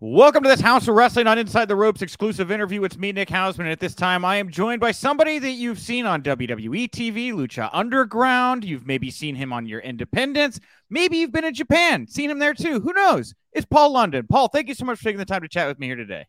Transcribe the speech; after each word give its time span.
Welcome 0.00 0.44
to 0.44 0.48
this 0.48 0.60
Haus 0.60 0.86
of 0.86 0.94
Wrestling 0.94 1.26
on 1.26 1.38
Inside 1.38 1.66
the 1.66 1.74
Ropes 1.74 2.02
exclusive 2.02 2.52
interview. 2.52 2.84
It's 2.84 2.96
me, 2.96 3.10
Nick 3.10 3.30
Hausman. 3.30 3.62
And 3.62 3.70
at 3.70 3.80
this 3.80 3.96
time, 3.96 4.24
I 4.24 4.36
am 4.36 4.48
joined 4.48 4.80
by 4.80 4.92
somebody 4.92 5.40
that 5.40 5.50
you've 5.50 5.80
seen 5.80 6.06
on 6.06 6.22
WWE 6.22 6.88
TV, 6.88 7.32
Lucha 7.32 7.68
Underground. 7.72 8.64
You've 8.64 8.86
maybe 8.86 9.10
seen 9.10 9.34
him 9.34 9.52
on 9.52 9.66
your 9.66 9.80
independence. 9.80 10.60
Maybe 10.88 11.16
you've 11.16 11.32
been 11.32 11.44
in 11.44 11.52
Japan, 11.52 12.06
seen 12.06 12.30
him 12.30 12.38
there 12.38 12.54
too. 12.54 12.78
Who 12.78 12.92
knows? 12.92 13.34
It's 13.52 13.66
Paul 13.66 13.92
London. 13.92 14.28
Paul, 14.28 14.46
thank 14.46 14.68
you 14.68 14.74
so 14.74 14.84
much 14.84 14.98
for 14.98 15.04
taking 15.04 15.18
the 15.18 15.24
time 15.24 15.42
to 15.42 15.48
chat 15.48 15.66
with 15.66 15.80
me 15.80 15.88
here 15.88 15.96
today. 15.96 16.26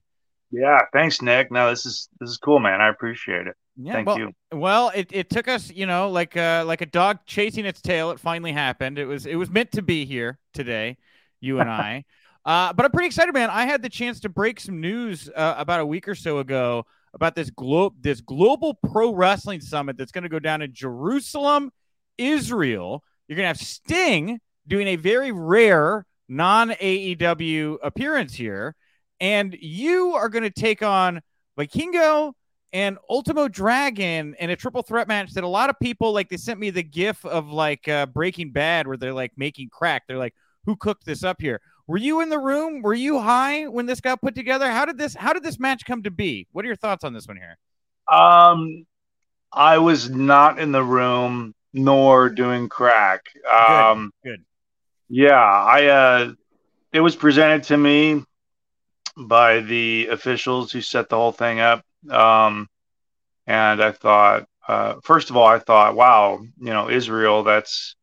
Yeah, 0.50 0.80
thanks, 0.92 1.22
Nick. 1.22 1.52
No, 1.52 1.70
this 1.70 1.86
is 1.86 2.10
this 2.20 2.32
is 2.32 2.38
cool, 2.38 2.58
man. 2.58 2.82
I 2.82 2.90
appreciate 2.90 3.46
it. 3.46 3.56
Yeah, 3.78 3.94
Thank 3.94 4.08
well, 4.08 4.18
you. 4.18 4.34
Well, 4.52 4.92
it, 4.96 5.10
it 5.12 5.30
took 5.30 5.48
us, 5.48 5.72
you 5.72 5.86
know, 5.86 6.10
like 6.10 6.36
uh, 6.36 6.64
like 6.66 6.82
a 6.82 6.88
dog 6.88 7.20
chasing 7.28 7.66
its 7.66 7.84
tail. 7.84 8.10
It 8.10 8.20
finally 8.20 8.52
happened. 8.52 8.98
It 8.98 9.06
was 9.06 9.28
it 9.28 9.36
was 9.36 9.52
meant 9.52 9.74
to 9.74 9.84
be 9.84 10.06
here 10.06 10.40
today, 10.56 10.98
you 11.40 11.60
and 11.60 11.70
I. 11.70 12.06
Uh, 12.46 12.74
but 12.74 12.86
I'm 12.86 12.92
pretty 12.92 13.08
excited, 13.08 13.34
man. 13.34 13.50
I 13.50 13.66
had 13.66 13.82
the 13.82 13.90
chance 13.90 14.22
to 14.22 14.30
break 14.30 14.59
some 14.59 14.80
news 14.80 15.30
uh, 15.36 15.55
about 15.58 15.82
a 15.82 15.86
week 15.86 16.08
or 16.08 16.16
so 16.16 16.40
ago 16.40 16.86
about 17.13 17.36
this 17.36 17.50
globe 17.50 17.96
this 18.02 18.22
global 18.22 18.73
pro 18.73 19.13
wrestling 19.13 19.62
summit 19.62 19.98
that's 19.98 20.12
going 20.12 20.23
to 20.23 20.30
go 20.30 20.40
down 20.40 20.62
in 20.62 20.73
Jerusalem, 20.73 21.72
Israel. 22.18 23.04
You're 23.27 23.36
going 23.36 23.44
to 23.44 23.48
have 23.48 23.58
Sting 23.58 24.40
doing 24.68 24.88
a 24.88 24.96
very 24.96 25.32
rare 25.32 26.05
non 26.27 26.70
AEW 26.70 27.77
appearance 27.84 28.34
here, 28.34 28.76
and 29.20 29.55
you 29.60 30.13
are 30.13 30.30
going 30.30 30.44
to 30.44 30.49
take 30.49 30.82
on 30.82 31.21
Vikingo 31.58 32.34
and 32.71 32.98
Ultimo 33.10 33.48
Dragon 33.48 34.35
in 34.40 34.49
a 34.52 34.55
triple 34.55 34.84
threat 34.84 35.08
match 35.08 35.34
that 35.34 35.44
a 35.44 35.48
lot 35.48 35.70
of 35.70 35.80
people 35.82 36.13
like. 36.13 36.30
They 36.30 36.38
sent 36.38 36.60
me 36.60 36.70
the 36.70 36.84
GIF 36.84 37.26
of 37.26 37.49
like 37.49 37.88
uh, 37.88 38.05
Breaking 38.05 38.52
Bad 38.52 38.88
where 38.88 38.98
they're 38.98 39.13
like 39.13 39.34
making 39.35 39.70
crack. 39.70 40.04
They're 40.08 40.18
like, 40.18 40.35
"Who 40.66 40.76
cooked 40.76 41.05
this 41.05 41.24
up 41.24 41.41
here?" 41.41 41.62
Were 41.89 41.98
you 41.98 42.21
in 42.21 42.29
the 42.29 42.38
room? 42.38 42.84
Were 42.84 42.93
you 42.93 43.20
high 43.20 43.66
when 43.66 43.88
this 43.88 43.99
got 43.99 44.21
put 44.21 44.35
together? 44.35 44.70
How 44.70 44.85
did 44.85 44.99
this 44.99 45.16
how 45.16 45.34
did 45.34 45.41
this 45.41 45.59
match 45.59 45.85
come 45.88 46.03
to 46.03 46.12
be? 46.12 46.46
What 46.51 46.63
are 46.63 46.68
your 46.68 46.76
thoughts 46.76 47.04
on 47.04 47.13
this 47.13 47.27
one 47.27 47.37
here? 47.37 47.57
Um, 48.07 48.85
I 49.51 49.79
was 49.79 50.07
not 50.07 50.59
in 50.59 50.71
the 50.71 50.84
room 50.84 51.55
nor 51.73 52.29
doing 52.29 52.70
crack. 52.70 53.23
Um, 53.51 54.12
good. 54.23 54.37
good. 54.37 54.46
Yeah, 55.09 55.41
I 55.41 55.85
uh, 55.87 56.34
it 56.93 56.99
was 56.99 57.15
presented 57.15 57.63
to 57.63 57.77
me 57.77 58.24
by 59.18 59.62
the 59.62 60.09
officials 60.12 60.71
who 60.71 60.81
set 60.81 61.09
the 61.09 61.15
whole 61.15 61.31
thing 61.31 61.59
up. 61.59 61.84
Um, 62.07 62.68
and 63.48 63.81
I 63.81 63.93
thought, 63.93 64.46
uh, 64.68 64.97
first 65.01 65.31
of 65.31 65.38
all, 65.38 65.47
I 65.47 65.57
thought, 65.57 65.96
wow, 65.96 66.38
you 66.59 66.69
know, 66.69 66.88
Israel, 66.88 67.41
that's 67.41 67.96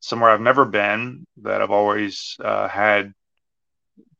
somewhere 0.00 0.30
I've 0.30 0.40
never 0.40 0.64
been, 0.64 1.26
that 1.42 1.60
I've 1.60 1.70
always 1.70 2.38
uh, 2.42 2.68
had 2.68 3.12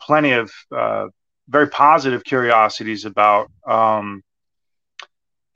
plenty 0.05 0.33
of 0.33 0.53
uh, 0.75 1.09
very 1.49 1.69
positive 1.69 2.25
curiosities 2.25 3.05
about. 3.05 3.51
Um, 3.67 4.23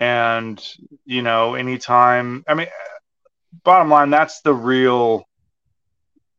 and 0.00 0.62
you 1.04 1.22
know, 1.22 1.54
anytime, 1.54 2.44
I 2.46 2.54
mean, 2.54 2.69
bottom 3.64 3.91
line, 3.91 4.10
that's 4.10 4.41
the 4.42 4.54
real 4.54 5.24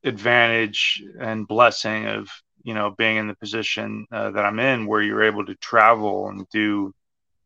advantage 0.04 1.04
and 1.20 1.46
blessing 1.46 2.06
of 2.08 2.30
you 2.64 2.74
know 2.74 2.92
being 2.98 3.18
in 3.18 3.28
the 3.28 3.36
position 3.36 4.06
uh, 4.12 4.32
that 4.32 4.46
I'm 4.46 4.60
in, 4.60 4.86
where 4.86 5.02
you're 5.02 5.24
able 5.24 5.46
to 5.46 5.56
travel 5.56 6.30
and 6.30 6.48
do 6.50 6.94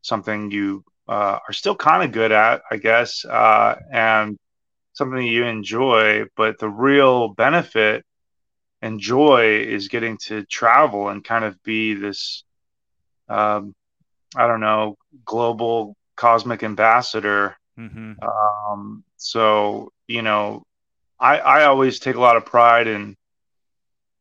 something 0.02 0.50
you 0.50 0.84
uh, 1.08 1.38
are 1.46 1.52
still 1.52 1.74
kind 1.74 2.02
of 2.04 2.12
good 2.12 2.32
at, 2.32 2.62
I 2.70 2.76
guess, 2.76 3.24
uh, 3.24 3.76
and 3.92 4.38
something 4.92 5.22
you 5.22 5.44
enjoy. 5.44 6.24
But 6.36 6.58
the 6.58 6.68
real 6.68 7.28
benefit 7.28 8.04
and 8.84 9.00
joy 9.00 9.60
is 9.66 9.88
getting 9.88 10.18
to 10.18 10.44
travel 10.44 11.08
and 11.08 11.24
kind 11.24 11.42
of 11.42 11.60
be 11.62 11.94
this 11.94 12.44
um, 13.30 13.74
i 14.36 14.46
don't 14.46 14.60
know 14.60 14.96
global 15.24 15.96
cosmic 16.16 16.62
ambassador. 16.62 17.56
Mm-hmm. 17.78 18.12
um, 18.22 19.02
so 19.16 19.90
you 20.06 20.20
know 20.22 20.62
I, 21.18 21.38
I 21.38 21.64
always 21.64 21.98
take 21.98 22.16
a 22.16 22.20
lot 22.20 22.36
of 22.36 22.44
pride 22.44 22.86
in 22.86 23.16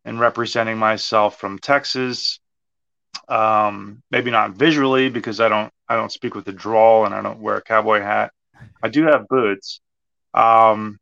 in 0.05 0.17
representing 0.17 0.77
myself 0.77 1.37
from 1.37 1.59
texas. 1.59 2.39
Um, 3.27 4.01
maybe 4.09 4.31
not 4.31 4.51
visually 4.51 5.09
because 5.09 5.39
i 5.41 5.49
don't 5.49 5.71
i 5.89 5.95
don't 5.95 6.11
speak 6.11 6.35
with 6.35 6.47
a 6.47 6.53
drawl 6.53 7.05
and 7.05 7.13
i 7.13 7.21
don't 7.21 7.41
wear 7.41 7.57
a 7.57 7.61
cowboy 7.61 7.99
hat. 7.99 8.31
I 8.81 8.87
do 8.87 9.03
have 9.03 9.27
boots. 9.27 9.81
Um, 10.33 10.99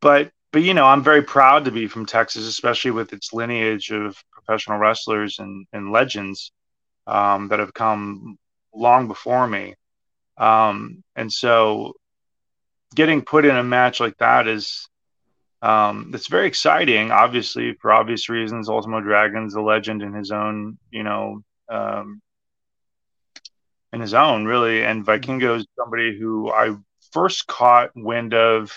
but 0.00 0.32
but 0.52 0.62
you 0.62 0.74
know, 0.74 0.86
I'm 0.86 1.02
very 1.02 1.22
proud 1.22 1.64
to 1.64 1.70
be 1.70 1.86
from 1.86 2.06
Texas, 2.06 2.46
especially 2.46 2.90
with 2.90 3.12
its 3.12 3.32
lineage 3.32 3.90
of 3.90 4.22
professional 4.32 4.78
wrestlers 4.78 5.38
and, 5.38 5.66
and 5.72 5.92
legends 5.92 6.52
um, 7.06 7.48
that 7.48 7.58
have 7.60 7.74
come 7.74 8.38
long 8.74 9.08
before 9.08 9.46
me. 9.46 9.74
Um, 10.36 11.04
and 11.14 11.32
so, 11.32 11.94
getting 12.94 13.22
put 13.22 13.44
in 13.44 13.56
a 13.56 13.62
match 13.62 14.00
like 14.00 14.16
that 14.18 14.48
is 14.48 14.88
um, 15.62 16.10
it's 16.14 16.28
very 16.28 16.46
exciting. 16.46 17.10
Obviously, 17.10 17.74
for 17.74 17.92
obvious 17.92 18.28
reasons, 18.28 18.68
Ultimo 18.68 19.00
Dragon's 19.00 19.54
a 19.54 19.60
legend 19.60 20.02
in 20.02 20.14
his 20.14 20.30
own, 20.30 20.78
you 20.90 21.02
know, 21.02 21.42
um, 21.68 22.22
in 23.92 24.00
his 24.00 24.14
own 24.14 24.46
really, 24.46 24.84
and 24.84 25.04
Vikingo 25.04 25.58
is 25.58 25.66
somebody 25.78 26.18
who 26.18 26.50
I 26.50 26.74
first 27.12 27.46
caught 27.46 27.90
wind 27.94 28.34
of 28.34 28.72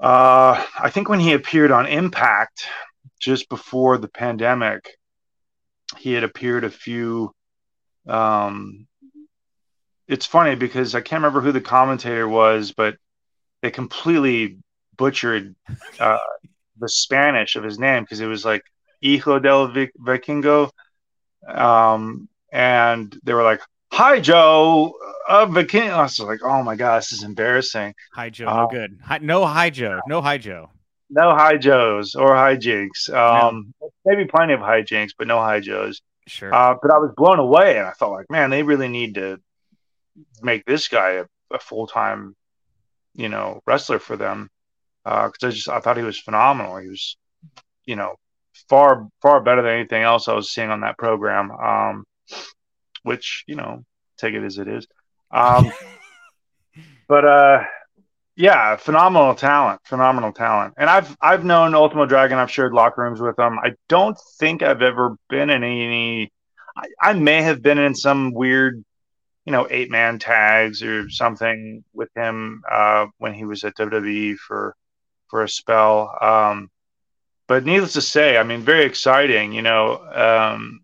uh, 0.00 0.64
I 0.78 0.90
think 0.90 1.08
when 1.08 1.20
he 1.20 1.32
appeared 1.32 1.70
on 1.70 1.86
Impact 1.86 2.66
just 3.20 3.48
before 3.48 3.98
the 3.98 4.08
pandemic, 4.08 4.96
he 5.98 6.12
had 6.12 6.24
appeared 6.24 6.64
a 6.64 6.70
few. 6.70 7.32
Um, 8.06 8.86
it's 10.08 10.26
funny 10.26 10.54
because 10.56 10.94
I 10.94 11.00
can't 11.00 11.22
remember 11.22 11.40
who 11.40 11.52
the 11.52 11.60
commentator 11.60 12.28
was, 12.28 12.72
but 12.72 12.96
they 13.62 13.70
completely 13.70 14.58
butchered 14.96 15.54
uh, 15.98 16.18
the 16.78 16.88
Spanish 16.88 17.56
of 17.56 17.64
his 17.64 17.78
name 17.78 18.02
because 18.02 18.20
it 18.20 18.26
was 18.26 18.44
like 18.44 18.62
Hijo 19.02 19.38
del 19.38 19.68
Vikingo. 19.68 20.70
Um, 21.46 22.28
and 22.52 23.16
they 23.22 23.34
were 23.34 23.42
like, 23.42 23.60
Hi, 23.96 24.18
Joe 24.18 24.92
of 25.28 25.54
the 25.54 25.64
King. 25.64 25.88
I 25.88 26.02
was 26.02 26.18
like, 26.18 26.40
oh 26.42 26.64
my 26.64 26.74
god, 26.74 26.98
this 26.98 27.12
is 27.12 27.22
embarrassing. 27.22 27.94
Hi, 28.14 28.28
Joe. 28.28 28.46
no 28.46 28.50
uh, 28.50 28.66
good. 28.66 28.98
Hi, 29.04 29.18
no, 29.18 29.46
hi, 29.46 29.70
Joe. 29.70 30.00
No, 30.08 30.20
hi, 30.20 30.36
Joe. 30.36 30.68
No 31.10 31.32
hi 31.36 31.58
Joes 31.58 32.16
or 32.16 32.34
hi 32.34 32.56
Jinx. 32.56 33.08
Um, 33.08 33.72
no. 33.80 33.90
maybe 34.04 34.24
plenty 34.24 34.52
of 34.52 34.58
hi 34.58 34.82
Jinx, 34.82 35.12
but 35.16 35.28
no 35.28 35.38
hi 35.38 35.60
Joes. 35.60 36.02
Sure. 36.26 36.52
Uh, 36.52 36.74
but 36.82 36.90
I 36.90 36.98
was 36.98 37.12
blown 37.16 37.38
away, 37.38 37.78
and 37.78 37.86
I 37.86 37.92
thought, 37.92 38.10
like, 38.10 38.28
man, 38.28 38.50
they 38.50 38.64
really 38.64 38.88
need 38.88 39.14
to 39.14 39.38
make 40.42 40.64
this 40.64 40.88
guy 40.88 41.10
a, 41.10 41.24
a 41.52 41.60
full 41.60 41.86
time, 41.86 42.34
you 43.14 43.28
know, 43.28 43.60
wrestler 43.64 44.00
for 44.00 44.16
them. 44.16 44.50
Because 45.04 45.44
uh, 45.44 45.46
I 45.46 45.50
just 45.50 45.68
I 45.68 45.78
thought 45.78 45.98
he 45.98 46.02
was 46.02 46.18
phenomenal. 46.18 46.78
He 46.78 46.88
was, 46.88 47.16
you 47.86 47.94
know, 47.94 48.16
far 48.68 49.06
far 49.22 49.40
better 49.40 49.62
than 49.62 49.70
anything 49.70 50.02
else 50.02 50.26
I 50.26 50.34
was 50.34 50.50
seeing 50.50 50.70
on 50.70 50.80
that 50.80 50.98
program. 50.98 51.52
Um, 51.52 52.04
which 53.04 53.44
you 53.46 53.54
know, 53.54 53.84
take 54.18 54.34
it 54.34 54.42
as 54.42 54.58
it 54.58 54.66
is. 54.66 54.88
Um, 55.30 55.72
but 57.08 57.24
uh, 57.24 57.64
yeah, 58.36 58.76
phenomenal 58.76 59.34
talent, 59.34 59.80
phenomenal 59.84 60.32
talent. 60.32 60.74
And 60.76 60.90
I've 60.90 61.16
I've 61.20 61.44
known 61.44 61.74
Ultimo 61.74 62.06
Dragon. 62.06 62.38
I've 62.38 62.50
shared 62.50 62.72
locker 62.72 63.02
rooms 63.02 63.20
with 63.20 63.38
him. 63.38 63.58
I 63.58 63.74
don't 63.88 64.18
think 64.38 64.62
I've 64.62 64.82
ever 64.82 65.16
been 65.28 65.50
in 65.50 65.62
any. 65.62 66.32
I, 66.76 66.86
I 67.00 67.12
may 67.12 67.42
have 67.42 67.62
been 67.62 67.78
in 67.78 67.94
some 67.94 68.32
weird, 68.32 68.84
you 69.44 69.52
know, 69.52 69.68
eight 69.70 69.90
man 69.90 70.18
tags 70.18 70.82
or 70.82 71.08
something 71.10 71.84
with 71.92 72.10
him 72.16 72.62
uh, 72.68 73.06
when 73.18 73.34
he 73.34 73.44
was 73.44 73.62
at 73.62 73.76
WWE 73.76 74.36
for 74.36 74.74
for 75.28 75.44
a 75.44 75.48
spell. 75.48 76.16
Um, 76.20 76.70
but 77.46 77.64
needless 77.64 77.92
to 77.92 78.00
say, 78.00 78.36
I 78.36 78.42
mean, 78.42 78.62
very 78.62 78.84
exciting. 78.84 79.52
You 79.52 79.62
know, 79.62 79.98
um, 80.12 80.80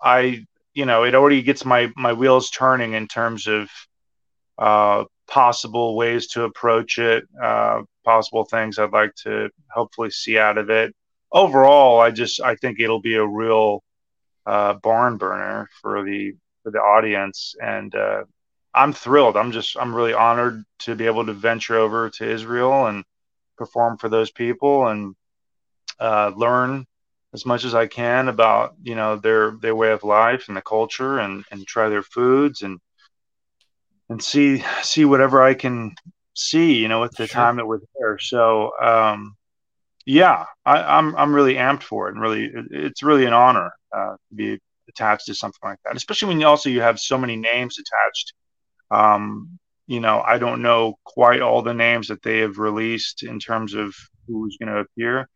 I 0.00 0.46
you 0.78 0.86
know 0.86 1.02
it 1.02 1.16
already 1.16 1.42
gets 1.42 1.64
my 1.64 1.92
my 1.96 2.12
wheels 2.12 2.50
turning 2.50 2.92
in 2.92 3.08
terms 3.08 3.48
of 3.48 3.68
uh, 4.58 5.02
possible 5.26 5.96
ways 5.96 6.28
to 6.28 6.44
approach 6.44 6.98
it, 6.98 7.24
uh, 7.42 7.82
possible 8.04 8.44
things 8.44 8.78
I'd 8.78 8.92
like 8.92 9.12
to 9.24 9.50
hopefully 9.72 10.10
see 10.10 10.38
out 10.38 10.56
of 10.56 10.70
it. 10.70 10.94
Overall, 11.32 11.98
I 11.98 12.12
just 12.12 12.40
I 12.40 12.54
think 12.54 12.78
it'll 12.78 13.00
be 13.00 13.16
a 13.16 13.26
real 13.26 13.82
uh, 14.46 14.74
barn 14.74 15.16
burner 15.16 15.68
for 15.82 16.04
the 16.04 16.34
for 16.62 16.70
the 16.70 16.78
audience, 16.78 17.56
and 17.60 17.92
uh, 17.96 18.22
I'm 18.72 18.92
thrilled. 18.92 19.36
I'm 19.36 19.50
just 19.50 19.76
I'm 19.76 19.92
really 19.92 20.14
honored 20.14 20.62
to 20.84 20.94
be 20.94 21.06
able 21.06 21.26
to 21.26 21.32
venture 21.32 21.76
over 21.76 22.08
to 22.08 22.30
Israel 22.30 22.86
and 22.86 23.04
perform 23.56 23.98
for 23.98 24.08
those 24.08 24.30
people 24.30 24.86
and 24.86 25.16
uh, 25.98 26.30
learn 26.36 26.86
as 27.34 27.44
much 27.44 27.64
as 27.64 27.74
I 27.74 27.86
can 27.86 28.28
about 28.28 28.74
you 28.82 28.94
know 28.94 29.16
their 29.16 29.52
their 29.52 29.74
way 29.74 29.92
of 29.92 30.04
life 30.04 30.48
and 30.48 30.56
the 30.56 30.62
culture 30.62 31.18
and 31.18 31.44
and 31.50 31.66
try 31.66 31.88
their 31.88 32.02
foods 32.02 32.62
and 32.62 32.80
and 34.08 34.22
see 34.22 34.64
see 34.82 35.04
whatever 35.04 35.42
I 35.42 35.54
can 35.54 35.94
see 36.34 36.74
you 36.74 36.88
know 36.88 37.00
with 37.00 37.12
the 37.12 37.26
sure. 37.26 37.34
time 37.34 37.56
that 37.56 37.66
we're 37.66 37.80
there. 37.98 38.18
So 38.18 38.72
um, 38.80 39.36
yeah, 40.08 40.46
I, 40.64 40.78
am 40.98 41.08
I'm, 41.08 41.16
I'm 41.16 41.34
really 41.34 41.56
amped 41.56 41.82
for 41.82 42.08
it, 42.08 42.14
and 42.14 42.22
really, 42.22 42.50
it's 42.70 43.02
really 43.02 43.26
an 43.26 43.34
honor 43.34 43.72
uh, 43.94 44.14
to 44.30 44.34
be 44.34 44.58
attached 44.88 45.26
to 45.26 45.34
something 45.34 45.60
like 45.62 45.78
that. 45.84 45.96
Especially 45.96 46.28
when 46.28 46.40
you 46.40 46.46
also 46.46 46.70
you 46.70 46.80
have 46.80 46.98
so 46.98 47.18
many 47.18 47.36
names 47.36 47.78
attached. 47.78 48.32
Um, 48.90 49.58
you 49.86 50.00
know, 50.00 50.22
I 50.22 50.38
don't 50.38 50.62
know 50.62 50.94
quite 51.04 51.42
all 51.42 51.60
the 51.60 51.74
names 51.74 52.08
that 52.08 52.22
they 52.22 52.38
have 52.38 52.56
released 52.56 53.22
in 53.22 53.38
terms 53.38 53.74
of 53.74 53.94
who's 54.26 54.56
going 54.56 54.72
to 54.72 54.80
appear. 54.80 55.28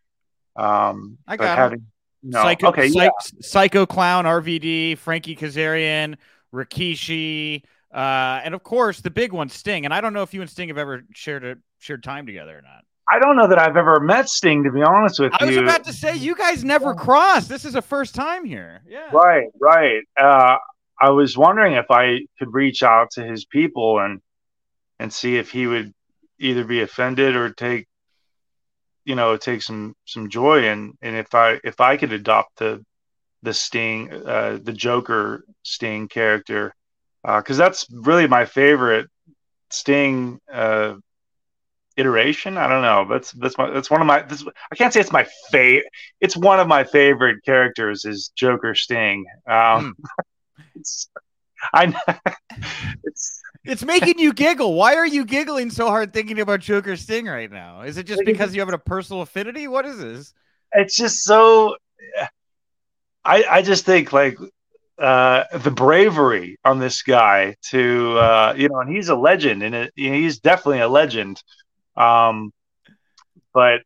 Um, 0.56 1.18
I 1.26 1.36
got 1.36 1.58
having, 1.58 1.86
no, 2.22 2.42
Psycho, 2.42 2.68
okay, 2.68 2.88
Psych, 2.88 3.10
yeah. 3.10 3.40
Psycho 3.40 3.86
Clown, 3.86 4.24
RVD, 4.24 4.98
Frankie 4.98 5.36
Kazarian, 5.36 6.16
Rikishi, 6.54 7.64
uh, 7.92 8.40
and 8.44 8.54
of 8.54 8.62
course 8.62 9.00
the 9.00 9.10
big 9.10 9.32
one, 9.32 9.48
Sting. 9.48 9.84
And 9.84 9.92
I 9.92 10.00
don't 10.00 10.12
know 10.12 10.22
if 10.22 10.32
you 10.34 10.40
and 10.40 10.50
Sting 10.50 10.68
have 10.68 10.78
ever 10.78 11.04
shared 11.14 11.44
a 11.44 11.56
shared 11.78 12.02
time 12.02 12.26
together 12.26 12.56
or 12.56 12.62
not. 12.62 12.84
I 13.10 13.18
don't 13.18 13.36
know 13.36 13.48
that 13.48 13.58
I've 13.58 13.76
ever 13.76 14.00
met 14.00 14.28
Sting, 14.28 14.64
to 14.64 14.70
be 14.70 14.82
honest 14.82 15.18
with 15.20 15.32
I 15.34 15.44
you. 15.44 15.58
I 15.58 15.62
was 15.62 15.70
about 15.70 15.84
to 15.84 15.92
say 15.92 16.16
you 16.16 16.34
guys 16.34 16.64
never 16.64 16.94
crossed. 16.94 17.48
This 17.48 17.64
is 17.64 17.74
a 17.74 17.82
first 17.82 18.14
time 18.14 18.44
here. 18.44 18.82
Yeah. 18.88 19.10
Right, 19.12 19.48
right. 19.60 20.02
Uh, 20.16 20.56
I 21.00 21.10
was 21.10 21.36
wondering 21.36 21.74
if 21.74 21.86
I 21.90 22.20
could 22.38 22.54
reach 22.54 22.82
out 22.82 23.10
to 23.12 23.24
his 23.24 23.44
people 23.44 23.98
and 23.98 24.20
and 24.98 25.12
see 25.12 25.36
if 25.36 25.50
he 25.50 25.66
would 25.66 25.92
either 26.38 26.64
be 26.64 26.80
offended 26.80 27.34
or 27.34 27.50
take 27.50 27.88
you 29.04 29.14
know 29.14 29.36
take 29.36 29.62
some 29.62 29.94
some 30.06 30.28
joy 30.28 30.64
in 30.64 30.92
and 31.02 31.16
if 31.16 31.34
I 31.34 31.60
if 31.64 31.80
I 31.80 31.96
could 31.96 32.12
adopt 32.12 32.58
the 32.58 32.84
the 33.42 33.52
Sting 33.52 34.12
uh, 34.12 34.58
the 34.62 34.72
Joker 34.72 35.44
Sting 35.62 36.08
character 36.08 36.74
because 37.24 37.58
uh, 37.60 37.64
that's 37.64 37.86
really 37.90 38.26
my 38.26 38.44
favorite 38.44 39.08
Sting 39.70 40.38
uh, 40.52 40.94
iteration. 41.96 42.56
I 42.56 42.68
don't 42.68 42.82
know. 42.82 43.06
That's 43.08 43.32
that's 43.32 43.56
my 43.58 43.70
that's 43.70 43.90
one 43.90 44.00
of 44.00 44.06
my. 44.06 44.22
This, 44.22 44.44
I 44.70 44.76
can't 44.76 44.92
say 44.92 45.00
it's 45.00 45.12
my 45.12 45.26
favorite. 45.50 45.86
It's 46.20 46.36
one 46.36 46.60
of 46.60 46.68
my 46.68 46.84
favorite 46.84 47.44
characters 47.44 48.04
is 48.04 48.28
Joker 48.34 48.74
Sting. 48.74 49.24
Um, 49.46 49.96
mm. 49.96 50.64
it's, 50.74 51.08
I 51.74 51.94
it's 53.04 53.41
it's 53.64 53.84
making 53.84 54.18
you 54.18 54.32
giggle. 54.32 54.74
Why 54.74 54.96
are 54.96 55.06
you 55.06 55.24
giggling 55.24 55.70
so 55.70 55.88
hard 55.88 56.12
thinking 56.12 56.40
about 56.40 56.60
Joker 56.60 56.96
Sting 56.96 57.26
right 57.26 57.50
now? 57.50 57.82
Is 57.82 57.96
it 57.96 58.06
just 58.06 58.24
because 58.24 58.54
you 58.54 58.60
have 58.60 58.72
a 58.72 58.78
personal 58.78 59.22
affinity? 59.22 59.68
What 59.68 59.86
is 59.86 59.98
this? 59.98 60.34
It's 60.72 60.96
just 60.96 61.24
so. 61.24 61.76
I 63.24 63.44
I 63.44 63.62
just 63.62 63.84
think 63.84 64.12
like 64.12 64.36
uh, 64.98 65.44
the 65.58 65.70
bravery 65.70 66.58
on 66.64 66.78
this 66.78 67.02
guy 67.02 67.56
to 67.70 68.18
uh, 68.18 68.54
you 68.56 68.68
know, 68.68 68.80
and 68.80 68.94
he's 68.94 69.08
a 69.08 69.16
legend, 69.16 69.62
and 69.62 69.74
it, 69.74 69.92
he's 69.94 70.38
definitely 70.38 70.80
a 70.80 70.88
legend. 70.88 71.42
Um, 71.96 72.52
but 73.52 73.82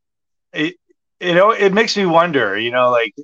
it 0.53 0.77
you 1.21 1.35
know 1.35 1.51
it 1.51 1.73
makes 1.73 1.97
me 1.97 2.07
wonder, 2.07 2.59
you 2.59 2.71
know, 2.71 2.91
like 2.91 3.15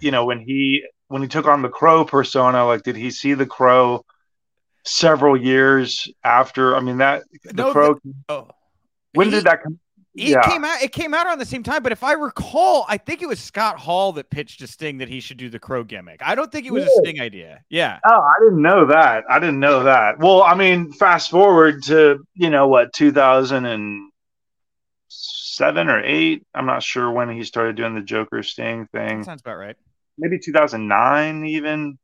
you 0.00 0.10
know 0.10 0.24
when 0.24 0.40
he 0.40 0.84
when 1.08 1.22
he 1.22 1.28
took 1.28 1.46
on 1.46 1.62
the 1.62 1.68
crow 1.68 2.04
persona, 2.04 2.66
like 2.66 2.82
did 2.82 2.96
he 2.96 3.10
see 3.10 3.34
the 3.34 3.46
crow? 3.46 4.04
Several 4.88 5.36
years 5.36 6.08
after. 6.24 6.76
I 6.76 6.80
mean 6.80 6.98
that 6.98 7.22
the 7.44 7.52
no, 7.52 7.72
crow. 7.72 7.94
The, 7.94 8.14
oh. 8.28 8.48
When 9.14 9.28
he, 9.28 9.32
did 9.32 9.44
that 9.44 9.62
come? 9.62 9.78
It 10.14 10.30
yeah. 10.30 10.42
came 10.42 10.64
out. 10.64 10.82
It 10.82 10.92
came 10.92 11.14
out 11.14 11.26
around 11.26 11.38
the 11.38 11.46
same 11.46 11.62
time, 11.62 11.82
but 11.82 11.92
if 11.92 12.02
I 12.02 12.12
recall, 12.12 12.84
I 12.88 12.98
think 12.98 13.22
it 13.22 13.26
was 13.26 13.38
Scott 13.38 13.78
Hall 13.78 14.12
that 14.14 14.30
pitched 14.30 14.60
to 14.60 14.66
Sting 14.66 14.98
that 14.98 15.08
he 15.08 15.20
should 15.20 15.36
do 15.36 15.48
the 15.48 15.60
crow 15.60 15.84
gimmick. 15.84 16.20
I 16.24 16.34
don't 16.34 16.50
think 16.50 16.66
it 16.66 16.72
was 16.72 16.84
a 16.84 16.90
Sting 17.00 17.20
idea. 17.20 17.60
Yeah. 17.70 17.98
Oh, 18.04 18.20
I 18.20 18.34
didn't 18.40 18.60
know 18.60 18.86
that. 18.86 19.24
I 19.30 19.38
didn't 19.38 19.60
know 19.60 19.84
that. 19.84 20.18
Well, 20.18 20.42
I 20.42 20.54
mean, 20.54 20.92
fast 20.92 21.30
forward 21.30 21.84
to 21.84 22.24
you 22.34 22.50
know 22.50 22.66
what, 22.66 22.92
two 22.92 23.12
thousand 23.12 23.66
and 23.66 24.10
seven 25.58 25.88
or 25.88 26.02
eight. 26.04 26.44
I'm 26.54 26.66
not 26.66 26.82
sure 26.82 27.10
when 27.10 27.30
he 27.30 27.44
started 27.44 27.76
doing 27.76 27.94
the 27.94 28.00
Joker 28.00 28.42
Sting 28.42 28.88
thing. 28.92 29.18
That 29.18 29.26
sounds 29.26 29.40
about 29.40 29.56
right. 29.56 29.76
Maybe 30.16 30.38
2009, 30.38 31.44
even 31.44 31.98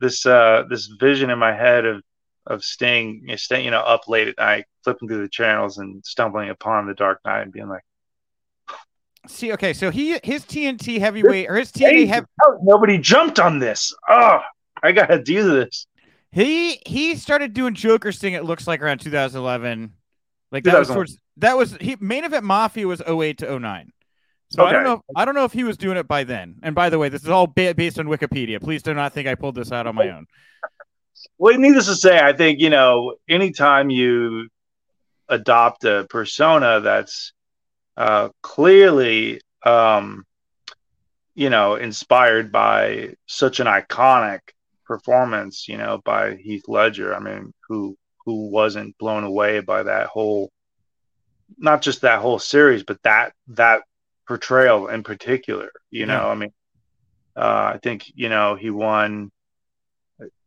this 0.00 0.26
uh 0.26 0.64
this 0.70 0.88
vision 1.00 1.30
in 1.30 1.38
my 1.38 1.54
head 1.54 1.84
of 1.84 2.02
of 2.46 2.62
Sting, 2.62 3.26
Sting, 3.36 3.64
you 3.64 3.70
know, 3.70 3.80
up 3.80 4.06
late 4.06 4.28
at 4.28 4.38
night, 4.38 4.66
flipping 4.84 5.08
through 5.08 5.22
the 5.22 5.28
channels 5.28 5.78
and 5.78 6.04
stumbling 6.04 6.50
upon 6.50 6.86
the 6.86 6.94
Dark 6.94 7.20
Knight 7.24 7.40
and 7.40 7.52
being 7.52 7.68
like, 7.68 7.82
See, 9.26 9.52
okay, 9.52 9.72
so 9.72 9.90
he 9.90 10.18
his 10.22 10.44
TNT 10.44 10.98
heavyweight 10.98 11.48
or 11.48 11.56
his 11.56 11.72
TNT 11.72 12.06
heavy. 12.06 12.26
Oh, 12.42 12.58
nobody 12.62 12.98
jumped 12.98 13.38
on 13.40 13.58
this. 13.58 13.94
Oh, 14.08 14.40
I 14.82 14.92
gotta 14.92 15.22
do 15.22 15.50
this. 15.54 15.86
He 16.30 16.80
he 16.86 17.14
started 17.16 17.54
doing 17.54 17.74
Joker 17.74 18.12
Sting. 18.12 18.34
It 18.34 18.44
looks 18.44 18.66
like 18.66 18.82
around 18.82 18.98
2011. 18.98 19.92
Like 20.50 20.64
that 20.64 20.78
was 20.78 20.88
towards 20.88 21.18
that 21.38 21.56
was 21.56 21.76
he 21.80 21.96
main 22.00 22.24
event 22.24 22.44
Mafia 22.44 22.86
was 22.86 23.00
08 23.06 23.38
to 23.38 23.58
09. 23.58 23.92
So 24.50 24.62
okay. 24.62 24.70
I 24.70 24.72
don't 24.72 24.84
know. 24.84 24.92
If, 24.94 25.00
I 25.16 25.24
don't 25.24 25.34
know 25.34 25.44
if 25.44 25.52
he 25.52 25.64
was 25.64 25.76
doing 25.76 25.96
it 25.96 26.06
by 26.06 26.24
then. 26.24 26.56
And 26.62 26.74
by 26.74 26.90
the 26.90 26.98
way, 26.98 27.08
this 27.08 27.22
is 27.22 27.28
all 27.28 27.46
ba- 27.46 27.74
based 27.74 27.98
on 27.98 28.06
Wikipedia. 28.06 28.60
Please 28.60 28.82
do 28.82 28.94
not 28.94 29.12
think 29.12 29.26
I 29.26 29.34
pulled 29.34 29.54
this 29.54 29.72
out 29.72 29.86
on 29.86 29.94
my 29.94 30.10
own. 30.10 30.26
Well, 31.38 31.56
needless 31.56 31.86
to 31.86 31.94
say, 31.94 32.18
I 32.18 32.32
think 32.34 32.60
you 32.60 32.68
know, 32.68 33.14
anytime 33.28 33.88
you 33.88 34.48
adopt 35.28 35.84
a 35.84 36.06
persona 36.10 36.80
that's 36.80 37.32
uh, 37.96 38.28
clearly, 38.42 39.40
um, 39.64 40.24
you 41.34 41.50
know, 41.50 41.74
inspired 41.74 42.52
by 42.52 43.14
such 43.26 43.60
an 43.60 43.66
iconic 43.66 44.40
performance, 44.84 45.68
you 45.68 45.76
know, 45.76 46.00
by 46.04 46.36
Heath 46.36 46.64
Ledger. 46.68 47.14
I 47.14 47.20
mean, 47.20 47.52
who 47.68 47.96
who 48.24 48.48
wasn't 48.48 48.96
blown 48.98 49.24
away 49.24 49.60
by 49.60 49.82
that 49.82 50.06
whole, 50.06 50.50
not 51.58 51.82
just 51.82 52.02
that 52.02 52.20
whole 52.20 52.38
series, 52.38 52.82
but 52.82 53.02
that 53.02 53.32
that 53.48 53.82
portrayal 54.26 54.88
in 54.88 55.02
particular. 55.02 55.70
You 55.90 56.06
know, 56.06 56.28
I 56.28 56.34
mean, 56.34 56.52
uh, 57.36 57.72
I 57.74 57.78
think 57.82 58.10
you 58.14 58.28
know 58.28 58.54
he 58.54 58.70
won. 58.70 59.30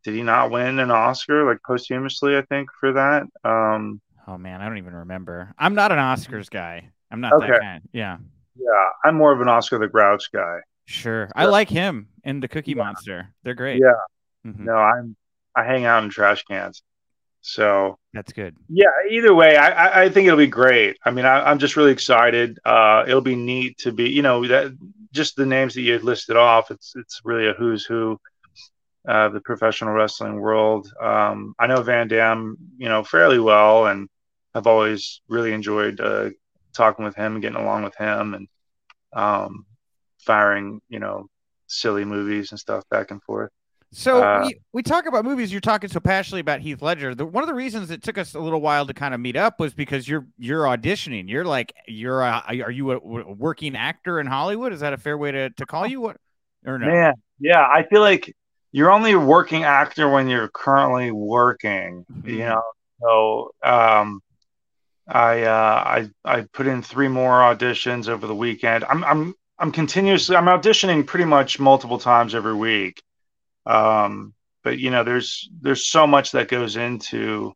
Did 0.04 0.14
he 0.14 0.22
not 0.22 0.50
win 0.50 0.78
an 0.78 0.90
Oscar 0.90 1.44
like 1.44 1.58
posthumously? 1.66 2.36
I 2.36 2.42
think 2.42 2.70
for 2.78 2.92
that. 2.92 3.24
Um, 3.44 4.00
oh 4.26 4.38
man, 4.38 4.60
I 4.60 4.68
don't 4.68 4.78
even 4.78 4.94
remember. 4.94 5.54
I'm 5.58 5.74
not 5.74 5.92
an 5.92 5.98
Oscars 5.98 6.48
guy. 6.48 6.90
I'm 7.10 7.20
not 7.20 7.32
okay. 7.34 7.48
that 7.48 7.60
kind. 7.60 7.88
Yeah. 7.92 8.18
Yeah, 8.56 8.88
I'm 9.04 9.14
more 9.14 9.32
of 9.32 9.40
an 9.40 9.48
Oscar 9.48 9.78
the 9.78 9.88
Grouch 9.88 10.30
guy. 10.32 10.58
Sure, 10.86 11.22
yeah. 11.24 11.30
I 11.34 11.46
like 11.46 11.68
him 11.68 12.08
and 12.24 12.42
the 12.42 12.48
Cookie 12.48 12.72
yeah. 12.72 12.82
Monster. 12.82 13.28
They're 13.42 13.54
great. 13.54 13.80
Yeah. 13.80 13.92
Mm-hmm. 14.46 14.64
No, 14.64 14.74
I'm 14.74 15.16
I 15.54 15.64
hang 15.64 15.84
out 15.84 16.04
in 16.04 16.10
trash 16.10 16.44
cans. 16.44 16.82
So 17.40 17.98
that's 18.12 18.32
good. 18.32 18.56
Yeah. 18.68 18.86
Either 19.10 19.34
way, 19.34 19.56
I, 19.56 20.04
I 20.04 20.08
think 20.08 20.26
it'll 20.26 20.38
be 20.38 20.46
great. 20.46 20.98
I 21.04 21.10
mean, 21.10 21.24
I, 21.24 21.50
am 21.50 21.58
just 21.58 21.76
really 21.76 21.92
excited. 21.92 22.58
Uh, 22.64 23.04
it'll 23.06 23.20
be 23.20 23.36
neat 23.36 23.78
to 23.78 23.92
be, 23.92 24.10
you 24.10 24.22
know, 24.22 24.46
that 24.46 24.76
just 25.12 25.36
the 25.36 25.46
names 25.46 25.74
that 25.74 25.82
you 25.82 25.92
had 25.92 26.04
listed 26.04 26.36
off. 26.36 26.70
It's 26.70 26.94
it's 26.96 27.20
really 27.24 27.48
a 27.48 27.52
who's 27.52 27.84
who 27.84 28.20
of 29.06 29.32
the 29.32 29.40
professional 29.40 29.94
wrestling 29.94 30.38
world. 30.40 30.92
Um, 31.00 31.54
I 31.58 31.66
know 31.66 31.82
Van 31.82 32.08
Dam, 32.08 32.56
you 32.76 32.88
know, 32.88 33.02
fairly 33.02 33.38
well, 33.38 33.86
and 33.86 34.08
I've 34.54 34.66
always 34.66 35.22
really 35.28 35.52
enjoyed 35.52 36.00
uh, 36.00 36.30
talking 36.78 37.04
with 37.04 37.14
him 37.14 37.34
and 37.34 37.42
getting 37.42 37.60
along 37.60 37.82
with 37.82 37.96
him 37.96 38.32
and 38.32 38.48
um, 39.12 39.66
firing, 40.20 40.80
you 40.88 40.98
know, 40.98 41.26
silly 41.66 42.04
movies 42.04 42.50
and 42.52 42.58
stuff 42.58 42.84
back 42.90 43.10
and 43.10 43.22
forth. 43.22 43.50
So 43.90 44.22
uh, 44.22 44.44
we, 44.46 44.60
we 44.74 44.82
talk 44.82 45.06
about 45.06 45.24
movies. 45.24 45.50
You're 45.50 45.62
talking 45.62 45.88
so 45.88 45.98
passionately 45.98 46.40
about 46.40 46.60
Heath 46.60 46.82
Ledger. 46.82 47.14
The, 47.14 47.24
one 47.24 47.42
of 47.42 47.48
the 47.48 47.54
reasons 47.54 47.90
it 47.90 48.02
took 48.02 48.18
us 48.18 48.34
a 48.34 48.38
little 48.38 48.60
while 48.60 48.86
to 48.86 48.92
kind 48.92 49.14
of 49.14 49.20
meet 49.20 49.36
up 49.36 49.58
was 49.58 49.72
because 49.72 50.06
you're 50.06 50.26
you're 50.36 50.64
auditioning. 50.64 51.28
You're 51.28 51.44
like 51.44 51.72
you're 51.86 52.20
a, 52.20 52.42
are 52.46 52.70
you 52.70 52.92
a, 52.92 52.96
a 52.96 53.32
working 53.32 53.76
actor 53.76 54.20
in 54.20 54.26
Hollywood? 54.26 54.74
Is 54.74 54.80
that 54.80 54.92
a 54.92 54.98
fair 54.98 55.16
way 55.16 55.32
to, 55.32 55.50
to 55.50 55.66
call 55.66 55.86
you? 55.86 56.02
What 56.02 56.16
or 56.66 56.78
no? 56.78 56.86
Man, 56.86 57.14
yeah. 57.40 57.66
I 57.66 57.84
feel 57.88 58.02
like 58.02 58.34
you're 58.72 58.90
only 58.90 59.12
a 59.12 59.18
working 59.18 59.64
actor 59.64 60.10
when 60.10 60.28
you're 60.28 60.48
currently 60.48 61.10
working. 61.10 62.04
Mm-hmm. 62.12 62.28
You 62.28 62.38
know, 62.40 62.62
so 63.00 63.50
um, 63.62 64.20
I 65.08 65.42
uh, 65.42 65.84
I 65.86 66.10
I 66.24 66.42
put 66.52 66.66
in 66.66 66.82
three 66.82 67.08
more 67.08 67.40
auditions 67.40 68.08
over 68.08 68.26
the 68.26 68.34
weekend. 68.34 68.84
I'm 68.84 69.04
I'm 69.04 69.34
I'm 69.58 69.72
continuously 69.72 70.36
I'm 70.36 70.46
auditioning 70.46 71.06
pretty 71.06 71.24
much 71.24 71.58
multiple 71.60 71.98
times 71.98 72.34
every 72.34 72.54
week. 72.54 73.02
Um, 73.66 74.34
but 74.64 74.78
you 74.78 74.90
know, 74.90 75.04
there's 75.04 75.48
there's 75.60 75.86
so 75.86 76.06
much 76.06 76.32
that 76.32 76.48
goes 76.48 76.76
into 76.76 77.54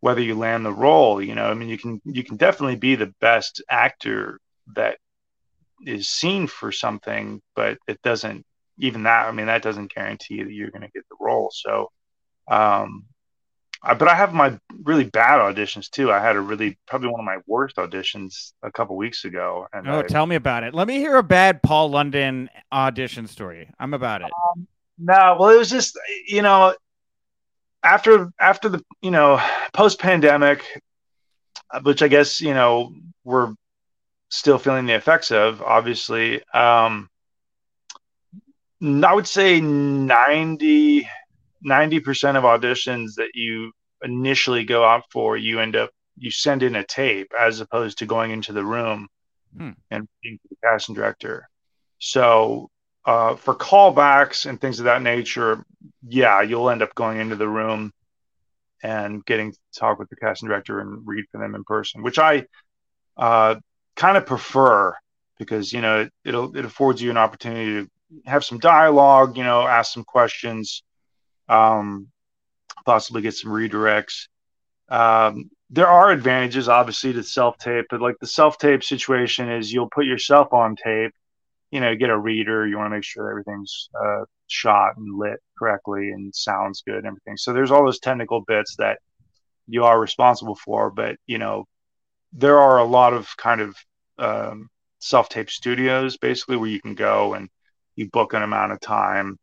whether 0.00 0.20
you 0.22 0.34
land 0.34 0.64
the 0.64 0.72
role. 0.72 1.22
You 1.22 1.34
know, 1.34 1.46
I 1.46 1.54
mean, 1.54 1.68
you 1.68 1.78
can 1.78 2.00
you 2.04 2.24
can 2.24 2.36
definitely 2.36 2.76
be 2.76 2.96
the 2.96 3.14
best 3.20 3.62
actor 3.70 4.40
that 4.74 4.98
is 5.86 6.08
seen 6.08 6.46
for 6.46 6.72
something, 6.72 7.42
but 7.56 7.78
it 7.88 8.00
doesn't 8.02 8.44
even 8.78 9.04
that. 9.04 9.28
I 9.28 9.32
mean, 9.32 9.46
that 9.46 9.62
doesn't 9.62 9.94
guarantee 9.94 10.42
that 10.42 10.52
you're 10.52 10.70
going 10.70 10.82
to 10.82 10.90
get 10.90 11.04
the 11.08 11.16
role. 11.20 11.50
So 11.52 11.90
Um, 12.48 13.04
I, 13.82 13.94
but 13.94 14.08
I 14.08 14.14
have 14.14 14.34
my 14.34 14.58
really 14.82 15.04
bad 15.04 15.38
auditions 15.38 15.88
too. 15.88 16.10
I 16.10 16.20
had 16.20 16.36
a 16.36 16.40
really 16.40 16.78
probably 16.86 17.08
one 17.08 17.20
of 17.20 17.26
my 17.26 17.38
worst 17.46 17.76
auditions 17.76 18.52
a 18.62 18.72
couple 18.72 18.96
weeks 18.96 19.24
ago. 19.24 19.66
And 19.72 19.88
oh, 19.88 20.00
I, 20.00 20.02
tell 20.02 20.26
me 20.26 20.36
about 20.36 20.64
it. 20.64 20.74
Let 20.74 20.88
me 20.88 20.96
hear 20.96 21.16
a 21.16 21.22
bad 21.22 21.62
Paul 21.62 21.90
London 21.90 22.50
audition 22.72 23.26
story. 23.26 23.70
I'm 23.78 23.94
about 23.94 24.22
it. 24.22 24.30
Um, 24.56 24.66
no, 24.98 25.36
well, 25.38 25.50
it 25.50 25.58
was 25.58 25.70
just 25.70 25.98
you 26.26 26.42
know 26.42 26.74
after 27.82 28.30
after 28.40 28.68
the 28.68 28.84
you 29.00 29.10
know 29.10 29.40
post 29.72 30.00
pandemic, 30.00 30.64
which 31.82 32.02
I 32.02 32.08
guess 32.08 32.40
you 32.40 32.54
know 32.54 32.92
we're 33.24 33.54
still 34.28 34.58
feeling 34.58 34.86
the 34.86 34.94
effects 34.94 35.30
of. 35.30 35.62
Obviously, 35.62 36.42
um, 36.52 37.08
I 38.82 39.14
would 39.14 39.26
say 39.26 39.60
90 41.62 42.00
percent 42.00 42.36
of 42.36 42.44
auditions 42.44 43.14
that 43.16 43.30
you 43.34 43.72
initially 44.02 44.64
go 44.64 44.84
out 44.84 45.04
for, 45.10 45.36
you 45.36 45.60
end 45.60 45.76
up 45.76 45.90
you 46.16 46.30
send 46.30 46.62
in 46.62 46.76
a 46.76 46.84
tape 46.84 47.32
as 47.38 47.60
opposed 47.60 47.98
to 47.98 48.06
going 48.06 48.30
into 48.30 48.52
the 48.52 48.64
room 48.64 49.08
hmm. 49.56 49.70
and 49.90 50.08
being 50.22 50.38
the 50.50 50.56
casting 50.62 50.94
director. 50.94 51.48
So 51.98 52.70
uh, 53.04 53.36
for 53.36 53.54
callbacks 53.54 54.46
and 54.46 54.60
things 54.60 54.80
of 54.80 54.84
that 54.84 55.02
nature, 55.02 55.64
yeah, 56.06 56.42
you'll 56.42 56.70
end 56.70 56.82
up 56.82 56.94
going 56.94 57.18
into 57.18 57.36
the 57.36 57.48
room 57.48 57.92
and 58.82 59.24
getting 59.24 59.52
to 59.52 59.58
talk 59.76 59.98
with 59.98 60.08
the 60.08 60.16
casting 60.16 60.48
director 60.48 60.80
and 60.80 61.06
read 61.06 61.24
for 61.30 61.38
them 61.38 61.54
in 61.54 61.64
person, 61.64 62.02
which 62.02 62.18
I 62.18 62.46
uh, 63.16 63.56
kind 63.96 64.16
of 64.16 64.26
prefer 64.26 64.94
because 65.38 65.72
you 65.72 65.80
know 65.80 66.00
it, 66.00 66.12
it'll 66.24 66.56
it 66.56 66.64
affords 66.64 67.00
you 67.00 67.10
an 67.10 67.16
opportunity 67.16 67.66
to 67.84 67.90
have 68.26 68.44
some 68.44 68.58
dialogue, 68.58 69.36
you 69.36 69.44
know, 69.44 69.66
ask 69.66 69.92
some 69.92 70.04
questions, 70.04 70.82
um, 71.48 72.08
possibly 72.84 73.22
get 73.22 73.34
some 73.34 73.50
redirects. 73.50 74.28
Um, 74.88 75.50
there 75.70 75.88
are 75.88 76.10
advantages, 76.10 76.68
obviously, 76.68 77.12
to 77.12 77.22
self 77.22 77.58
tape, 77.58 77.86
but 77.90 78.00
like 78.00 78.16
the 78.20 78.26
self 78.26 78.58
tape 78.58 78.82
situation 78.82 79.50
is 79.50 79.72
you'll 79.72 79.90
put 79.90 80.06
yourself 80.06 80.52
on 80.52 80.76
tape, 80.76 81.12
you 81.70 81.80
know, 81.80 81.94
get 81.94 82.10
a 82.10 82.18
reader, 82.18 82.66
you 82.66 82.78
want 82.78 82.86
to 82.86 82.96
make 82.96 83.04
sure 83.04 83.30
everything's 83.30 83.90
uh, 84.02 84.24
shot 84.46 84.96
and 84.96 85.18
lit 85.18 85.38
correctly 85.58 86.10
and 86.10 86.34
sounds 86.34 86.82
good 86.86 86.96
and 86.96 87.06
everything. 87.06 87.36
So 87.36 87.52
there's 87.52 87.70
all 87.70 87.84
those 87.84 88.00
technical 88.00 88.40
bits 88.40 88.76
that 88.76 88.98
you 89.66 89.84
are 89.84 90.00
responsible 90.00 90.54
for, 90.54 90.90
but 90.90 91.16
you 91.26 91.38
know, 91.38 91.66
there 92.32 92.58
are 92.58 92.78
a 92.78 92.84
lot 92.84 93.12
of 93.12 93.28
kind 93.36 93.60
of 93.60 93.76
um, 94.18 94.68
self 95.00 95.28
tape 95.28 95.50
studios 95.50 96.16
basically 96.16 96.56
where 96.56 96.70
you 96.70 96.80
can 96.80 96.94
go 96.94 97.34
and 97.34 97.48
you 97.96 98.08
book 98.08 98.32
an 98.32 98.42
amount 98.42 98.72
of 98.72 98.80
time 98.80 99.38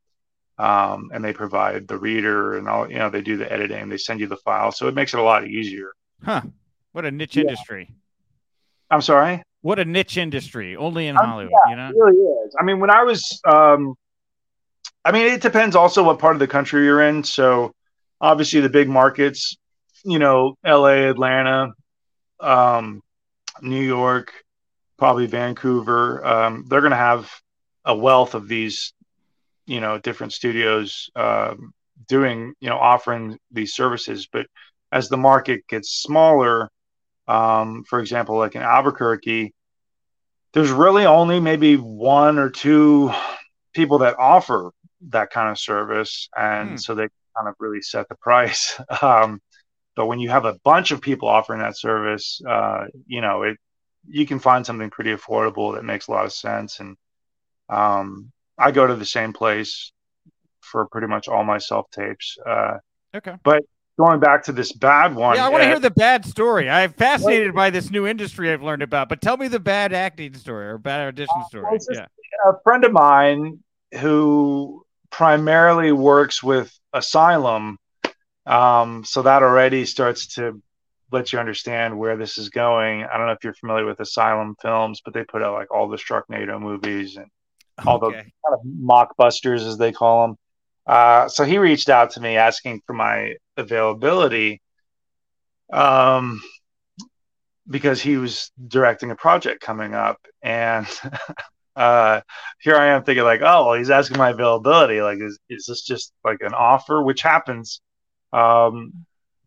um, 0.57 1.09
and 1.13 1.23
they 1.23 1.33
provide 1.33 1.87
the 1.87 1.97
reader 1.97 2.57
and 2.57 2.67
all 2.67 2.89
you 2.89 2.97
know 2.97 3.09
they 3.09 3.21
do 3.21 3.37
the 3.37 3.51
editing 3.51 3.89
they 3.89 3.97
send 3.97 4.19
you 4.19 4.27
the 4.27 4.37
file 4.37 4.71
so 4.71 4.87
it 4.87 4.95
makes 4.95 5.13
it 5.13 5.19
a 5.19 5.23
lot 5.23 5.47
easier. 5.47 5.91
Huh. 6.23 6.41
What 6.93 7.05
a 7.05 7.11
niche 7.11 7.35
yeah. 7.35 7.41
industry. 7.41 7.91
I'm 8.89 9.01
sorry? 9.01 9.43
What 9.61 9.79
a 9.79 9.85
niche 9.85 10.17
industry 10.17 10.75
only 10.75 11.07
in 11.07 11.17
um, 11.17 11.25
hollywood 11.25 11.53
yeah, 11.65 11.71
you 11.71 11.75
know? 11.75 11.89
it 11.89 11.95
really 11.97 12.45
is. 12.45 12.55
I 12.59 12.63
mean 12.63 12.79
when 12.79 12.89
i 12.89 13.03
was 13.03 13.41
um, 13.45 13.95
i 15.03 15.11
mean 15.11 15.25
it 15.27 15.41
depends 15.41 15.75
also 15.75 16.03
what 16.03 16.19
part 16.19 16.35
of 16.35 16.39
the 16.39 16.47
country 16.47 16.85
you're 16.85 17.01
in 17.01 17.23
so 17.23 17.73
obviously 18.21 18.61
the 18.61 18.69
big 18.69 18.87
markets 18.87 19.57
you 20.03 20.19
know 20.19 20.55
la 20.63 20.85
atlanta 20.85 21.73
um, 22.39 23.01
new 23.61 23.81
york 23.81 24.31
probably 24.97 25.25
vancouver 25.25 26.25
um, 26.25 26.65
they're 26.69 26.81
going 26.81 26.91
to 26.91 26.97
have 26.97 27.29
a 27.85 27.95
wealth 27.95 28.33
of 28.33 28.47
these, 28.47 28.93
you 29.65 29.79
know, 29.79 29.97
different 29.97 30.33
studios 30.33 31.09
um, 31.15 31.73
doing, 32.07 32.53
you 32.59 32.69
know, 32.69 32.77
offering 32.77 33.37
these 33.51 33.73
services. 33.73 34.27
But 34.31 34.47
as 34.91 35.09
the 35.09 35.17
market 35.17 35.67
gets 35.67 36.01
smaller, 36.01 36.69
um, 37.27 37.83
for 37.87 37.99
example, 37.99 38.37
like 38.37 38.55
in 38.55 38.61
Albuquerque, 38.61 39.53
there's 40.53 40.71
really 40.71 41.05
only 41.05 41.39
maybe 41.39 41.75
one 41.75 42.37
or 42.37 42.49
two 42.49 43.11
people 43.73 43.99
that 43.99 44.17
offer 44.17 44.71
that 45.09 45.29
kind 45.29 45.49
of 45.49 45.59
service, 45.59 46.29
and 46.37 46.71
hmm. 46.71 46.77
so 46.77 46.95
they 46.95 47.07
kind 47.35 47.47
of 47.47 47.55
really 47.59 47.81
set 47.81 48.07
the 48.07 48.15
price. 48.15 48.79
um, 49.01 49.41
but 49.95 50.07
when 50.07 50.19
you 50.19 50.29
have 50.29 50.45
a 50.45 50.57
bunch 50.63 50.91
of 50.91 51.01
people 51.01 51.27
offering 51.27 51.59
that 51.59 51.77
service, 51.77 52.41
uh, 52.47 52.85
you 53.07 53.21
know, 53.21 53.43
it 53.43 53.57
you 54.07 54.25
can 54.25 54.39
find 54.39 54.65
something 54.65 54.89
pretty 54.89 55.13
affordable 55.13 55.75
that 55.75 55.83
makes 55.83 56.07
a 56.07 56.11
lot 56.11 56.25
of 56.25 56.33
sense 56.33 56.79
and 56.79 56.95
um, 57.69 58.31
I 58.57 58.71
go 58.71 58.87
to 58.87 58.95
the 58.95 59.05
same 59.05 59.33
place 59.33 59.91
for 60.61 60.87
pretty 60.87 61.07
much 61.07 61.27
all 61.27 61.43
my 61.43 61.57
self 61.57 61.89
tapes. 61.91 62.37
Uh, 62.45 62.77
okay. 63.15 63.35
But 63.43 63.63
going 63.97 64.19
back 64.19 64.43
to 64.43 64.51
this 64.51 64.71
bad 64.71 65.15
one. 65.15 65.35
Yeah, 65.35 65.45
I 65.45 65.49
want 65.49 65.63
to 65.63 65.67
hear 65.67 65.79
the 65.79 65.91
bad 65.91 66.25
story. 66.25 66.69
I'm 66.69 66.91
fascinated 66.93 67.53
by 67.53 67.69
this 67.69 67.89
new 67.89 68.05
industry 68.05 68.51
I've 68.51 68.63
learned 68.63 68.81
about, 68.81 69.09
but 69.09 69.21
tell 69.21 69.37
me 69.37 69.47
the 69.47 69.59
bad 69.59 69.93
acting 69.93 70.33
story 70.33 70.67
or 70.67 70.77
bad 70.77 71.07
audition 71.07 71.35
uh, 71.39 71.47
story. 71.47 71.79
yeah. 71.91 72.05
A 72.45 72.53
friend 72.63 72.83
of 72.83 72.91
mine 72.91 73.63
who 73.99 74.85
primarily 75.09 75.91
works 75.91 76.43
with 76.43 76.77
Asylum. 76.93 77.77
Um, 78.45 79.03
so 79.05 79.21
that 79.21 79.43
already 79.43 79.85
starts 79.85 80.35
to 80.35 80.61
let 81.11 81.31
you 81.31 81.39
understand 81.39 81.97
where 81.97 82.17
this 82.17 82.37
is 82.37 82.49
going. 82.49 83.03
I 83.03 83.17
don't 83.17 83.27
know 83.27 83.33
if 83.33 83.43
you're 83.43 83.53
familiar 83.53 83.85
with 83.85 83.99
Asylum 83.99 84.55
Films, 84.61 85.01
but 85.03 85.13
they 85.13 85.23
put 85.23 85.41
out 85.41 85.53
like 85.53 85.73
all 85.73 85.87
the 85.87 85.97
Sharknado 85.97 86.59
movies 86.59 87.15
and 87.15 87.27
all 87.85 88.03
okay. 88.03 88.17
the 88.17 88.23
kind 88.23 88.53
of 88.53 88.59
mockbusters 88.65 89.67
as 89.67 89.77
they 89.77 89.91
call 89.91 90.27
them. 90.27 90.37
Uh, 90.85 91.27
so 91.27 91.43
he 91.43 91.57
reached 91.57 91.89
out 91.89 92.11
to 92.11 92.21
me 92.21 92.37
asking 92.37 92.81
for 92.85 92.93
my 92.93 93.35
availability, 93.57 94.61
um, 95.73 96.41
because 97.67 98.01
he 98.01 98.17
was 98.17 98.51
directing 98.67 99.11
a 99.11 99.15
project 99.15 99.61
coming 99.61 99.93
up, 99.93 100.19
and 100.43 100.87
uh, 101.75 102.21
here 102.59 102.75
I 102.75 102.87
am 102.87 103.03
thinking 103.03 103.23
like, 103.23 103.41
oh, 103.41 103.65
well, 103.65 103.73
he's 103.73 103.89
asking 103.89 104.17
my 104.17 104.29
availability. 104.29 105.01
Like, 105.01 105.19
is 105.19 105.39
is 105.49 105.65
this 105.65 105.81
just 105.81 106.13
like 106.23 106.37
an 106.41 106.53
offer, 106.53 107.01
which 107.01 107.21
happens 107.21 107.81
um, 108.31 109.05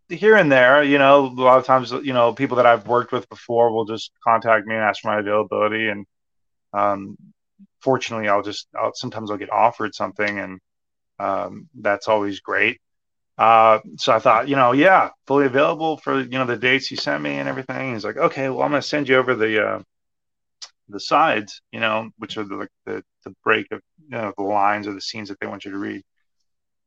here 0.08 0.36
and 0.36 0.50
there? 0.50 0.82
You 0.82 0.98
know, 0.98 1.26
a 1.26 1.28
lot 1.28 1.58
of 1.58 1.64
times, 1.64 1.92
you 1.92 2.12
know, 2.12 2.32
people 2.32 2.56
that 2.56 2.66
I've 2.66 2.88
worked 2.88 3.12
with 3.12 3.28
before 3.28 3.72
will 3.72 3.84
just 3.84 4.10
contact 4.24 4.66
me 4.66 4.74
and 4.74 4.82
ask 4.82 5.02
for 5.02 5.08
my 5.08 5.20
availability, 5.20 5.88
and 5.88 6.06
um, 6.72 7.16
fortunately, 7.80 8.28
I'll 8.28 8.42
just 8.42 8.68
I'll, 8.78 8.92
sometimes 8.94 9.30
I'll 9.30 9.36
get 9.36 9.52
offered 9.52 9.94
something, 9.94 10.38
and 10.38 10.60
um, 11.18 11.68
that's 11.74 12.08
always 12.08 12.40
great. 12.40 12.80
Uh, 13.36 13.78
so 13.96 14.12
I 14.12 14.18
thought, 14.18 14.48
you 14.48 14.56
know, 14.56 14.72
yeah, 14.72 15.10
fully 15.26 15.46
available 15.46 15.96
for 15.98 16.20
you 16.20 16.38
know 16.38 16.46
the 16.46 16.56
dates 16.56 16.90
you 16.90 16.96
sent 16.96 17.22
me 17.22 17.38
and 17.38 17.48
everything. 17.48 17.94
He's 17.94 18.04
like, 18.04 18.16
okay, 18.16 18.48
well, 18.48 18.62
I'm 18.62 18.70
gonna 18.70 18.82
send 18.82 19.08
you 19.08 19.16
over 19.16 19.34
the 19.34 19.64
uh, 19.66 19.82
the 20.88 21.00
sides, 21.00 21.62
you 21.72 21.80
know, 21.80 22.10
which 22.18 22.36
are 22.36 22.44
the 22.44 22.68
the 22.86 23.04
the 23.24 23.34
break 23.44 23.70
of 23.72 23.80
you 24.04 24.10
know 24.10 24.32
the 24.36 24.44
lines 24.44 24.86
or 24.86 24.94
the 24.94 25.00
scenes 25.00 25.28
that 25.28 25.38
they 25.40 25.46
want 25.46 25.64
you 25.64 25.70
to 25.72 25.78
read. 25.78 26.02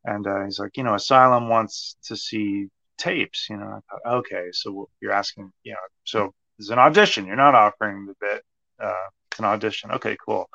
And 0.03 0.25
uh, 0.25 0.45
he's 0.45 0.59
like, 0.59 0.77
you 0.77 0.83
know, 0.83 0.95
Asylum 0.95 1.47
wants 1.47 1.95
to 2.05 2.17
see 2.17 2.67
tapes. 2.97 3.47
You 3.49 3.57
know, 3.57 3.67
I 3.67 3.79
thought, 3.89 4.17
okay, 4.19 4.47
so 4.51 4.89
you're 4.99 5.11
asking, 5.11 5.51
you 5.63 5.73
know, 5.73 5.79
so 6.05 6.33
there's 6.57 6.69
an 6.69 6.79
audition. 6.79 7.25
You're 7.25 7.35
not 7.35 7.55
offering 7.55 8.07
the 8.07 8.15
bit. 8.19 8.43
Uh, 8.79 9.07
an 9.39 9.45
audition. 9.45 9.91
Okay, 9.91 10.17
cool. 10.25 10.49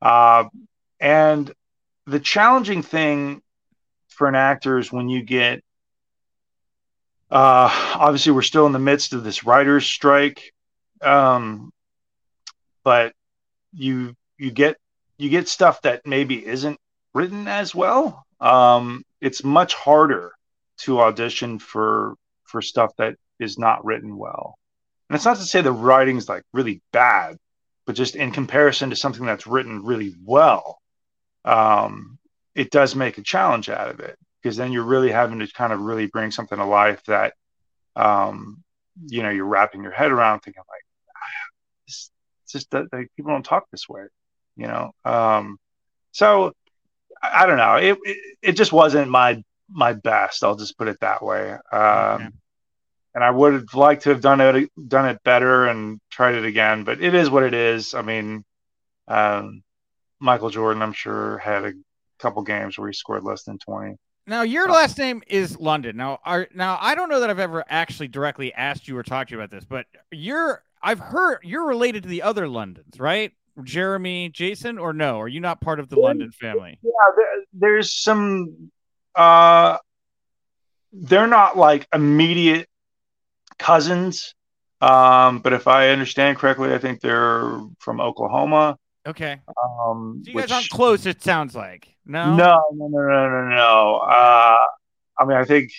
Uh, 0.00 0.44
and 1.00 1.52
the 2.06 2.20
challenging 2.20 2.82
thing 2.82 3.42
for 4.08 4.28
an 4.28 4.34
actor 4.34 4.78
is 4.78 4.92
when 4.92 5.08
you 5.08 5.22
get, 5.22 5.62
uh, 7.30 7.70
obviously, 7.94 8.32
we're 8.32 8.42
still 8.42 8.66
in 8.66 8.72
the 8.72 8.78
midst 8.78 9.12
of 9.12 9.24
this 9.24 9.44
writer's 9.44 9.86
strike, 9.86 10.52
um, 11.00 11.72
but 12.84 13.14
you 13.72 14.14
you 14.36 14.50
get 14.50 14.76
you 15.16 15.30
get 15.30 15.48
stuff 15.48 15.80
that 15.82 16.06
maybe 16.06 16.44
isn't 16.44 16.78
written 17.14 17.48
as 17.48 17.74
well. 17.74 18.24
Um, 18.40 19.04
it's 19.20 19.44
much 19.44 19.74
harder 19.74 20.32
to 20.78 21.00
audition 21.00 21.58
for 21.58 22.14
for 22.44 22.60
stuff 22.60 22.92
that 22.98 23.16
is 23.38 23.58
not 23.58 23.84
written 23.84 24.16
well. 24.18 24.58
And 25.08 25.16
it's 25.16 25.24
not 25.24 25.36
to 25.36 25.44
say 25.44 25.60
the 25.60 25.72
writing's 25.72 26.28
like 26.28 26.42
really 26.52 26.82
bad, 26.92 27.36
but 27.86 27.96
just 27.96 28.16
in 28.16 28.30
comparison 28.30 28.90
to 28.90 28.96
something 28.96 29.26
that's 29.26 29.46
written 29.46 29.84
really 29.84 30.14
well, 30.24 30.78
um, 31.44 32.18
it 32.54 32.70
does 32.70 32.94
make 32.94 33.18
a 33.18 33.22
challenge 33.22 33.68
out 33.68 33.88
of 33.88 34.00
it 34.00 34.18
because 34.42 34.56
then 34.56 34.72
you're 34.72 34.84
really 34.84 35.10
having 35.10 35.38
to 35.38 35.46
kind 35.52 35.72
of 35.72 35.80
really 35.80 36.06
bring 36.06 36.30
something 36.30 36.58
to 36.58 36.64
life 36.64 37.02
that, 37.06 37.34
um, 37.96 38.62
you 39.06 39.22
know, 39.22 39.30
you're 39.30 39.46
wrapping 39.46 39.82
your 39.82 39.92
head 39.92 40.10
around 40.10 40.40
thinking 40.40 40.62
like, 40.68 40.84
ah, 41.16 41.46
it's, 41.86 42.10
just 42.48 42.70
that 42.70 42.90
people 43.16 43.32
don't 43.32 43.44
talk 43.44 43.64
this 43.70 43.88
way, 43.88 44.02
you 44.56 44.66
know? 44.66 44.92
Um, 45.04 45.58
so 46.10 46.52
I, 47.22 47.42
I, 47.42 47.46
don't 47.46 47.56
know. 47.56 47.76
It, 47.76 47.98
it, 48.02 48.36
it, 48.42 48.52
just 48.52 48.72
wasn't 48.72 49.10
my, 49.10 49.42
my 49.70 49.94
best. 49.94 50.44
I'll 50.44 50.56
just 50.56 50.76
put 50.76 50.88
it 50.88 51.00
that 51.00 51.22
way. 51.22 51.52
Um, 51.72 52.34
and 53.14 53.22
I 53.22 53.30
would 53.30 53.52
have 53.54 53.74
liked 53.74 54.04
to 54.04 54.10
have 54.10 54.20
done 54.20 54.40
it 54.40 54.70
done 54.88 55.08
it 55.08 55.22
better 55.22 55.66
and 55.66 56.00
tried 56.10 56.34
it 56.34 56.44
again. 56.44 56.84
But 56.84 57.02
it 57.02 57.14
is 57.14 57.30
what 57.30 57.42
it 57.42 57.54
is. 57.54 57.94
I 57.94 58.02
mean, 58.02 58.44
um, 59.08 59.62
Michael 60.18 60.50
Jordan, 60.50 60.82
I'm 60.82 60.92
sure, 60.92 61.38
had 61.38 61.64
a 61.64 61.72
couple 62.18 62.42
games 62.42 62.78
where 62.78 62.88
he 62.88 62.94
scored 62.94 63.24
less 63.24 63.42
than 63.42 63.58
20. 63.58 63.96
Now 64.26 64.42
your 64.42 64.68
last 64.68 64.98
name 64.98 65.22
is 65.26 65.58
London. 65.58 65.96
Now, 65.96 66.20
are 66.24 66.48
now 66.54 66.78
I 66.80 66.94
don't 66.94 67.08
know 67.08 67.20
that 67.20 67.30
I've 67.30 67.40
ever 67.40 67.64
actually 67.68 68.08
directly 68.08 68.52
asked 68.54 68.86
you 68.86 68.96
or 68.96 69.02
talked 69.02 69.30
to 69.30 69.34
you 69.34 69.40
about 69.40 69.50
this, 69.50 69.64
but 69.64 69.86
you're 70.10 70.62
I've 70.80 71.00
heard 71.00 71.40
you're 71.42 71.66
related 71.66 72.04
to 72.04 72.08
the 72.08 72.22
other 72.22 72.48
Londons, 72.48 72.98
right? 72.98 73.32
Jeremy, 73.62 74.30
Jason, 74.30 74.78
or 74.78 74.92
no? 74.92 75.20
Are 75.20 75.28
you 75.28 75.40
not 75.40 75.60
part 75.60 75.78
of 75.78 75.88
the 75.88 75.98
London 75.98 76.30
family? 76.32 76.78
Yeah, 76.82 76.90
there, 77.16 77.44
there's 77.52 77.92
some. 77.92 78.70
Uh, 79.14 79.76
they're 80.92 81.26
not 81.26 81.56
like 81.56 81.86
immediate 81.92 82.68
cousins, 83.62 84.34
um, 84.82 85.38
but 85.38 85.52
if 85.52 85.68
I 85.68 85.90
understand 85.90 86.38
correctly, 86.38 86.74
I 86.74 86.78
think 86.78 87.00
they're 87.00 87.60
from 87.78 88.00
Oklahoma. 88.00 88.78
Okay. 89.06 89.40
Um, 89.64 90.22
so 90.24 90.30
you 90.30 90.34
guys 90.34 90.44
which, 90.44 90.52
aren't 90.52 90.68
close. 90.70 91.06
It 91.06 91.22
sounds 91.22 91.54
like 91.54 91.88
no, 92.04 92.34
no, 92.34 92.58
no, 92.72 92.88
no, 92.88 93.00
no, 93.00 93.28
no, 93.28 93.48
no. 93.48 93.96
Uh, 93.98 94.58
I 95.18 95.24
mean, 95.24 95.36
I 95.36 95.44
think 95.44 95.70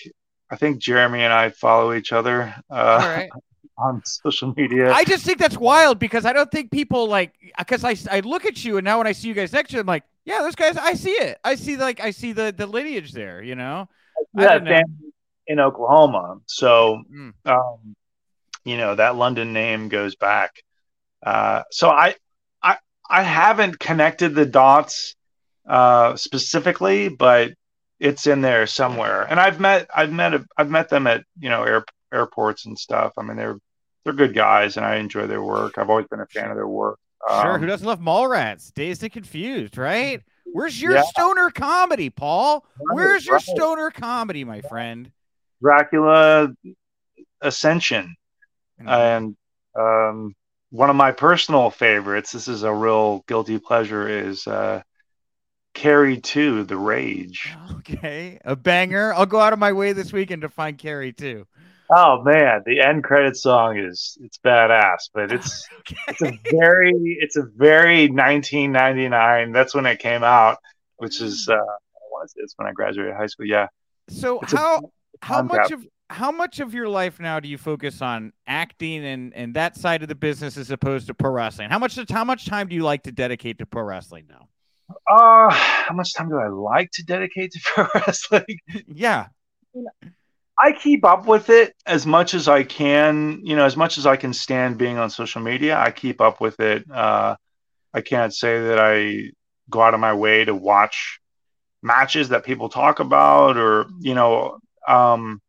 I 0.49 0.55
think 0.55 0.79
Jeremy 0.79 1.21
and 1.21 1.33
I 1.33 1.49
follow 1.49 1.93
each 1.93 2.11
other. 2.11 2.55
Uh, 2.69 2.99
right. 3.01 3.29
On 3.75 4.03
social 4.05 4.53
media, 4.55 4.93
I 4.93 5.03
just 5.03 5.25
think 5.25 5.39
that's 5.39 5.57
wild 5.57 5.97
because 5.97 6.27
I 6.27 6.33
don't 6.33 6.51
think 6.51 6.69
people 6.69 7.07
like 7.07 7.33
because 7.57 7.83
I, 7.83 7.95
I 8.11 8.19
look 8.19 8.45
at 8.45 8.63
you 8.63 8.77
and 8.77 8.85
now 8.85 8.99
when 8.99 9.07
I 9.07 9.13
see 9.13 9.27
you 9.27 9.33
guys 9.33 9.51
next 9.51 9.71
to 9.71 9.77
you, 9.77 9.79
I'm 9.79 9.87
like, 9.87 10.03
yeah, 10.25 10.43
those 10.43 10.53
guys, 10.53 10.77
I 10.77 10.93
see 10.93 11.09
it. 11.09 11.39
I 11.43 11.55
see 11.55 11.75
like 11.75 11.99
I 11.99 12.11
see 12.11 12.33
the 12.33 12.53
the 12.55 12.67
lineage 12.67 13.13
there. 13.13 13.41
You 13.41 13.55
know, 13.55 13.89
yeah, 14.37 14.83
in 15.47 15.59
Oklahoma, 15.59 16.37
so 16.45 17.01
mm. 17.11 17.33
um, 17.45 17.95
you 18.63 18.77
know 18.77 18.95
that 18.95 19.15
London 19.15 19.53
name 19.53 19.89
goes 19.89 20.15
back. 20.15 20.51
Uh, 21.25 21.63
so 21.71 21.89
I 21.89 22.15
I 22.61 22.77
I 23.09 23.23
haven't 23.23 23.79
connected 23.79 24.35
the 24.35 24.45
dots 24.45 25.15
uh, 25.67 26.15
specifically, 26.15 27.09
but 27.09 27.53
it's 27.99 28.27
in 28.27 28.41
there 28.41 28.67
somewhere. 28.67 29.23
And 29.23 29.39
I've 29.39 29.59
met 29.59 29.87
I've 29.95 30.11
met 30.11 30.33
I've 30.57 30.69
met 30.69 30.89
them 30.89 31.07
at 31.07 31.23
you 31.39 31.49
know 31.49 31.63
air, 31.63 31.85
airports 32.13 32.65
and 32.65 32.77
stuff. 32.77 33.13
I 33.17 33.23
mean 33.23 33.37
they're 33.37 33.57
they're 34.03 34.13
good 34.13 34.33
guys, 34.33 34.77
and 34.77 34.85
I 34.85 34.97
enjoy 34.97 35.27
their 35.27 35.43
work. 35.43 35.77
I've 35.77 35.89
always 35.89 36.07
been 36.07 36.19
a 36.19 36.27
fan 36.27 36.49
of 36.49 36.57
their 36.57 36.67
work. 36.67 36.99
Sure, 37.29 37.53
um, 37.53 37.61
who 37.61 37.67
doesn't 37.67 37.87
love 37.87 38.01
Mallrats? 38.01 38.73
Dazed 38.73 39.03
and 39.03 39.11
Confused, 39.13 39.77
right? 39.77 40.21
Where's 40.45 40.79
your 40.81 40.95
yeah. 40.95 41.03
stoner 41.03 41.49
comedy, 41.49 42.09
Paul? 42.09 42.65
Where's 42.91 43.25
your 43.25 43.35
right. 43.35 43.43
stoner 43.43 43.91
comedy, 43.91 44.43
my 44.43 44.61
friend? 44.61 45.09
Dracula 45.63 46.49
Ascension, 47.41 48.15
mm-hmm. 48.79 48.89
and 48.89 49.35
um, 49.75 50.35
one 50.69 50.89
of 50.89 50.95
my 50.95 51.11
personal 51.11 51.69
favorites. 51.69 52.31
This 52.31 52.47
is 52.47 52.63
a 52.63 52.73
real 52.73 53.23
guilty 53.27 53.59
pleasure. 53.59 54.07
Is 54.07 54.45
uh, 54.45 54.81
Carrie 55.73 56.19
2, 56.19 56.65
The 56.65 56.77
Rage. 56.77 57.55
Okay. 57.77 58.39
A 58.45 58.55
banger. 58.55 59.13
I'll 59.13 59.25
go 59.25 59.39
out 59.39 59.53
of 59.53 59.59
my 59.59 59.71
way 59.71 59.93
this 59.93 60.13
weekend 60.13 60.43
to 60.43 60.49
find 60.49 60.77
Carrie 60.77 61.13
2. 61.13 61.47
Oh 61.95 62.23
man, 62.23 62.63
the 62.65 62.79
end 62.79 63.03
credit 63.03 63.35
song 63.35 63.77
is 63.77 64.17
it's 64.21 64.39
badass, 64.39 65.09
but 65.13 65.31
it's 65.31 65.67
okay. 65.79 65.95
it's 66.07 66.21
a 66.21 66.39
very 66.49 67.17
it's 67.19 67.35
a 67.35 67.43
very 67.55 68.07
1999. 68.07 69.51
That's 69.51 69.75
when 69.75 69.85
it 69.85 69.99
came 69.99 70.23
out, 70.23 70.57
which 70.97 71.21
is 71.21 71.47
uh 71.49 71.57
it's 72.37 72.53
when 72.57 72.67
I 72.67 72.71
graduated 72.71 73.15
high 73.15 73.27
school. 73.27 73.45
Yeah. 73.45 73.67
So 74.09 74.39
it's 74.39 74.53
how 74.53 74.91
how 75.23 75.41
much 75.41 75.71
of 75.71 75.85
how 76.09 76.31
much 76.31 76.59
of 76.59 76.73
your 76.73 76.87
life 76.87 77.19
now 77.19 77.39
do 77.39 77.47
you 77.47 77.57
focus 77.57 78.01
on 78.01 78.33
acting 78.45 79.05
and 79.05 79.33
and 79.33 79.55
that 79.55 79.75
side 79.77 80.03
of 80.03 80.09
the 80.09 80.15
business 80.15 80.57
as 80.57 80.69
opposed 80.69 81.07
to 81.07 81.13
pro 81.13 81.31
wrestling? 81.31 81.69
How 81.69 81.79
much 81.79 81.97
how 82.09 82.23
much 82.23 82.45
time 82.45 82.67
do 82.67 82.75
you 82.75 82.83
like 82.83 83.03
to 83.03 83.11
dedicate 83.11 83.57
to 83.59 83.65
pro 83.65 83.83
wrestling 83.83 84.25
now? 84.29 84.47
Uh, 85.09 85.49
how 85.51 85.93
much 85.93 86.13
time 86.13 86.29
do 86.29 86.37
I 86.37 86.49
like 86.49 86.91
to 86.91 87.03
dedicate 87.03 87.51
to 87.51 87.59
pro 87.63 87.87
wrestling? 87.95 88.59
Yeah. 88.87 89.27
I 90.59 90.71
keep 90.71 91.03
up 91.03 91.25
with 91.25 91.49
it 91.49 91.73
as 91.85 92.05
much 92.05 92.35
as 92.35 92.47
I 92.47 92.63
can, 92.63 93.41
you 93.43 93.55
know, 93.55 93.65
as 93.65 93.75
much 93.75 93.97
as 93.97 94.05
I 94.05 94.17
can 94.17 94.33
stand 94.33 94.77
being 94.77 94.99
on 94.99 95.09
social 95.09 95.41
media. 95.41 95.79
I 95.79 95.89
keep 95.89 96.21
up 96.21 96.39
with 96.39 96.59
it. 96.59 96.89
Uh, 96.91 97.35
I 97.91 98.01
can't 98.01 98.33
say 98.33 98.59
that 98.59 98.77
I 98.79 99.31
go 99.69 99.81
out 99.81 99.95
of 99.95 99.99
my 99.99 100.13
way 100.13 100.45
to 100.45 100.53
watch 100.53 101.19
matches 101.81 102.29
that 102.29 102.45
people 102.45 102.69
talk 102.69 102.99
about 102.99 103.57
or, 103.57 103.87
you 103.99 104.13
know, 104.13 104.59
um, 104.87 105.41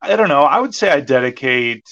I 0.00 0.16
don't 0.16 0.28
know. 0.28 0.42
I 0.42 0.60
would 0.60 0.74
say 0.74 0.90
I 0.90 1.00
dedicate 1.00 1.84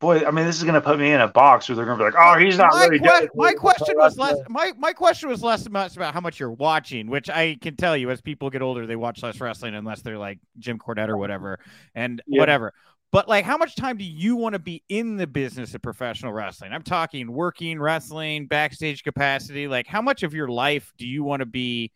boy, 0.00 0.24
I 0.24 0.30
mean, 0.30 0.44
this 0.46 0.56
is 0.56 0.62
going 0.62 0.74
to 0.74 0.80
put 0.80 0.98
me 0.98 1.12
in 1.12 1.20
a 1.20 1.28
box 1.28 1.68
where 1.68 1.76
they're 1.76 1.84
going 1.84 1.98
to 1.98 2.04
be 2.04 2.10
like, 2.10 2.18
"Oh, 2.18 2.38
he's 2.38 2.58
not 2.58 2.72
my 2.72 2.86
really." 2.86 2.98
Que- 3.00 3.28
my 3.34 3.52
question 3.52 3.94
was 3.96 4.16
less. 4.16 4.36
My 4.48 4.72
my 4.78 4.92
question 4.92 5.28
was 5.28 5.42
less 5.42 5.66
about, 5.66 5.94
about 5.96 6.14
how 6.14 6.20
much 6.20 6.38
you're 6.38 6.52
watching, 6.52 7.08
which 7.08 7.28
I 7.28 7.56
can 7.60 7.76
tell 7.76 7.96
you, 7.96 8.10
as 8.10 8.20
people 8.20 8.50
get 8.50 8.62
older, 8.62 8.86
they 8.86 8.96
watch 8.96 9.22
less 9.22 9.40
wrestling 9.40 9.74
unless 9.74 10.02
they're 10.02 10.18
like 10.18 10.38
Jim 10.58 10.78
Cornette 10.78 11.08
or 11.08 11.16
whatever, 11.16 11.58
and 11.94 12.22
yeah. 12.26 12.40
whatever. 12.40 12.72
But 13.10 13.26
like, 13.26 13.44
how 13.44 13.56
much 13.56 13.74
time 13.74 13.96
do 13.96 14.04
you 14.04 14.36
want 14.36 14.52
to 14.52 14.58
be 14.58 14.82
in 14.88 15.16
the 15.16 15.26
business 15.26 15.74
of 15.74 15.80
professional 15.80 16.32
wrestling? 16.32 16.72
I'm 16.72 16.82
talking 16.82 17.32
working, 17.32 17.80
wrestling, 17.80 18.46
backstage 18.46 19.02
capacity. 19.02 19.66
Like, 19.66 19.86
how 19.86 20.02
much 20.02 20.22
of 20.22 20.34
your 20.34 20.48
life 20.48 20.92
do 20.98 21.06
you 21.06 21.24
want 21.24 21.40
to 21.40 21.46
be 21.46 21.90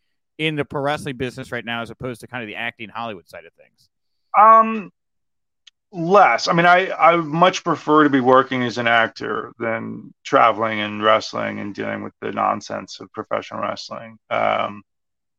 in 0.47 0.55
the 0.55 0.65
pro 0.65 0.81
wrestling 0.81 1.17
business 1.17 1.51
right 1.51 1.65
now, 1.65 1.81
as 1.81 1.89
opposed 1.89 2.21
to 2.21 2.27
kind 2.27 2.43
of 2.43 2.47
the 2.47 2.55
acting 2.55 2.89
Hollywood 2.89 3.27
side 3.29 3.45
of 3.45 3.53
things? 3.53 3.89
Um, 4.37 4.91
less. 5.91 6.47
I 6.47 6.53
mean, 6.53 6.65
I 6.65 6.91
I 6.91 7.15
much 7.17 7.63
prefer 7.63 8.03
to 8.03 8.09
be 8.09 8.19
working 8.19 8.63
as 8.63 8.77
an 8.77 8.87
actor 8.87 9.53
than 9.59 10.13
traveling 10.23 10.79
and 10.79 11.03
wrestling 11.03 11.59
and 11.59 11.73
dealing 11.73 12.03
with 12.03 12.13
the 12.19 12.31
nonsense 12.31 12.99
of 12.99 13.11
professional 13.13 13.61
wrestling. 13.61 14.17
Um, 14.29 14.83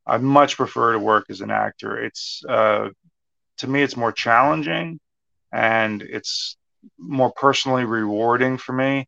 I 0.06 0.18
much 0.18 0.56
prefer 0.56 0.92
to 0.92 0.98
work 0.98 1.26
as 1.30 1.40
an 1.40 1.50
actor. 1.50 1.98
It's 1.98 2.42
uh, 2.48 2.90
to 3.58 3.66
me, 3.66 3.82
it's 3.82 3.96
more 3.96 4.12
challenging, 4.12 5.00
and 5.52 6.02
it's 6.02 6.56
more 6.98 7.32
personally 7.32 7.84
rewarding 7.84 8.58
for 8.58 8.72
me. 8.72 9.06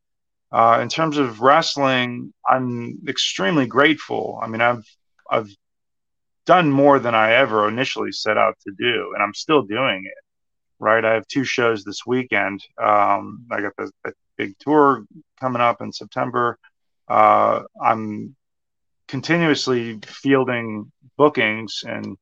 Uh, 0.53 0.79
in 0.81 0.89
terms 0.89 1.19
of 1.19 1.41
wrestling, 1.41 2.33
I'm 2.49 3.01
extremely 3.09 3.67
grateful. 3.67 4.39
I 4.43 4.47
mean, 4.47 4.61
I've 4.61 4.85
I've 5.31 5.51
done 6.47 6.71
more 6.71 6.99
than 6.99 7.15
I 7.15 7.33
ever 7.33 7.69
initially 7.69 8.13
set 8.13 8.39
out 8.39 8.57
to 8.67 8.73
do, 8.79 9.13
and 9.15 9.23
I'm 9.23 9.35
still 9.35 9.63
doing 9.63 10.05
it 10.07 10.25
right? 10.79 11.05
I 11.05 11.15
have 11.15 11.27
two 11.27 11.45
shows 11.45 11.85
this 11.85 12.05
weekend. 12.07 12.63
Um, 12.83 13.47
I 13.51 13.61
got 13.61 13.73
the, 13.77 13.91
the, 14.05 14.13
big 14.37 14.55
tour 14.59 15.03
coming 15.41 15.63
up 15.63 15.81
in 15.81 15.91
September. 15.91 16.59
Uh, 17.09 17.63
I'm 17.83 18.37
continuously 19.09 19.99
fielding 20.05 20.93
bookings 21.17 21.85
and 21.87 22.19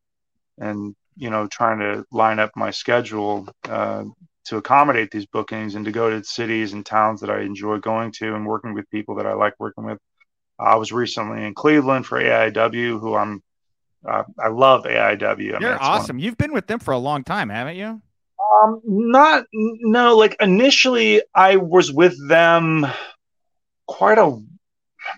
and 0.58 0.94
you 1.16 1.28
know 1.30 1.48
trying 1.48 1.80
to 1.80 2.04
line 2.12 2.38
up 2.38 2.52
my 2.54 2.70
schedule 2.70 3.48
uh, 3.68 4.04
to 4.44 4.56
accommodate 4.58 5.10
these 5.10 5.26
bookings 5.26 5.74
and 5.74 5.86
to 5.86 5.90
go 5.90 6.08
to 6.08 6.22
cities 6.22 6.72
and 6.72 6.86
towns 6.86 7.20
that 7.20 7.30
I 7.30 7.40
enjoy 7.40 7.78
going 7.78 8.12
to 8.18 8.36
and 8.36 8.46
working 8.46 8.74
with 8.74 8.88
people 8.90 9.16
that 9.16 9.26
I 9.26 9.32
like 9.32 9.54
working 9.58 9.84
with. 9.84 9.98
I 10.56 10.76
was 10.76 10.92
recently 10.92 11.44
in 11.44 11.54
Cleveland 11.54 12.06
for 12.06 12.22
AIW, 12.22 13.00
who 13.00 13.16
I'm 13.16 13.42
uh, 14.08 14.24
I 14.38 14.48
love 14.48 14.84
AIW. 14.84 15.56
I 15.56 15.58
You're 15.60 15.82
awesome. 15.82 16.16
Of, 16.16 16.24
You've 16.24 16.36
been 16.36 16.52
with 16.52 16.66
them 16.66 16.78
for 16.78 16.92
a 16.92 16.98
long 16.98 17.24
time, 17.24 17.48
haven't 17.48 17.76
you? 17.76 18.00
Um, 18.62 18.80
not 18.84 19.44
no. 19.52 20.16
Like 20.16 20.36
initially, 20.40 21.22
I 21.34 21.56
was 21.56 21.92
with 21.92 22.16
them 22.28 22.86
quite 23.86 24.18
a 24.18 24.38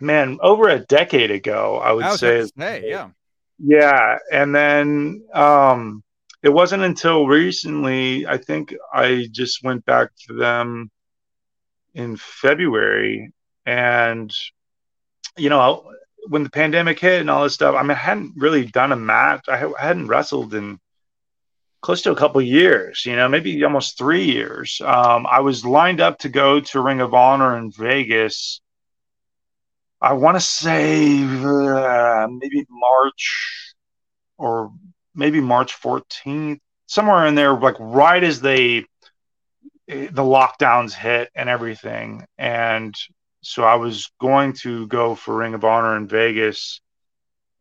man 0.01 0.39
over 0.41 0.69
a 0.69 0.81
decade 0.81 1.31
ago. 1.31 1.79
I 1.79 1.93
would 1.93 2.05
I 2.05 2.17
say. 2.17 2.47
Hey, 2.57 2.85
yeah, 2.87 3.11
yeah, 3.59 4.19
and 4.33 4.55
then 4.55 5.25
um, 5.35 6.03
it 6.43 6.51
wasn't 6.51 6.83
until 6.83 7.27
recently. 7.27 8.27
I 8.27 8.37
think 8.37 8.75
I 8.93 9.29
just 9.31 9.63
went 9.65 9.85
back 9.85 10.11
to 10.27 10.35
them 10.35 10.91
in 11.95 12.17
February, 12.17 13.33
and 13.65 14.33
you 15.37 15.51
know, 15.51 15.91
when 16.29 16.43
the 16.43 16.51
pandemic 16.51 16.99
hit 16.99 17.21
and 17.21 17.31
all 17.31 17.45
this 17.45 17.55
stuff, 17.55 17.75
I 17.75 17.83
mean, 17.83 17.93
I 17.93 17.95
hadn't 17.95 18.35
really 18.37 18.67
done 18.67 18.93
a 18.93 18.97
match. 18.97 19.49
I 19.49 19.57
hadn't 19.79 20.09
wrestled 20.09 20.55
in 20.55 20.79
close 21.81 22.03
to 22.03 22.11
a 22.11 22.17
couple 22.17 22.43
years, 22.43 23.05
you 23.07 23.15
know, 23.15 23.29
maybe 23.29 23.63
almost 23.65 23.97
three 23.97 24.25
years. 24.25 24.81
Um, 24.85 25.27
I 25.31 25.41
was 25.41 25.65
lined 25.65 26.01
up 26.01 26.19
to 26.21 26.29
go 26.29 26.61
to 26.61 26.81
Ring 26.81 27.01
of 27.01 27.15
Honor 27.15 27.57
in 27.59 27.71
Vegas. 27.71 28.61
I 30.01 30.15
want 30.15 30.37
to 30.37 30.41
say 30.41 31.23
uh, 31.23 32.27
maybe 32.29 32.67
March 32.69 33.75
or 34.39 34.73
maybe 35.15 35.41
March 35.41 35.81
14th, 35.81 36.61
somewhere 36.87 37.27
in 37.27 37.35
there, 37.35 37.55
like 37.55 37.77
right 37.79 38.23
as 38.23 38.41
they 38.41 38.85
the 39.87 40.23
lockdowns 40.23 40.93
hit 40.93 41.31
and 41.35 41.49
everything. 41.49 42.27
And 42.37 42.95
so 43.47 43.63
I 43.63 43.77
was 43.77 44.11
going 44.21 44.55
to 44.63 44.89
go 44.89 45.15
for 45.15 45.37
Ring 45.37 45.55
of 45.55 45.65
Honor 45.65 45.97
in 45.97 46.09
Vegas, 46.09 46.81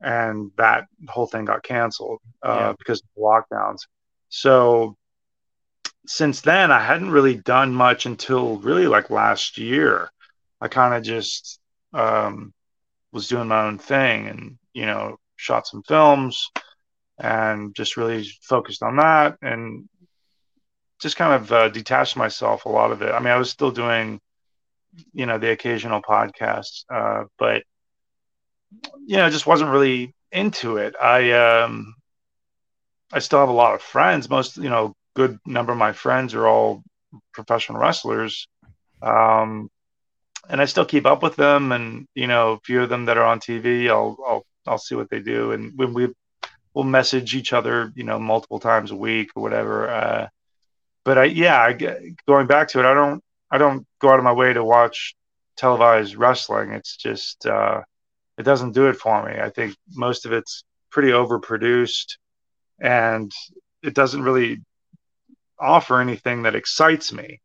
and 0.02 0.52
that 0.58 0.88
whole 1.08 1.28
thing 1.28 1.46
got 1.46 1.64
canceled 1.64 2.22
uh, 2.44 2.58
yeah. 2.58 2.74
because 2.78 3.02
of 3.02 3.08
the 3.16 3.22
lockdowns. 3.22 3.82
So 4.30 4.98
since 6.08 6.42
then, 6.42 6.72
I 6.72 6.80
hadn't 6.80 7.12
really 7.12 7.36
done 7.36 7.74
much 7.74 8.08
until 8.08 8.58
really 8.58 8.88
like 8.88 9.12
last 9.12 9.60
year. 9.60 10.10
I 10.60 10.70
kind 10.70 10.96
of 10.96 11.04
just 11.04 11.60
um, 11.94 12.52
was 13.12 13.28
doing 13.28 13.48
my 13.48 13.66
own 13.66 13.78
thing 13.78 14.28
and, 14.28 14.58
you 14.74 14.88
know, 14.88 15.18
shot 15.36 15.68
some 15.68 15.84
films 15.84 16.50
and 17.20 17.76
just 17.76 17.96
really 17.96 18.28
focused 18.42 18.82
on 18.82 18.96
that 18.98 19.38
and 19.42 19.88
just 21.00 21.16
kind 21.16 21.34
of 21.34 21.52
uh, 21.52 21.70
detached 21.70 22.18
myself 22.18 22.66
a 22.66 22.70
lot 22.70 22.92
of 22.92 23.02
it. 23.04 23.14
I 23.14 23.20
mean, 23.20 23.34
I 23.34 23.38
was 23.38 23.52
still 23.52 23.72
doing, 23.72 24.20
you 25.14 25.26
know, 25.26 25.38
the 25.38 25.52
occasional 25.52 26.02
podcast, 26.02 26.86
uh, 26.90 27.26
but 27.38 27.64
you 29.06 29.18
know, 29.18 29.30
just 29.30 29.48
wasn't 29.48 29.72
really 29.72 30.14
into 30.32 30.78
it. 30.78 30.96
I 31.02 31.32
um, 31.32 31.96
I 33.12 33.20
still 33.20 33.40
have 33.40 33.50
a 33.50 33.54
lot 33.54 33.76
of 33.76 33.82
friends. 33.82 34.30
Most, 34.30 34.58
you 34.58 34.70
know, 34.70 34.94
good 35.16 35.40
number 35.46 35.72
of 35.72 35.78
my 35.78 35.94
friends 35.94 36.34
are 36.34 36.48
all 36.48 36.84
professional 37.34 37.80
wrestlers. 37.80 38.48
Um, 39.02 39.70
and 40.50 40.62
I 40.62 40.66
still 40.66 40.86
keep 40.86 41.06
up 41.06 41.24
with 41.24 41.36
them, 41.36 41.72
and 41.72 42.08
you 42.14 42.28
know, 42.28 42.54
a 42.54 42.60
few 42.60 42.84
of 42.84 42.90
them 42.90 43.06
that 43.06 43.18
are 43.18 43.26
on 43.26 43.40
TV, 43.40 43.90
I'll 43.90 44.18
I'll 44.28 44.46
I'll 44.68 44.78
see 44.78 44.96
what 44.96 45.10
they 45.10 45.20
do, 45.20 45.52
and 45.52 45.74
when 45.76 45.94
we 45.94 46.10
we'll 46.74 46.84
message 46.84 47.34
each 47.36 47.54
other, 47.54 47.92
you 47.96 48.04
know, 48.04 48.20
multiple 48.20 48.60
times 48.60 48.92
a 48.92 48.96
week 48.96 49.30
or 49.36 49.42
whatever. 49.42 49.90
Uh, 49.90 50.28
but 51.06 51.18
I, 51.18 51.24
yeah, 51.26 51.60
I, 51.60 51.74
going 52.28 52.48
back 52.48 52.68
to 52.70 52.80
it, 52.80 52.86
I 52.86 52.94
don't 52.94 53.24
I 53.56 53.58
don't 53.58 53.88
go 54.00 54.10
out 54.10 54.20
of 54.20 54.26
my 54.26 54.34
way 54.34 54.52
to 54.52 54.66
watch 54.66 55.16
televised 55.56 56.18
wrestling. 56.18 56.74
It's 56.74 56.98
just 56.98 57.46
uh, 57.46 57.84
it 58.38 58.44
doesn't 58.44 58.74
do 58.74 58.88
it 58.88 58.98
for 58.98 59.26
me. 59.26 59.40
I 59.40 59.50
think 59.50 59.78
most 59.94 60.26
of 60.26 60.34
it's 60.34 60.66
pretty 60.92 61.12
overproduced, 61.12 62.18
and 62.82 63.32
it 63.82 63.94
doesn't 63.94 64.24
really 64.24 64.58
offer 65.58 66.02
anything 66.02 66.44
that 66.44 66.56
excites 66.56 67.14
me. 67.14 67.40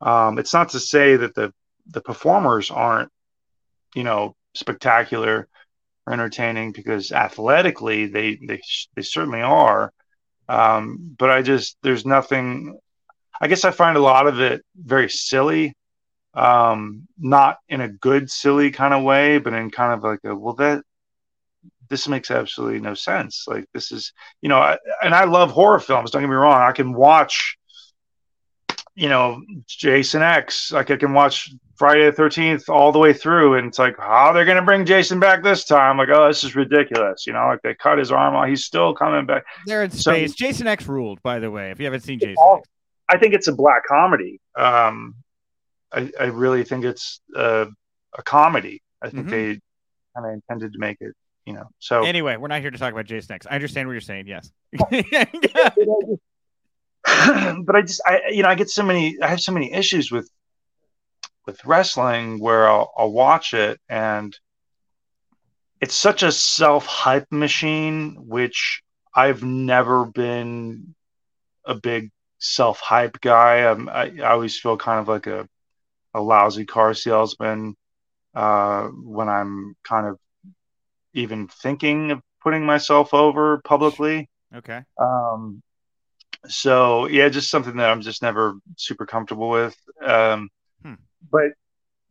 Um, 0.00 0.38
it's 0.38 0.54
not 0.54 0.70
to 0.70 0.80
say 0.80 1.16
that 1.16 1.34
the 1.34 1.52
the 1.88 2.00
performers 2.00 2.70
aren't, 2.70 3.10
you 3.94 4.02
know, 4.02 4.34
spectacular 4.54 5.46
or 6.06 6.12
entertaining 6.14 6.72
because 6.72 7.12
athletically 7.12 8.06
they 8.06 8.38
they 8.48 8.62
they 8.96 9.02
certainly 9.02 9.42
are. 9.42 9.92
Um, 10.48 11.14
but 11.18 11.28
I 11.28 11.42
just 11.42 11.76
there's 11.82 12.06
nothing. 12.06 12.78
I 13.40 13.48
guess 13.48 13.64
I 13.64 13.70
find 13.70 13.96
a 13.96 14.00
lot 14.00 14.26
of 14.26 14.40
it 14.40 14.62
very 14.76 15.08
silly, 15.08 15.74
um, 16.34 17.08
not 17.18 17.58
in 17.68 17.80
a 17.80 17.88
good 17.88 18.30
silly 18.30 18.70
kind 18.70 18.92
of 18.92 19.02
way, 19.02 19.38
but 19.38 19.54
in 19.54 19.70
kind 19.70 19.92
of 19.92 20.02
like 20.02 20.20
a 20.24 20.34
well 20.34 20.54
that 20.54 20.82
this 21.88 22.06
makes 22.06 22.30
absolutely 22.30 22.80
no 22.80 22.94
sense. 22.94 23.44
Like 23.48 23.64
this 23.72 23.92
is 23.92 24.12
you 24.42 24.48
know, 24.48 24.58
I, 24.58 24.78
and 25.02 25.14
I 25.14 25.24
love 25.24 25.50
horror 25.50 25.80
films. 25.80 26.10
Don't 26.10 26.22
get 26.22 26.28
me 26.28 26.34
wrong. 26.34 26.60
I 26.60 26.72
can 26.72 26.92
watch 26.92 27.56
you 28.94 29.08
know 29.08 29.42
Jason 29.66 30.22
X. 30.22 30.72
Like 30.72 30.90
I 30.90 30.96
can 30.96 31.14
watch 31.14 31.50
Friday 31.76 32.04
the 32.04 32.12
Thirteenth 32.12 32.68
all 32.68 32.92
the 32.92 32.98
way 32.98 33.14
through, 33.14 33.54
and 33.54 33.68
it's 33.68 33.78
like 33.78 33.96
how 33.98 34.32
they're 34.32 34.44
gonna 34.44 34.62
bring 34.62 34.84
Jason 34.84 35.18
back 35.18 35.42
this 35.42 35.64
time. 35.64 35.96
Like 35.96 36.10
oh, 36.12 36.28
this 36.28 36.44
is 36.44 36.54
ridiculous. 36.54 37.26
You 37.26 37.32
know, 37.32 37.46
like 37.46 37.62
they 37.62 37.74
cut 37.74 37.98
his 37.98 38.12
arm 38.12 38.34
off, 38.34 38.48
he's 38.48 38.64
still 38.64 38.94
coming 38.94 39.24
back. 39.24 39.44
They're 39.66 39.84
in 39.84 39.90
so, 39.90 40.12
space. 40.12 40.34
Jason 40.34 40.66
X 40.66 40.86
ruled, 40.86 41.22
by 41.22 41.38
the 41.38 41.50
way. 41.50 41.70
If 41.70 41.78
you 41.78 41.86
haven't 41.86 42.02
seen 42.02 42.18
Jason, 42.18 42.36
all, 42.38 42.62
I 43.10 43.18
think 43.18 43.34
it's 43.34 43.48
a 43.48 43.52
black 43.52 43.84
comedy. 43.86 44.40
Um, 44.56 45.16
I, 45.92 46.10
I 46.18 46.26
really 46.26 46.64
think 46.64 46.84
it's 46.84 47.20
a, 47.34 47.66
a 48.16 48.22
comedy. 48.22 48.82
I 49.02 49.10
think 49.10 49.26
mm-hmm. 49.26 49.30
they 49.30 49.60
kind 50.16 50.26
of 50.26 50.32
intended 50.32 50.72
to 50.72 50.78
make 50.78 50.98
it 51.00 51.14
you 51.46 51.52
know. 51.54 51.68
So 51.78 52.02
anyway, 52.04 52.36
we're 52.36 52.48
not 52.48 52.60
here 52.60 52.70
to 52.70 52.78
talk 52.78 52.92
about 52.92 53.06
Jason 53.06 53.34
X. 53.34 53.46
I 53.50 53.54
understand 53.54 53.88
what 53.88 53.92
you're 53.92 54.00
saying. 54.00 54.26
Yes. 54.26 54.50
but 57.64 57.76
I 57.76 57.82
just 57.82 58.00
I 58.06 58.20
you 58.30 58.42
know 58.42 58.48
I 58.48 58.54
get 58.54 58.70
so 58.70 58.82
many 58.82 59.16
I 59.20 59.26
have 59.26 59.40
so 59.40 59.52
many 59.52 59.72
issues 59.72 60.10
with 60.12 60.30
with 61.46 61.64
wrestling 61.64 62.38
where 62.38 62.68
I'll, 62.68 62.92
I'll 62.96 63.10
watch 63.10 63.54
it 63.54 63.80
and 63.88 64.36
it's 65.80 65.94
such 65.94 66.22
a 66.22 66.30
self 66.30 66.86
hype 66.86 67.26
machine 67.32 68.16
which 68.28 68.82
I've 69.14 69.42
never 69.42 70.04
been 70.04 70.94
a 71.64 71.74
big 71.74 72.10
self 72.40 72.80
hype 72.80 73.20
guy. 73.20 73.70
I'm, 73.70 73.88
I, 73.88 74.12
I 74.18 74.30
always 74.30 74.58
feel 74.58 74.76
kind 74.76 75.00
of 75.00 75.08
like 75.08 75.26
a 75.26 75.48
a 76.12 76.20
lousy 76.20 76.64
car 76.64 76.92
salesman 76.92 77.76
uh, 78.34 78.88
when 78.88 79.28
I'm 79.28 79.76
kind 79.84 80.06
of 80.06 80.18
even 81.14 81.48
thinking 81.48 82.10
of 82.10 82.20
putting 82.42 82.64
myself 82.64 83.14
over 83.14 83.60
publicly. 83.64 84.28
Okay. 84.54 84.82
Um, 85.00 85.62
so 86.48 87.06
yeah, 87.06 87.28
just 87.28 87.50
something 87.50 87.76
that 87.76 87.90
I'm 87.90 88.00
just 88.00 88.22
never 88.22 88.54
super 88.76 89.06
comfortable 89.06 89.50
with. 89.50 89.76
Um, 90.04 90.48
hmm. 90.82 90.94
But 91.30 91.52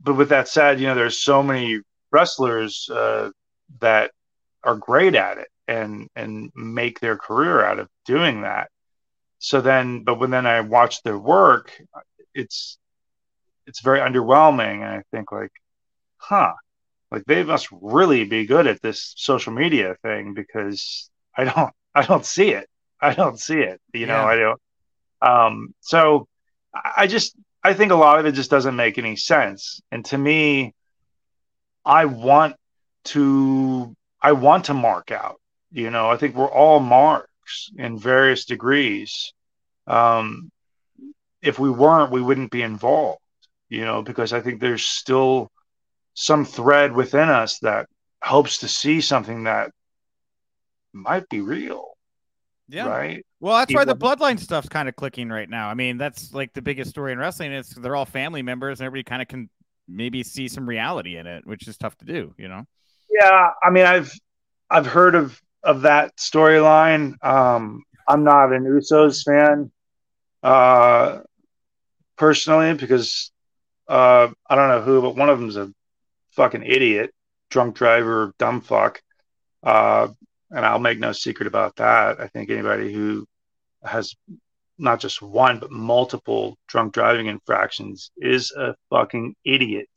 but 0.01 0.15
with 0.15 0.29
that 0.29 0.47
said, 0.47 0.79
you 0.79 0.87
know, 0.87 0.95
there's 0.95 1.21
so 1.21 1.43
many 1.43 1.81
wrestlers 2.11 2.89
uh, 2.89 3.31
that 3.79 4.11
are 4.63 4.75
great 4.75 5.15
at 5.15 5.37
it 5.37 5.47
and 5.67 6.07
and 6.15 6.51
make 6.55 6.99
their 6.99 7.17
career 7.17 7.63
out 7.63 7.79
of 7.79 7.89
doing 8.05 8.41
that. 8.41 8.69
So 9.39 9.61
then, 9.61 10.03
but 10.03 10.19
when 10.19 10.31
then 10.31 10.45
I 10.45 10.61
watch 10.61 11.01
their 11.03 11.17
work, 11.17 11.71
it's 12.33 12.77
it's 13.65 13.81
very 13.81 13.99
underwhelming, 13.99 14.81
and 14.81 14.85
I 14.85 15.03
think 15.11 15.31
like, 15.31 15.51
huh, 16.17 16.53
like 17.11 17.23
they 17.25 17.43
must 17.43 17.69
really 17.71 18.25
be 18.25 18.45
good 18.45 18.67
at 18.67 18.81
this 18.81 19.13
social 19.17 19.53
media 19.53 19.95
thing 20.03 20.33
because 20.33 21.09
I 21.35 21.45
don't 21.45 21.73
I 21.95 22.05
don't 22.05 22.25
see 22.25 22.49
it. 22.51 22.67
I 23.01 23.13
don't 23.13 23.39
see 23.39 23.59
it. 23.59 23.79
You 23.93 24.05
know, 24.07 24.23
I 24.23 24.35
don't. 24.35 24.61
Um, 25.21 25.73
so 25.81 26.27
I 26.73 27.07
just 27.07 27.35
I 27.63 27.73
think 27.73 27.91
a 27.91 27.95
lot 27.95 28.19
of 28.19 28.25
it 28.25 28.33
just 28.33 28.51
doesn't 28.51 28.75
make 28.75 28.97
any 28.97 29.15
sense. 29.15 29.81
And 29.91 30.05
to 30.05 30.17
me, 30.17 30.73
I 31.85 32.05
want 32.05 32.55
to 33.05 33.95
I 34.21 34.33
want 34.33 34.65
to 34.65 34.73
mark 34.73 35.11
out. 35.11 35.39
You 35.71 35.89
know, 35.91 36.09
I 36.09 36.17
think 36.17 36.35
we're 36.35 36.51
all 36.51 36.79
marks 37.49 37.71
in 37.77 37.97
various 37.97 38.45
degrees. 38.45 39.33
Um, 39.87 40.51
if 41.41 41.59
we 41.59 41.69
weren't, 41.69 42.11
we 42.11 42.21
wouldn't 42.21 42.51
be 42.51 42.61
involved. 42.61 43.19
You 43.69 43.85
know, 43.85 44.01
because 44.01 44.33
I 44.33 44.41
think 44.41 44.59
there's 44.59 44.83
still 44.83 45.51
some 46.15 46.43
thread 46.43 46.91
within 46.91 47.29
us 47.29 47.59
that 47.59 47.87
hopes 48.23 48.59
to 48.59 48.67
see 48.67 48.99
something 48.99 49.43
that 49.43 49.69
might 50.91 51.29
be 51.29 51.41
real. 51.41 51.85
Yeah. 52.67 52.87
Right. 52.87 53.25
Well, 53.39 53.57
that's 53.57 53.73
why 53.73 53.85
the 53.85 53.95
bloodline 53.95 54.39
stuff's 54.39 54.69
kind 54.69 54.89
of 54.89 54.95
clicking 54.95 55.29
right 55.29 55.49
now. 55.49 55.69
I 55.69 55.75
mean, 55.75 55.97
that's 55.97 56.33
like 56.33 56.53
the 56.53 56.61
biggest 56.63 56.89
story 56.89 57.11
in 57.13 57.19
wrestling. 57.19 57.53
Is 57.53 57.69
they're 57.69 57.95
all 57.95 58.05
family 58.05 58.41
members, 58.41 58.79
and 58.79 58.85
everybody 58.85 59.03
kind 59.03 59.21
of 59.21 59.27
can 59.27 59.49
maybe 59.87 60.23
see 60.23 60.47
some 60.47 60.67
reality 60.67 61.17
in 61.17 61.25
it, 61.27 61.45
which 61.45 61.67
is 61.67 61.77
tough 61.77 61.95
to 61.97 62.05
do. 62.05 62.33
You 62.37 62.47
know. 62.47 62.65
Yeah, 63.09 63.49
I 63.63 63.69
mean, 63.69 63.85
I've 63.85 64.11
I've 64.69 64.87
heard 64.87 65.15
of 65.15 65.39
of 65.63 65.81
that 65.81 66.15
storyline. 66.17 67.23
Um, 67.23 67.83
I'm 68.07 68.23
not 68.23 68.53
an 68.53 68.63
Usos 68.63 69.23
fan, 69.23 69.71
uh, 70.41 71.19
personally, 72.17 72.73
because 72.73 73.31
uh, 73.87 74.29
I 74.49 74.55
don't 74.55 74.69
know 74.69 74.81
who, 74.81 75.01
but 75.01 75.15
one 75.15 75.29
of 75.29 75.39
them's 75.39 75.57
a 75.57 75.71
fucking 76.31 76.63
idiot, 76.63 77.13
drunk 77.49 77.75
driver, 77.75 78.33
dumb 78.39 78.61
fuck. 78.61 79.01
Uh, 79.61 80.07
and 80.51 80.65
I'll 80.65 80.79
make 80.79 80.99
no 80.99 81.11
secret 81.11 81.47
about 81.47 81.75
that. 81.77 82.19
I 82.19 82.27
think 82.27 82.49
anybody 82.49 82.93
who 82.93 83.27
has 83.83 84.15
not 84.77 84.99
just 84.99 85.21
one 85.21 85.59
but 85.59 85.71
multiple 85.71 86.57
drunk 86.67 86.93
driving 86.93 87.27
infractions 87.27 88.11
is 88.17 88.51
a 88.51 88.73
fucking 88.89 89.35
idiot. 89.45 89.89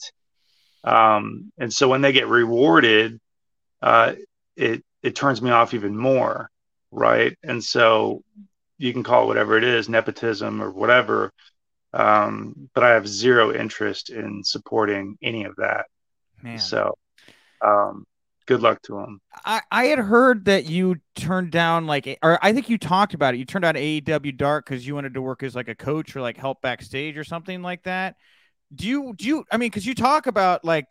Um, 0.85 1.53
and 1.59 1.72
so 1.72 1.88
when 1.88 2.01
they 2.01 2.12
get 2.12 2.27
rewarded, 2.27 3.20
uh, 3.81 4.14
it 4.57 4.83
it 5.02 5.14
turns 5.14 5.42
me 5.42 5.50
off 5.50 5.74
even 5.74 5.96
more, 5.96 6.50
right? 6.90 7.36
And 7.42 7.62
so 7.62 8.22
you 8.78 8.92
can 8.92 9.02
call 9.02 9.24
it 9.24 9.26
whatever 9.26 9.56
it 9.56 9.64
is, 9.64 9.88
nepotism 9.88 10.62
or 10.62 10.70
whatever. 10.70 11.32
Um, 11.92 12.70
but 12.74 12.84
I 12.84 12.90
have 12.90 13.06
zero 13.06 13.54
interest 13.54 14.10
in 14.10 14.42
supporting 14.44 15.18
any 15.22 15.44
of 15.44 15.56
that. 15.56 15.86
Man. 16.42 16.58
So, 16.58 16.94
um, 17.60 18.04
good 18.46 18.60
luck 18.60 18.80
to 18.82 18.98
him. 18.98 19.20
I, 19.44 19.60
I 19.70 19.84
had 19.84 19.98
heard 19.98 20.46
that 20.46 20.66
you 20.66 20.96
turned 21.14 21.52
down 21.52 21.86
like, 21.86 22.18
or 22.22 22.38
I 22.42 22.52
think 22.52 22.68
you 22.68 22.78
talked 22.78 23.14
about 23.14 23.34
it. 23.34 23.38
You 23.38 23.44
turned 23.44 23.62
down 23.62 23.74
AEW 23.74 24.36
Dark 24.36 24.66
because 24.66 24.86
you 24.86 24.94
wanted 24.94 25.14
to 25.14 25.22
work 25.22 25.42
as 25.42 25.54
like 25.54 25.68
a 25.68 25.74
coach 25.74 26.16
or 26.16 26.20
like 26.20 26.36
help 26.36 26.62
backstage 26.62 27.16
or 27.16 27.24
something 27.24 27.62
like 27.62 27.82
that. 27.84 28.16
Do 28.74 28.88
you 28.88 29.14
do 29.14 29.26
you? 29.26 29.44
I 29.52 29.58
mean, 29.58 29.68
because 29.68 29.86
you 29.86 29.94
talk 29.94 30.26
about 30.26 30.64
like, 30.64 30.86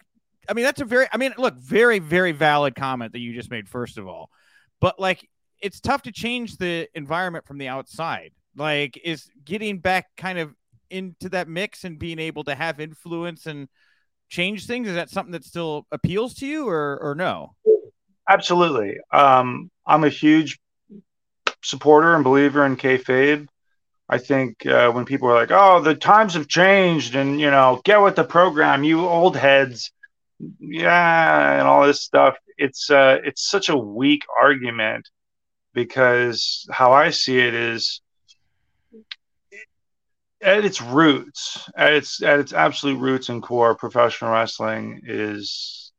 I 0.49 0.53
mean, 0.53 0.65
that's 0.65 0.81
a 0.81 0.85
very, 0.85 1.07
I 1.11 1.17
mean, 1.17 1.33
look, 1.37 1.55
very 1.55 1.99
very 1.99 2.31
valid 2.31 2.75
comment 2.75 3.13
that 3.13 3.19
you 3.19 3.33
just 3.33 3.51
made. 3.51 3.69
First 3.69 3.97
of 3.97 4.07
all, 4.07 4.29
but 4.79 4.99
like, 4.99 5.27
it's 5.61 5.79
tough 5.79 6.03
to 6.03 6.11
change 6.11 6.57
the 6.57 6.87
environment 6.95 7.45
from 7.45 7.57
the 7.57 7.67
outside. 7.67 8.31
Like, 8.55 8.99
is 9.03 9.29
getting 9.45 9.79
back 9.79 10.07
kind 10.17 10.39
of 10.39 10.53
into 10.89 11.29
that 11.29 11.47
mix 11.47 11.83
and 11.83 11.97
being 11.97 12.19
able 12.19 12.43
to 12.45 12.55
have 12.55 12.79
influence 12.79 13.45
and 13.45 13.69
change 14.29 14.65
things? 14.65 14.87
Is 14.87 14.95
that 14.95 15.09
something 15.09 15.31
that 15.31 15.45
still 15.45 15.85
appeals 15.91 16.33
to 16.35 16.47
you, 16.47 16.67
or 16.67 16.99
or 17.01 17.15
no? 17.15 17.55
Absolutely. 18.27 18.97
Um, 19.11 19.69
I'm 19.85 20.03
a 20.03 20.09
huge 20.09 20.59
supporter 21.61 22.15
and 22.15 22.23
believer 22.23 22.65
in 22.65 22.77
kayfabe. 22.77 23.47
I 24.09 24.17
think 24.17 24.65
uh, 24.65 24.91
when 24.91 25.05
people 25.05 25.29
are 25.29 25.35
like, 25.35 25.51
"Oh, 25.51 25.81
the 25.81 25.95
times 25.95 26.33
have 26.33 26.47
changed," 26.47 27.15
and 27.15 27.39
you 27.39 27.49
know, 27.49 27.81
get 27.85 28.01
with 28.01 28.15
the 28.15 28.23
program, 28.23 28.83
you 28.83 29.05
old 29.05 29.37
heads. 29.37 29.91
Yeah, 30.59 31.59
and 31.59 31.67
all 31.67 31.85
this 31.85 32.01
stuff. 32.01 32.37
It's 32.57 32.89
uh, 32.89 33.19
it's 33.23 33.49
such 33.49 33.69
a 33.69 33.77
weak 33.77 34.23
argument 34.39 35.09
because 35.73 36.67
how 36.71 36.93
I 36.93 37.09
see 37.09 37.39
it 37.39 37.53
is 37.53 38.01
at 40.41 40.65
its 40.65 40.81
roots, 40.81 41.69
at 41.75 41.93
its 41.93 42.21
at 42.21 42.39
its 42.39 42.53
absolute 42.53 42.99
roots 42.99 43.29
and 43.29 43.41
core, 43.41 43.75
professional 43.75 44.31
wrestling 44.31 45.01
is 45.05 45.91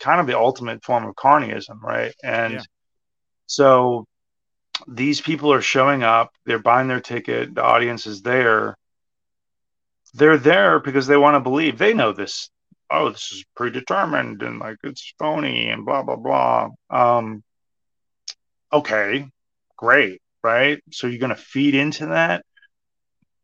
kind 0.00 0.20
of 0.20 0.26
the 0.26 0.38
ultimate 0.38 0.84
form 0.84 1.06
of 1.06 1.14
carnyism, 1.14 1.80
right? 1.82 2.14
And 2.22 2.54
yeah. 2.54 2.62
so 3.46 4.06
these 4.88 5.20
people 5.20 5.52
are 5.52 5.62
showing 5.62 6.02
up, 6.02 6.30
they're 6.44 6.58
buying 6.58 6.88
their 6.88 7.00
ticket, 7.00 7.54
the 7.54 7.62
audience 7.62 8.06
is 8.06 8.22
there. 8.22 8.76
They're 10.14 10.38
there 10.38 10.78
because 10.78 11.06
they 11.06 11.16
want 11.16 11.34
to 11.34 11.40
believe. 11.40 11.76
They 11.76 11.92
know 11.92 12.12
this. 12.12 12.48
Oh, 12.96 13.10
this 13.10 13.32
is 13.32 13.44
predetermined 13.56 14.42
and 14.42 14.58
like 14.60 14.76
it's 14.84 15.14
phony 15.18 15.68
and 15.68 15.84
blah 15.84 16.02
blah 16.02 16.16
blah. 16.16 16.68
Um, 16.90 17.42
okay, 18.72 19.28
great, 19.76 20.20
right? 20.42 20.82
So 20.92 21.06
you're 21.06 21.18
going 21.18 21.30
to 21.30 21.36
feed 21.36 21.74
into 21.74 22.06
that, 22.06 22.44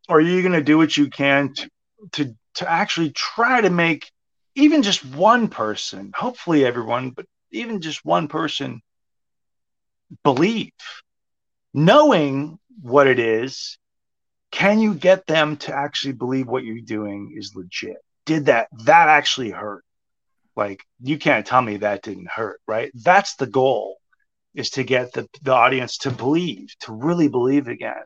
or 0.09 0.19
are 0.19 0.21
you 0.21 0.43
going 0.43 0.55
to 0.55 0.63
do 0.63 0.79
what 0.79 0.97
you 0.97 1.11
can 1.11 1.55
to, 1.55 1.71
to 2.13 2.35
to 2.55 2.71
actually 2.71 3.11
try 3.11 3.61
to 3.61 3.71
make 3.71 4.11
even 4.55 4.83
just 4.83 5.05
one 5.05 5.49
person, 5.49 6.13
hopefully 6.15 6.65
everyone, 6.65 7.11
but 7.11 7.27
even 7.51 7.81
just 7.81 8.05
one 8.05 8.29
person 8.29 8.81
believe, 10.23 10.73
knowing 11.75 12.59
what 12.83 13.07
it 13.07 13.19
is, 13.19 13.79
can 14.51 14.81
you 14.81 14.95
get 14.95 15.27
them 15.27 15.57
to 15.57 15.75
actually 15.75 16.13
believe 16.13 16.47
what 16.47 16.65
you're 16.65 16.81
doing 16.81 17.35
is 17.37 17.55
legit? 17.55 17.99
Did 18.31 18.47
that 18.47 18.69
that 18.85 19.09
actually 19.09 19.51
hurt? 19.51 19.85
Like 20.55 20.85
you 21.03 21.19
can't 21.19 21.45
tell 21.45 21.61
me 21.61 21.79
that 21.79 22.03
didn't 22.03 22.31
hurt, 22.31 22.61
right? 22.65 22.93
That's 22.95 23.35
the 23.35 23.49
goal 23.49 23.97
is 24.55 24.71
to 24.71 24.85
get 24.85 25.13
the, 25.13 25.29
the 25.43 25.51
audience 25.51 25.99
to 25.99 26.13
believe, 26.13 26.69
to 26.83 26.93
really 26.93 27.27
believe 27.27 27.67
again. 27.67 28.05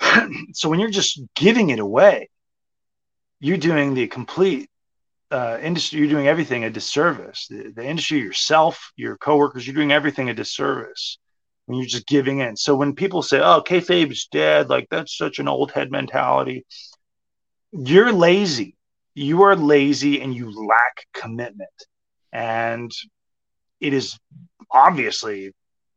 so 0.54 0.70
when 0.70 0.80
you're 0.80 0.88
just 0.88 1.20
giving 1.34 1.68
it 1.68 1.80
away, 1.80 2.30
you're 3.40 3.58
doing 3.58 3.92
the 3.92 4.06
complete 4.06 4.70
uh, 5.30 5.58
industry, 5.60 5.98
you're 5.98 6.08
doing 6.08 6.26
everything 6.26 6.64
a 6.64 6.70
disservice. 6.70 7.46
The, 7.50 7.74
the 7.76 7.84
industry, 7.84 8.20
yourself, 8.20 8.90
your 8.96 9.18
coworkers, 9.18 9.66
you're 9.66 9.76
doing 9.76 9.92
everything 9.92 10.30
a 10.30 10.34
disservice 10.34 11.18
when 11.66 11.76
you're 11.76 11.86
just 11.86 12.06
giving 12.06 12.38
in. 12.38 12.56
So 12.56 12.74
when 12.74 12.94
people 12.94 13.22
say, 13.22 13.38
"Oh, 13.38 13.62
kayfabe 13.62 14.12
is 14.12 14.28
dead," 14.32 14.70
like 14.70 14.86
that's 14.90 15.14
such 15.14 15.40
an 15.40 15.46
old 15.46 15.72
head 15.72 15.90
mentality. 15.90 16.64
You're 17.72 18.12
lazy. 18.12 18.76
You 19.14 19.42
are 19.42 19.56
lazy, 19.56 20.20
and 20.20 20.34
you 20.34 20.50
lack 20.66 21.06
commitment. 21.12 21.70
And 22.32 22.90
it 23.80 23.92
is 23.92 24.18
obviously 24.70 25.52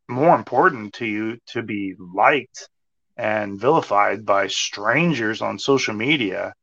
more 0.08 0.36
important 0.36 0.94
to 0.96 1.06
you 1.06 1.38
to 1.48 1.62
be 1.62 1.96
liked 2.00 2.70
and 3.18 3.60
vilified 3.60 4.26
by 4.26 4.48
strangers 4.48 5.42
on 5.42 5.60
social 5.60 5.94
media 5.94 6.54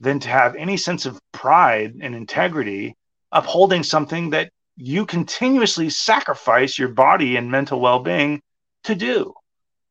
than 0.00 0.18
to 0.20 0.28
have 0.28 0.56
any 0.56 0.76
sense 0.76 1.06
of 1.06 1.20
pride 1.32 1.94
and 2.00 2.14
integrity 2.14 2.94
upholding 3.32 3.82
something 3.82 4.30
that 4.30 4.50
you 4.76 5.06
continuously 5.06 5.88
sacrifice 5.88 6.78
your 6.78 6.88
body 6.88 7.36
and 7.36 7.50
mental 7.50 7.80
well-being 7.80 8.42
to 8.82 8.94
do 8.94 9.32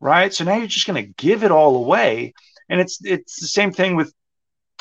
right 0.02 0.34
so 0.34 0.44
now 0.44 0.58
you're 0.58 0.68
just 0.68 0.86
going 0.86 1.02
to 1.02 1.13
give 1.13 1.44
it 1.44 1.52
all 1.52 1.78
away 1.78 2.34
and 2.70 2.82
it's 2.82 3.00
it's 3.04 3.39
the 3.39 3.48
same 3.48 3.72
thing 3.72 3.96
with 3.96 4.13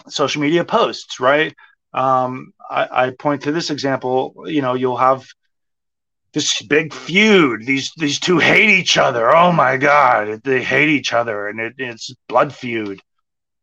social 0.08 0.42
media 0.42 0.64
posts 0.64 1.20
right 1.20 1.54
um, 1.94 2.52
I, 2.70 3.06
I 3.06 3.10
point 3.10 3.42
to 3.42 3.52
this 3.52 3.70
example 3.70 4.44
you 4.46 4.62
know 4.62 4.74
you'll 4.74 4.96
have 4.96 5.26
this 6.32 6.62
big 6.62 6.92
feud. 6.94 7.66
These 7.66 7.92
these 7.96 8.18
two 8.18 8.38
hate 8.38 8.70
each 8.70 8.96
other. 8.96 9.34
Oh 9.34 9.52
my 9.52 9.76
god, 9.76 10.42
they 10.44 10.62
hate 10.62 10.88
each 10.88 11.12
other, 11.12 11.48
and 11.48 11.60
it, 11.60 11.74
it's 11.78 12.14
blood 12.28 12.54
feud. 12.54 13.00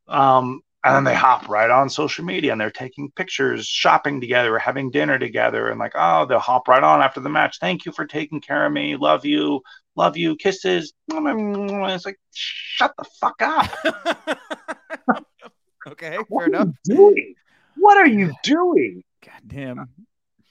Um, 0.08 0.62
and 0.84 0.96
then 0.96 1.04
they 1.04 1.16
hop 1.16 1.50
right 1.50 1.70
on 1.70 1.90
social 1.90 2.24
media 2.24 2.54
and 2.54 2.62
they're 2.62 2.72
taking 2.72 3.12
pictures, 3.12 3.66
shopping 3.66 4.22
together, 4.22 4.58
having 4.58 4.92
dinner 4.92 5.20
together, 5.20 5.70
and 5.70 5.78
like, 5.78 5.92
oh, 5.96 6.26
they'll 6.26 6.40
hop 6.40 6.70
right 6.70 6.82
on 6.82 7.02
after 7.02 7.20
the 7.20 7.30
match. 7.30 7.58
Thank 7.60 7.86
you 7.86 7.92
for 7.92 8.06
taking 8.06 8.40
care 8.40 8.66
of 8.66 8.72
me. 8.72 8.96
Love 8.96 9.26
you. 9.26 9.62
Love 9.98 10.16
you. 10.16 10.38
Kisses. 10.38 10.94
It's 11.10 12.06
like, 12.06 12.20
shut 12.34 12.94
the 12.98 13.06
fuck 13.20 13.42
up. 13.42 15.26
okay, 15.88 16.18
what 16.28 16.42
fair 16.42 16.48
enough. 16.48 16.70
doing? 16.86 17.36
What 17.78 17.98
are 17.98 18.08
you 18.08 18.34
doing? 18.44 19.04
God 19.24 19.42
damn 19.48 19.90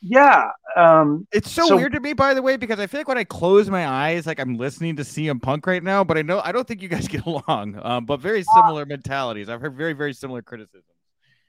yeah 0.00 0.50
um 0.76 1.26
it's 1.32 1.50
so, 1.50 1.66
so, 1.66 1.76
weird 1.76 1.92
to 1.92 2.00
me 2.00 2.12
by 2.12 2.32
the 2.32 2.42
way 2.42 2.56
because 2.56 2.78
i 2.78 2.86
feel 2.86 3.00
like 3.00 3.08
when 3.08 3.18
i 3.18 3.24
close 3.24 3.68
my 3.68 3.86
eyes 3.86 4.26
like 4.26 4.38
i'm 4.38 4.56
listening 4.56 4.94
to 4.94 5.02
cm 5.02 5.42
punk 5.42 5.66
right 5.66 5.82
now 5.82 6.04
but 6.04 6.16
i 6.16 6.22
know 6.22 6.40
i 6.44 6.52
don't 6.52 6.68
think 6.68 6.80
you 6.82 6.88
guys 6.88 7.08
get 7.08 7.24
along 7.26 7.78
um 7.82 8.04
but 8.04 8.20
very 8.20 8.40
uh, 8.40 8.54
similar 8.54 8.82
uh, 8.82 8.86
mentalities 8.86 9.48
i've 9.48 9.60
heard 9.60 9.76
very 9.76 9.94
very 9.94 10.12
similar 10.12 10.40
criticisms 10.40 10.84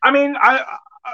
i 0.03 0.11
mean 0.11 0.35
I, 0.35 0.63
I, 1.05 1.13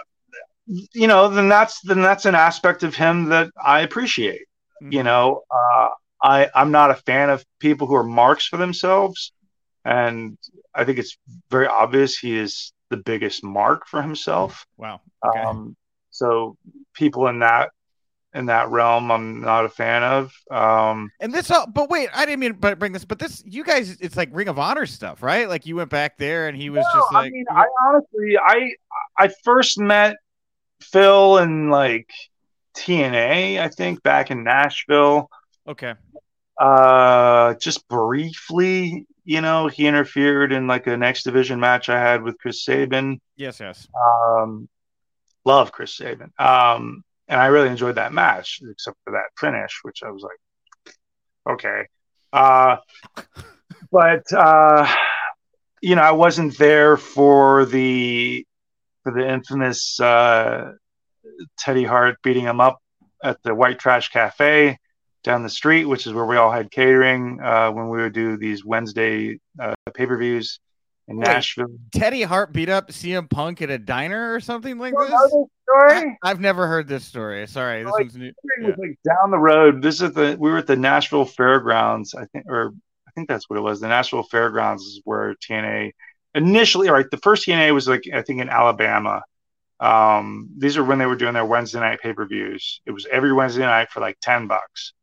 you 0.67 1.07
know 1.07 1.27
then 1.27 1.49
that's 1.49 1.81
then 1.81 2.01
that's 2.01 2.25
an 2.25 2.35
aspect 2.35 2.83
of 2.83 2.95
him 2.95 3.25
that 3.25 3.51
i 3.61 3.81
appreciate 3.81 4.45
mm-hmm. 4.81 4.93
you 4.93 5.03
know 5.03 5.43
uh 5.51 5.89
i 6.21 6.49
i'm 6.55 6.71
not 6.71 6.91
a 6.91 6.95
fan 6.95 7.29
of 7.29 7.43
people 7.59 7.87
who 7.87 7.95
are 7.95 8.03
marks 8.03 8.47
for 8.47 8.55
themselves 8.55 9.33
and 9.83 10.37
i 10.75 10.83
think 10.83 10.97
it's 10.97 11.17
very 11.49 11.67
obvious 11.67 12.17
he 12.17 12.37
is 12.37 12.73
the 12.89 12.97
biggest 12.97 13.43
mark 13.43 13.87
for 13.87 14.01
himself 14.01 14.65
wow 14.77 14.99
okay. 15.25 15.39
um 15.39 15.75
so 16.11 16.57
people 16.93 17.27
in 17.27 17.39
that 17.39 17.69
in 18.35 18.47
that 18.47 18.69
realm 18.69 19.09
I'm 19.11 19.41
not 19.41 19.65
a 19.65 19.69
fan 19.69 20.03
of. 20.03 20.31
Um 20.51 21.09
And 21.19 21.33
this 21.33 21.49
all 21.49 21.65
but 21.65 21.89
wait, 21.89 22.09
I 22.13 22.25
didn't 22.25 22.41
mean 22.41 22.59
to 22.59 22.75
bring 22.75 22.91
this, 22.91 23.05
but 23.05 23.17
this 23.17 23.41
you 23.45 23.63
guys 23.63 23.97
it's 24.01 24.17
like 24.17 24.29
Ring 24.33 24.49
of 24.49 24.59
Honor 24.59 24.85
stuff, 24.85 25.23
right? 25.23 25.47
Like 25.47 25.65
you 25.65 25.77
went 25.77 25.89
back 25.89 26.17
there 26.17 26.47
and 26.47 26.55
he 26.55 26.69
was 26.69 26.85
no, 26.93 26.99
just 26.99 27.13
like 27.13 27.27
I 27.27 27.29
mean, 27.29 27.45
I 27.49 27.65
honestly 27.87 28.37
I 28.37 28.73
I 29.17 29.29
first 29.43 29.79
met 29.79 30.17
Phil 30.81 31.37
in 31.37 31.69
like 31.69 32.09
TNA, 32.75 33.59
I 33.59 33.69
think, 33.69 34.03
back 34.03 34.31
in 34.31 34.43
Nashville. 34.43 35.29
Okay. 35.65 35.93
Uh 36.59 37.55
just 37.55 37.87
briefly, 37.87 39.05
you 39.23 39.41
know, 39.41 39.67
he 39.67 39.87
interfered 39.87 40.51
in 40.51 40.67
like 40.67 40.87
a 40.87 40.91
X 40.91 41.23
Division 41.23 41.59
match 41.59 41.89
I 41.89 41.99
had 41.99 42.23
with 42.23 42.37
Chris 42.39 42.63
Sabin. 42.63 43.19
Yes, 43.35 43.59
yes. 43.59 43.87
Um 43.95 44.69
love 45.45 45.71
Chris 45.71 45.95
Sabin. 45.95 46.33
Um, 46.37 47.03
and 47.27 47.39
I 47.39 47.47
really 47.47 47.69
enjoyed 47.69 47.95
that 47.95 48.13
match, 48.13 48.59
except 48.69 48.97
for 49.03 49.11
that 49.11 49.29
finish, 49.39 49.79
which 49.83 50.03
I 50.03 50.11
was 50.11 50.23
like, 50.23 50.95
okay. 51.55 51.87
Uh, 52.33 52.77
but 53.91 54.31
uh, 54.33 54.93
you 55.81 55.95
know, 55.95 56.01
I 56.01 56.11
wasn't 56.11 56.57
there 56.57 56.97
for 56.97 57.65
the 57.65 58.45
for 59.03 59.11
the 59.13 59.27
infamous 59.27 59.99
uh, 59.99 60.73
Teddy 61.57 61.83
Hart 61.83 62.17
beating 62.23 62.43
him 62.43 62.59
up 62.59 62.79
at 63.23 63.41
the 63.43 63.55
White 63.55 63.79
Trash 63.79 64.09
Cafe 64.09 64.77
down 65.25 65.43
the 65.43 65.49
street, 65.49 65.85
which 65.85 66.07
is 66.07 66.13
where 66.13 66.25
we 66.25 66.37
all 66.37 66.51
had 66.51 66.71
catering 66.71 67.41
uh, 67.41 67.71
when 67.71 67.89
we 67.89 67.97
would 67.97 68.13
do 68.13 68.37
these 68.37 68.63
Wednesday 68.63 69.39
uh, 69.59 69.73
pay 69.93 70.05
per 70.05 70.17
views 70.17 70.59
in 71.07 71.17
Wait, 71.17 71.27
Nashville. 71.27 71.67
Teddy 71.91 72.21
Hart 72.21 72.53
beat 72.53 72.69
up 72.69 72.89
CM 72.89 73.29
Punk 73.29 73.61
at 73.61 73.69
a 73.69 73.77
diner 73.77 74.33
or 74.33 74.39
something 74.39 74.77
like 74.77 74.93
this. 74.97 75.09
story? 75.09 76.17
I, 76.23 76.29
have 76.29 76.39
never 76.39 76.67
heard 76.67 76.87
this 76.87 77.03
story. 77.03 77.45
Sorry, 77.47 77.83
this 77.83 77.91
like, 77.91 78.03
one's 78.03 78.15
new. 78.15 78.31
Yeah. 78.61 78.67
Was 78.67 78.77
like 78.77 78.97
down 79.03 79.31
the 79.31 79.37
road. 79.37 79.81
This 79.81 80.01
is 80.01 80.13
the 80.13 80.37
we 80.39 80.49
were 80.49 80.59
at 80.59 80.67
the 80.67 80.75
Nashville 80.75 81.25
Fairgrounds, 81.25 82.15
I 82.15 82.25
think, 82.25 82.45
or 82.47 82.71
I 83.07 83.11
think 83.11 83.27
that's 83.27 83.49
what 83.49 83.57
it 83.57 83.61
was. 83.61 83.79
The 83.79 83.87
Nashville 83.87 84.23
Fairgrounds 84.23 84.83
is 84.83 85.01
where 85.03 85.35
TNA 85.35 85.91
initially. 86.33 86.89
Right, 86.89 87.09
the 87.09 87.17
first 87.17 87.47
TNA 87.47 87.73
was 87.73 87.87
like 87.87 88.03
I 88.13 88.21
think 88.21 88.41
in 88.41 88.49
Alabama. 88.49 89.23
Um, 89.77 90.49
these 90.57 90.77
are 90.77 90.83
when 90.85 90.99
they 90.99 91.05
were 91.05 91.17
doing 91.17 91.33
their 91.33 91.45
Wednesday 91.45 91.79
night 91.79 91.99
pay 92.01 92.13
per 92.13 92.25
views. 92.25 92.81
It 92.85 92.91
was 92.91 93.05
every 93.11 93.33
Wednesday 93.33 93.63
night 93.63 93.89
for 93.89 93.99
like 93.99 94.17
ten 94.21 94.47
bucks. 94.47 94.93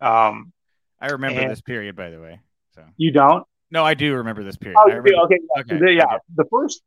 Um, 0.00 0.52
I 1.00 1.08
remember 1.08 1.48
this 1.48 1.60
period, 1.60 1.96
by 1.96 2.10
the 2.10 2.20
way. 2.20 2.40
So 2.74 2.82
you 2.96 3.12
don't? 3.12 3.44
No, 3.70 3.84
I 3.84 3.94
do 3.94 4.14
remember 4.14 4.44
this 4.44 4.56
period. 4.56 4.78
Oh, 4.80 4.88
remember. 4.88 5.08
Okay, 5.24 5.38
yeah. 5.56 5.60
Okay. 5.62 5.78
The, 5.78 5.92
yeah. 5.92 6.04
Okay. 6.04 6.16
The 6.36 6.44
first 6.50 6.82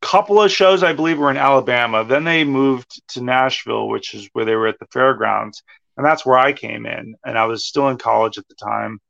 couple 0.00 0.40
of 0.40 0.50
shows 0.50 0.82
I 0.82 0.92
believe 0.92 1.18
were 1.18 1.30
in 1.30 1.36
Alabama. 1.36 2.04
Then 2.04 2.24
they 2.24 2.44
moved 2.44 3.02
to 3.10 3.20
Nashville, 3.22 3.88
which 3.88 4.14
is 4.14 4.28
where 4.32 4.44
they 4.44 4.54
were 4.54 4.66
at 4.66 4.78
the 4.78 4.86
fairgrounds, 4.86 5.62
and 5.96 6.06
that's 6.06 6.24
where 6.24 6.38
I 6.38 6.52
came 6.52 6.86
in. 6.86 7.14
And 7.24 7.38
I 7.38 7.46
was 7.46 7.66
still 7.66 7.88
in 7.88 7.98
college 7.98 8.38
at 8.38 8.46
the 8.48 8.54
time, 8.54 9.00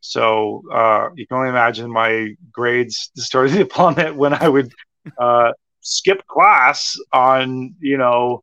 so 0.00 0.62
uh, 0.72 1.08
you 1.14 1.26
can 1.26 1.38
only 1.38 1.50
imagine 1.50 1.90
my 1.90 2.34
grades 2.52 3.10
started 3.16 3.54
to 3.58 3.66
plummet 3.66 4.14
when 4.14 4.34
I 4.34 4.48
would 4.48 4.72
uh, 5.18 5.52
skip 5.80 6.26
class 6.26 6.96
on 7.12 7.74
you 7.80 7.96
know 7.96 8.42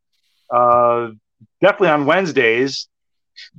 uh, 0.53 1.09
definitely 1.61 1.89
on 1.89 2.05
Wednesdays 2.05 2.87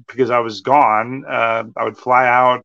because 0.06 0.30
I 0.30 0.40
was 0.40 0.60
gone. 0.60 1.24
Uh, 1.28 1.64
I 1.76 1.84
would 1.84 1.98
fly 1.98 2.26
out 2.26 2.64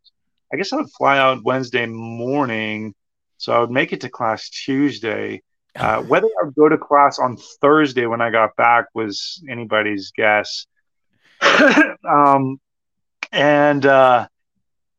I 0.54 0.56
guess 0.56 0.72
I 0.72 0.76
would 0.76 0.92
fly 0.92 1.18
out 1.18 1.44
Wednesday 1.44 1.88
morning, 1.88 2.94
so 3.38 3.54
I 3.54 3.60
would 3.60 3.72
make 3.72 3.92
it 3.92 4.02
to 4.02 4.10
class 4.10 4.50
Tuesday, 4.50 5.42
Uh, 5.76 6.04
whether 6.12 6.28
I 6.28 6.46
would 6.46 6.54
go 6.54 6.70
to 6.70 6.78
class 6.78 7.18
on 7.18 7.38
Thursday 7.60 8.06
when 8.06 8.22
I 8.22 8.30
got 8.30 8.56
back 8.56 8.86
was 8.94 9.44
anybody's 9.50 10.12
guess. 10.12 10.68
um, 12.08 12.60
and 13.32 13.84
uh, 13.84 14.28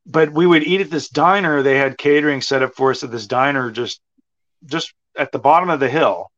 but 0.04 0.32
we 0.32 0.44
would 0.44 0.64
eat 0.64 0.80
at 0.80 0.90
this 0.90 1.08
diner. 1.08 1.62
They 1.62 1.78
had 1.78 1.96
catering 1.96 2.40
set 2.40 2.62
up 2.62 2.74
for 2.74 2.90
us 2.90 3.04
at 3.04 3.12
this 3.12 3.28
diner 3.28 3.70
just 3.70 4.00
just 4.66 4.92
at 5.16 5.30
the 5.30 5.38
bottom 5.38 5.70
of 5.70 5.78
the 5.78 5.88
hill. 5.88 6.32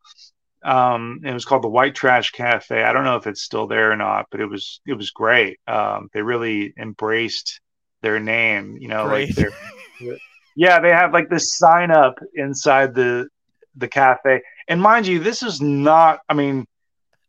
Um, 0.63 1.21
it 1.25 1.33
was 1.33 1.45
called 1.45 1.63
the 1.63 1.69
White 1.69 1.95
Trash 1.95 2.31
Cafe. 2.31 2.83
I 2.83 2.93
don't 2.93 3.05
know 3.05 3.17
if 3.17 3.27
it's 3.27 3.43
still 3.43 3.67
there 3.67 3.93
or 3.93 3.97
not, 3.97 4.27
but 4.31 4.41
it 4.41 4.47
was 4.47 4.81
it 4.87 4.95
was 4.95 5.11
great. 5.11 5.59
Um, 5.67 6.09
they 6.13 6.23
really 6.23 6.73
embraced 6.79 7.61
their 8.03 8.19
name. 8.19 8.77
You 8.79 8.89
know, 8.89 9.09
great. 9.09 9.37
like 9.37 9.53
yeah, 10.57 10.81
they 10.81 10.91
have 10.91 11.13
like 11.13 11.29
this 11.29 11.57
sign 11.57 11.91
up 11.91 12.19
inside 12.35 12.95
the 12.95 13.29
the 13.77 13.89
cafe. 13.89 14.43
And 14.69 14.81
mind 14.81 15.07
you, 15.07 15.19
this 15.19 15.43
is 15.43 15.61
not. 15.61 16.21
I 16.29 16.35
mean, 16.35 16.67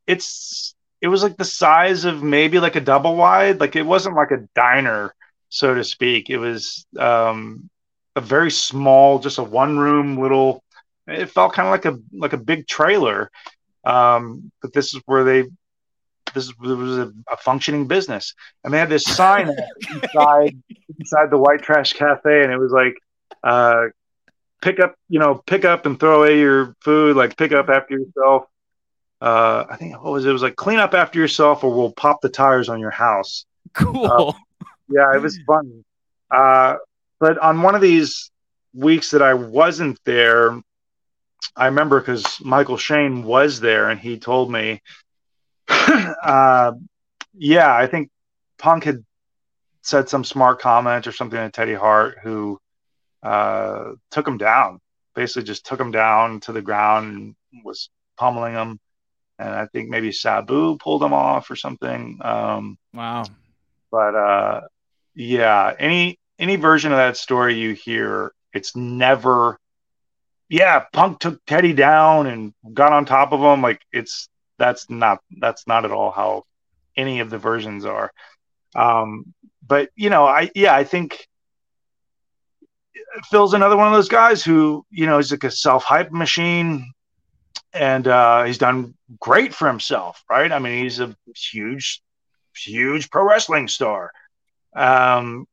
it's 0.08 0.76
it 1.02 1.08
was 1.08 1.24
like 1.24 1.38
the 1.38 1.46
size 1.46 2.06
of 2.06 2.24
maybe 2.24 2.60
like 2.60 2.76
a 2.76 2.82
double 2.82 3.16
wide. 3.16 3.60
Like 3.60 3.76
it 3.76 3.86
wasn't 3.86 4.16
like 4.16 4.32
a 4.32 4.48
diner, 4.56 5.14
so 5.50 5.76
to 5.76 5.84
speak. 5.84 6.30
It 6.30 6.38
was 6.38 6.86
um, 6.98 7.70
a 8.16 8.22
very 8.22 8.52
small, 8.52 9.20
just 9.20 9.38
a 9.38 9.44
one 9.44 9.78
room 9.78 10.18
little. 10.18 10.64
It 11.08 11.30
felt 11.30 11.54
kind 11.54 11.68
of 11.68 11.72
like 11.72 11.86
a 11.86 12.00
like 12.14 12.34
a 12.34 12.38
big 12.38 12.68
trailer. 12.68 13.32
Um, 13.84 14.52
but 14.62 14.74
this 14.74 14.94
is 14.94 15.02
where 15.06 15.24
they 15.24 15.46
this 16.34 16.52
was 16.60 16.98
a, 16.98 17.14
a, 17.32 17.38
functioning 17.38 17.88
business, 17.88 18.34
and 18.64 18.74
they 18.74 18.80
had 18.80 18.90
this 18.90 19.06
sign 19.06 19.50
inside 19.90 20.58
inside 21.00 21.32
the 21.32 21.38
White 21.38 21.62
Trash 21.62 21.94
Cafe, 21.94 22.44
and 22.44 22.52
it 22.52 22.58
was 22.58 22.72
like, 22.72 22.96
uh, 23.44 23.86
pick 24.62 24.82
up, 24.82 24.96
you 25.08 25.20
know, 25.20 25.42
pick 25.48 25.64
up 25.64 25.86
and 25.86 25.98
throw 25.98 26.24
away 26.24 26.40
your 26.40 26.76
food, 26.82 27.16
like 27.16 27.38
pick 27.38 27.54
up 27.54 27.70
after 27.70 27.98
yourself 27.98 28.48
uh, 29.22 29.66
I 29.70 29.78
think 29.78 29.94
what 30.04 30.14
was 30.14 30.26
it? 30.26 30.30
it? 30.30 30.34
was 30.34 30.44
like 30.44 30.56
clean 30.56 30.80
up 30.80 30.94
after 30.94 31.20
yourself, 31.20 31.64
or 31.64 31.74
we'll 31.74 31.92
pop 31.92 32.22
the 32.22 32.30
tires 32.30 32.70
on 32.70 32.80
your 32.80 32.92
house. 32.92 33.46
Cool. 33.74 34.06
Uh, 34.06 34.34
yeah, 34.90 35.16
it 35.16 35.22
was 35.22 35.40
fun. 35.48 35.84
Uh, 36.30 36.76
but 37.20 37.38
on 37.40 37.62
one 37.62 37.74
of 37.74 37.82
these 37.82 38.32
weeks 38.74 39.12
that 39.12 39.22
I 39.22 39.34
wasn't 39.34 40.00
there, 40.06 40.60
I 41.56 41.66
remember 41.68 42.00
because 42.00 42.40
Michael 42.42 42.78
Shane 42.78 43.24
was 43.24 43.60
there, 43.60 43.90
and 43.90 44.00
he 44.00 44.20
told 44.20 44.52
me, 44.52 44.82
uh, 45.70 46.74
"Yeah, 47.34 47.74
I 47.74 47.88
think 47.88 48.10
Punk 48.58 48.84
had 48.84 49.04
said 49.82 50.10
some 50.10 50.24
smart 50.24 50.60
comment 50.60 51.08
or 51.08 51.12
something 51.12 51.40
to 51.40 51.50
Teddy 51.50 51.74
Hart, 51.74 52.18
who 52.22 52.60
uh, 53.24 53.92
took 54.12 54.28
him 54.28 54.38
down. 54.38 54.80
Basically, 55.16 55.44
just 55.44 55.66
took 55.66 55.80
him 55.80 55.92
down 55.92 56.42
to 56.42 56.52
the 56.52 56.62
ground 56.62 57.16
and 57.16 57.36
was 57.64 57.90
pummeling 58.18 58.54
him." 58.54 58.80
and 59.40 59.50
I 59.50 59.68
think 59.68 59.90
maybe 59.90 60.12
Sabu 60.12 60.78
pulled 60.78 61.04
him 61.04 61.14
off 61.14 61.50
or 61.52 61.56
something. 61.56 62.20
Um, 62.22 62.78
wow. 62.94 63.26
But 63.92 64.16
uh, 64.16 64.62
yeah, 65.16 65.74
any 65.78 66.20
any 66.40 66.56
version 66.56 66.92
of 66.92 66.98
that 66.98 67.18
story 67.18 67.56
you 67.56 67.74
hear, 67.74 68.34
it's 68.54 68.76
never. 68.76 69.60
Yeah, 70.50 70.86
Punk 70.94 71.20
took 71.20 71.44
Teddy 71.46 71.74
down 71.74 72.28
and 72.28 72.54
got 72.74 72.94
on 72.94 73.06
top 73.06 73.34
of 73.34 73.42
him. 73.42 73.62
Like 73.62 73.82
it's 73.92 74.30
that's 74.58 74.90
not 74.90 75.20
that's 75.40 75.68
not 75.68 75.86
at 75.86 75.92
all 75.92 76.12
how 76.12 76.44
any 76.96 77.20
of 77.20 77.30
the 77.30 77.38
versions 77.38 77.86
are. 77.86 78.12
Um, 78.76 79.34
but 79.66 79.90
you 79.96 80.10
know, 80.10 80.26
I 80.26 80.50
yeah, 80.56 80.74
I 80.74 80.84
think 80.84 81.28
Phil's 83.30 83.54
another 83.54 83.78
one 83.78 83.88
of 83.88 83.94
those 83.94 84.10
guys 84.10 84.44
who 84.44 84.86
you 84.90 85.06
know 85.06 85.18
is 85.18 85.32
like 85.32 85.44
a 85.44 85.52
self 85.52 85.84
hype 85.84 86.12
machine 86.12 86.94
and 87.74 88.08
uh, 88.08 88.44
he's 88.44 88.58
done 88.58 88.94
great 89.20 89.54
for 89.54 89.68
himself, 89.68 90.24
right? 90.30 90.52
I 90.52 90.60
mean, 90.60 90.84
he's 90.84 91.00
a 91.00 91.16
huge, 91.36 92.02
huge 92.56 93.10
pro 93.10 93.24
wrestling 93.24 93.68
star. 93.68 94.12
Um, 94.76 95.48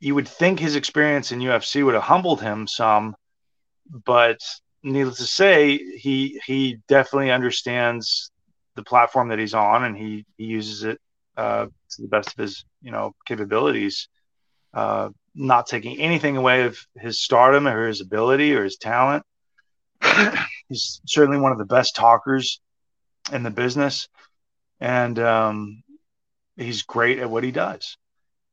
you 0.00 0.14
would 0.14 0.28
think 0.28 0.58
his 0.58 0.76
experience 0.76 1.32
in 1.32 1.40
UFC 1.40 1.84
would 1.84 1.94
have 1.94 2.02
humbled 2.02 2.40
him 2.40 2.66
some, 2.66 3.14
but 4.04 4.38
needless 4.82 5.18
to 5.18 5.26
say, 5.26 5.78
he 5.78 6.40
he 6.46 6.78
definitely 6.88 7.30
understands 7.30 8.30
the 8.74 8.82
platform 8.82 9.28
that 9.28 9.38
he's 9.38 9.54
on, 9.54 9.84
and 9.84 9.96
he 9.96 10.24
he 10.36 10.44
uses 10.44 10.84
it 10.84 11.00
uh, 11.36 11.66
to 11.66 12.02
the 12.02 12.08
best 12.08 12.28
of 12.28 12.38
his 12.38 12.64
you 12.82 12.90
know 12.90 13.14
capabilities, 13.26 14.08
uh, 14.74 15.10
not 15.34 15.66
taking 15.66 16.00
anything 16.00 16.36
away 16.36 16.62
of 16.62 16.78
his 16.96 17.22
stardom 17.22 17.66
or 17.66 17.88
his 17.88 18.00
ability 18.00 18.54
or 18.54 18.64
his 18.64 18.76
talent. 18.76 19.24
he's 20.68 21.00
certainly 21.06 21.38
one 21.38 21.52
of 21.52 21.58
the 21.58 21.64
best 21.64 21.96
talkers 21.96 22.60
in 23.32 23.42
the 23.42 23.50
business, 23.50 24.08
and 24.80 25.18
um, 25.18 25.82
he's 26.56 26.82
great 26.82 27.18
at 27.18 27.30
what 27.30 27.44
he 27.44 27.50
does. 27.50 27.96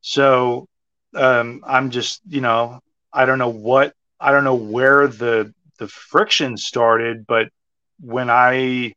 So 0.01 0.67
um, 1.15 1.63
I'm 1.65 1.89
just, 1.89 2.21
you 2.27 2.41
know, 2.41 2.79
I 3.11 3.25
don't 3.25 3.39
know 3.39 3.49
what, 3.49 3.93
I 4.19 4.31
don't 4.31 4.43
know 4.43 4.55
where 4.55 5.07
the 5.07 5.53
the 5.77 5.87
friction 5.87 6.57
started, 6.57 7.25
but 7.27 7.49
when 7.99 8.29
I 8.29 8.93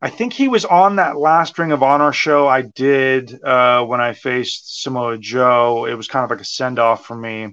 I 0.00 0.10
think 0.10 0.32
he 0.32 0.48
was 0.48 0.64
on 0.64 0.96
that 0.96 1.16
last 1.16 1.58
Ring 1.58 1.72
of 1.72 1.82
Honor 1.82 2.12
show 2.12 2.48
I 2.48 2.62
did 2.62 3.42
uh, 3.44 3.84
when 3.84 4.00
I 4.00 4.14
faced 4.14 4.82
Samoa 4.82 5.18
Joe. 5.18 5.86
It 5.86 5.94
was 5.94 6.08
kind 6.08 6.24
of 6.24 6.30
like 6.30 6.40
a 6.40 6.44
send 6.44 6.78
off 6.78 7.06
for 7.06 7.16
me 7.16 7.52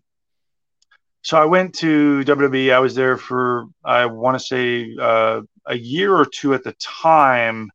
so 1.22 1.38
I 1.38 1.46
went 1.46 1.76
to 1.76 2.24
WWE. 2.24 2.74
I 2.74 2.80
was 2.80 2.96
there 2.96 3.18
for 3.18 3.66
I 3.84 4.06
want 4.06 4.40
to 4.40 4.46
say 4.46 4.96
uh, 5.00 5.42
a 5.66 5.78
year 5.78 6.16
or 6.16 6.26
two 6.26 6.54
at 6.54 6.64
the 6.64 6.74
time. 6.80 7.70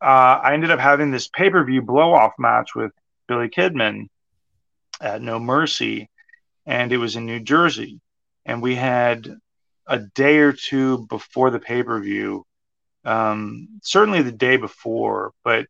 Uh, 0.00 0.40
I 0.42 0.52
ended 0.54 0.70
up 0.70 0.80
having 0.80 1.10
this 1.10 1.28
pay 1.28 1.48
per 1.48 1.64
view 1.64 1.80
blow 1.80 2.12
off 2.12 2.32
match 2.38 2.74
with 2.74 2.92
Billy 3.28 3.48
Kidman 3.48 4.08
at 5.00 5.22
No 5.22 5.38
Mercy, 5.38 6.10
and 6.66 6.92
it 6.92 6.98
was 6.98 7.16
in 7.16 7.26
New 7.26 7.40
Jersey. 7.40 8.00
And 8.44 8.62
we 8.62 8.74
had 8.74 9.28
a 9.86 9.98
day 9.98 10.38
or 10.38 10.52
two 10.52 11.06
before 11.08 11.50
the 11.50 11.58
pay 11.58 11.82
per 11.82 12.00
view, 12.00 12.44
um, 13.04 13.68
certainly 13.82 14.22
the 14.22 14.32
day 14.32 14.56
before, 14.56 15.32
but 15.44 15.66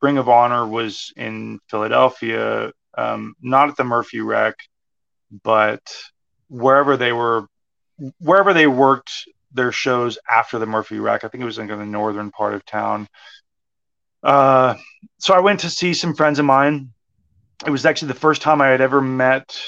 Ring 0.00 0.18
of 0.18 0.28
Honor 0.28 0.66
was 0.66 1.12
in 1.16 1.58
Philadelphia, 1.68 2.72
um, 2.96 3.34
not 3.40 3.68
at 3.68 3.76
the 3.76 3.84
Murphy 3.84 4.20
Rec 4.20 4.54
but 5.42 5.82
wherever 6.48 6.96
they 6.96 7.12
were, 7.12 7.46
wherever 8.18 8.54
they 8.54 8.66
worked 8.66 9.10
their 9.52 9.72
shows 9.72 10.18
after 10.30 10.58
the 10.58 10.66
Murphy 10.66 10.98
Rec, 10.98 11.24
I 11.24 11.28
think 11.28 11.42
it 11.42 11.46
was 11.46 11.58
in 11.58 11.66
the 11.66 11.84
northern 11.84 12.30
part 12.30 12.54
of 12.54 12.64
town. 12.64 13.08
Uh, 14.22 14.74
so 15.18 15.34
I 15.34 15.40
went 15.40 15.60
to 15.60 15.70
see 15.70 15.94
some 15.94 16.14
friends 16.14 16.38
of 16.38 16.44
mine. 16.44 16.90
It 17.66 17.70
was 17.70 17.86
actually 17.86 18.08
the 18.08 18.14
first 18.14 18.42
time 18.42 18.60
I 18.60 18.68
had 18.68 18.80
ever 18.80 19.00
met 19.00 19.58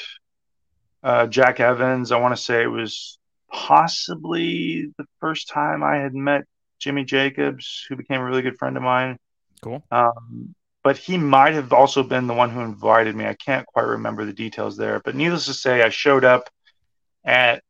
uh, 1.03 1.27
Jack 1.27 1.61
Evans. 1.61 2.13
I 2.13 2.19
want 2.19 2.37
to 2.37 2.43
say 2.43 2.63
it 2.63 2.67
was 2.67 3.19
possibly 3.51 4.93
the 4.97 5.07
first 5.21 5.49
time 5.49 5.83
I 5.83 5.97
had 5.97 6.15
met 6.15 6.45
Jimmy 6.79 7.05
Jacobs, 7.05 7.85
who 7.89 7.97
became 7.97 8.21
a 8.21 8.25
really 8.25 8.43
good 8.43 8.59
friend 8.59 8.77
of 8.77 8.83
mine. 8.83 9.19
Cool. 9.63 9.83
Um, 9.91 10.55
but 10.83 10.97
he 10.97 11.19
might 11.19 11.55
have 11.55 11.73
also 11.73 12.03
been 12.03 12.27
the 12.27 12.35
one 12.35 12.51
who 12.51 12.61
invited 12.61 13.15
me. 13.15 13.27
I 13.27 13.35
can't 13.35 13.67
quite 13.67 13.87
remember 13.87 14.25
the 14.25 14.33
details 14.33 14.77
there. 14.77 15.01
But 15.01 15.15
needless 15.15 15.47
to 15.47 15.55
say, 15.55 15.83
I 15.83 15.91
showed 15.91 16.25
up 16.25 16.49
at 17.25 17.63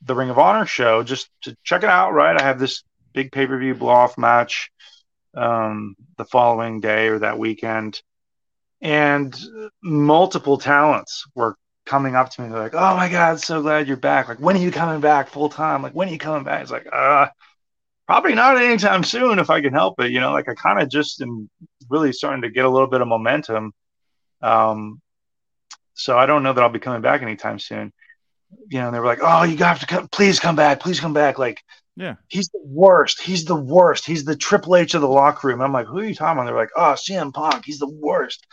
the 0.00 0.14
Ring 0.14 0.30
of 0.30 0.38
Honor 0.38 0.66
show 0.66 1.02
just 1.02 1.28
to 1.42 1.56
check 1.62 1.82
it 1.82 1.90
out, 1.90 2.12
right? 2.12 2.40
I 2.40 2.42
have 2.42 2.58
this 2.58 2.82
big 3.12 3.32
pay 3.32 3.46
per 3.46 3.58
view 3.58 3.74
blow 3.74 3.90
off 3.90 4.16
match 4.16 4.70
um, 5.34 5.94
the 6.16 6.24
following 6.24 6.80
day 6.80 7.08
or 7.08 7.18
that 7.18 7.38
weekend. 7.38 8.00
And 8.80 9.38
multiple 9.82 10.58
talents 10.58 11.26
were 11.34 11.56
coming 11.86 12.14
up 12.14 12.30
to 12.30 12.42
me. 12.42 12.48
They're 12.48 12.58
like, 12.58 12.74
oh 12.74 12.96
my 12.96 13.08
God, 13.08 13.40
so 13.40 13.62
glad 13.62 13.88
you're 13.88 13.96
back. 13.96 14.28
Like, 14.28 14.38
when 14.38 14.56
are 14.56 14.60
you 14.60 14.70
coming 14.70 15.00
back 15.00 15.28
full 15.28 15.48
time? 15.48 15.82
Like, 15.82 15.92
when 15.92 16.08
are 16.08 16.12
you 16.12 16.18
coming 16.18 16.44
back? 16.44 16.62
It's 16.62 16.70
like, 16.70 16.86
uh, 16.92 17.28
probably 18.06 18.34
not 18.34 18.56
anytime 18.56 19.04
soon 19.04 19.38
if 19.38 19.50
I 19.50 19.60
can 19.60 19.72
help 19.72 20.00
it. 20.00 20.10
You 20.10 20.20
know, 20.20 20.32
like 20.32 20.48
I 20.48 20.54
kind 20.54 20.80
of 20.80 20.88
just 20.88 21.20
am 21.22 21.48
really 21.88 22.12
starting 22.12 22.42
to 22.42 22.50
get 22.50 22.64
a 22.64 22.70
little 22.70 22.88
bit 22.88 23.00
of 23.00 23.08
momentum. 23.08 23.72
Um, 24.40 25.00
so 25.94 26.18
I 26.18 26.26
don't 26.26 26.42
know 26.42 26.52
that 26.52 26.62
I'll 26.62 26.70
be 26.70 26.78
coming 26.78 27.02
back 27.02 27.22
anytime 27.22 27.58
soon. 27.58 27.92
You 28.68 28.80
know, 28.80 28.90
they 28.90 28.98
were 28.98 29.06
like, 29.06 29.20
"Oh, 29.22 29.44
you 29.44 29.56
have 29.58 29.80
to 29.80 29.86
come! 29.86 30.08
Please 30.08 30.38
come 30.38 30.56
back! 30.56 30.80
Please 30.80 31.00
come 31.00 31.14
back!" 31.14 31.38
Like, 31.38 31.62
yeah, 31.96 32.16
he's 32.28 32.48
the 32.48 32.60
worst. 32.64 33.22
He's 33.22 33.46
the 33.46 33.56
worst. 33.56 34.04
He's 34.04 34.24
the 34.24 34.36
Triple 34.36 34.76
H 34.76 34.94
of 34.94 35.00
the 35.00 35.08
locker 35.08 35.48
room. 35.48 35.62
I'm 35.62 35.72
like, 35.72 35.86
who 35.86 36.00
are 36.00 36.04
you 36.04 36.14
talking 36.14 36.38
about? 36.38 36.46
They're 36.46 36.60
like, 36.60 36.70
"Oh, 36.76 36.94
CM 36.94 37.32
Punk. 37.32 37.64
He's 37.64 37.78
the 37.78 37.88
worst." 37.88 38.46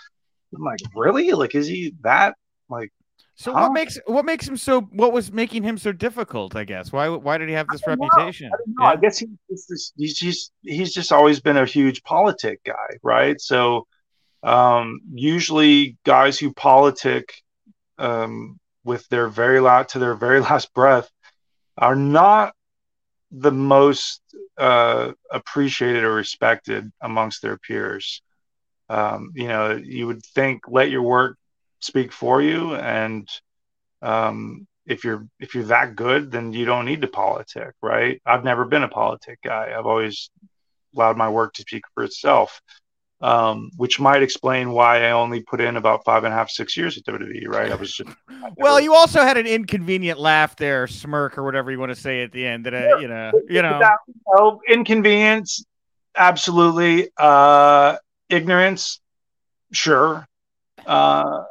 I'm 0.55 0.63
like, 0.63 0.80
really? 0.95 1.32
Like, 1.32 1.53
is 1.53 1.67
he 1.67 1.93
that? 2.01 2.36
Like, 2.69 2.91
so 3.39 3.53
huh? 3.53 3.61
what 3.61 3.71
makes 3.71 3.97
what 4.05 4.25
makes 4.25 4.45
him 4.45 4.57
so? 4.57 4.81
What 4.81 5.13
was 5.13 5.31
making 5.31 5.63
him 5.63 5.77
so 5.77 5.93
difficult? 5.93 6.57
I 6.57 6.65
guess 6.65 6.91
why 6.91 7.07
why 7.07 7.37
did 7.37 7.47
he 7.47 7.55
have 7.55 7.67
this 7.71 7.81
I 7.87 7.91
reputation? 7.91 8.51
I, 8.53 8.57
yeah. 8.81 8.89
I, 8.89 8.95
guess 8.97 9.17
he, 9.17 9.27
he's, 9.47 9.93
he's 9.97 10.19
just 10.19 10.51
he's 10.61 10.93
just 10.93 11.13
always 11.13 11.39
been 11.39 11.55
a 11.55 11.65
huge 11.65 12.03
politic 12.03 12.61
guy, 12.65 12.97
right? 13.01 13.39
So 13.39 13.87
um, 14.43 14.99
usually 15.13 15.95
guys 16.03 16.37
who 16.37 16.53
politic 16.53 17.33
um, 17.97 18.59
with 18.83 19.07
their 19.07 19.29
very 19.29 19.61
last 19.61 19.91
to 19.91 19.99
their 19.99 20.15
very 20.15 20.39
last 20.49 20.73
breath 20.73 21.09
are 21.77 21.95
not 21.95 22.53
the 23.31 23.53
most 23.53 24.21
uh, 24.57 25.13
appreciated 25.31 26.03
or 26.03 26.13
respected 26.13 26.91
amongst 26.99 27.41
their 27.41 27.57
peers. 27.57 28.21
Um, 28.89 29.31
you 29.33 29.47
know, 29.47 29.77
you 29.81 30.07
would 30.07 30.25
think 30.25 30.63
let 30.67 30.89
your 30.89 31.03
work 31.03 31.37
speak 31.80 32.11
for 32.11 32.41
you, 32.41 32.75
and 32.75 33.27
um, 34.01 34.67
if 34.86 35.03
you're 35.03 35.27
if 35.39 35.55
you're 35.55 35.65
that 35.65 35.95
good, 35.95 36.32
then 36.32 36.53
you 36.53 36.65
don't 36.65 36.86
need 36.86 37.01
to 37.01 37.07
politic, 37.07 37.73
right? 37.82 38.21
I've 38.25 38.43
never 38.43 38.65
been 38.65 38.84
a 38.84 38.89
politic 38.89 39.39
guy. 39.43 39.73
I've 39.77 39.86
always 39.86 40.30
allowed 40.95 41.17
my 41.17 41.30
work 41.30 41.53
to 41.53 41.61
speak 41.61 41.84
for 41.93 42.03
itself 42.03 42.61
um, 43.21 43.69
which 43.75 43.99
might 43.99 44.23
explain 44.23 44.71
why 44.71 45.05
I 45.05 45.11
only 45.11 45.41
put 45.41 45.59
in 45.59 45.75
about 45.75 46.05
five 46.05 46.23
and 46.23 46.34
a 46.34 46.36
half, 46.36 46.49
six 46.49 46.77
years 46.77 46.97
at 46.97 47.03
WWE. 47.03 47.47
Right? 47.47 47.71
I 47.71 47.75
was 47.75 47.93
just. 47.93 48.09
I 48.30 48.49
well, 48.57 48.80
you 48.80 48.93
also 48.93 49.21
had 49.21 49.38
an 49.38 49.45
inconvenient 49.45 50.19
laugh 50.19 50.55
there, 50.55 50.88
smirk 50.88 51.38
or 51.38 51.43
whatever 51.43 51.71
you 51.71 51.80
want 51.80 51.89
to 51.89 51.99
say 51.99 52.23
at 52.23 52.32
the 52.32 52.45
end. 52.45 52.65
That 52.65 52.73
uh, 52.73 52.97
you 52.99 53.07
know, 53.07 53.32
you 53.49 53.61
know, 53.61 53.82
oh, 54.27 54.61
inconvenience, 54.67 55.65
absolutely. 56.15 57.09
Uh, 57.17 57.97
ignorance, 58.30 59.01
sure. 59.73 60.25
Uh, 60.86 61.43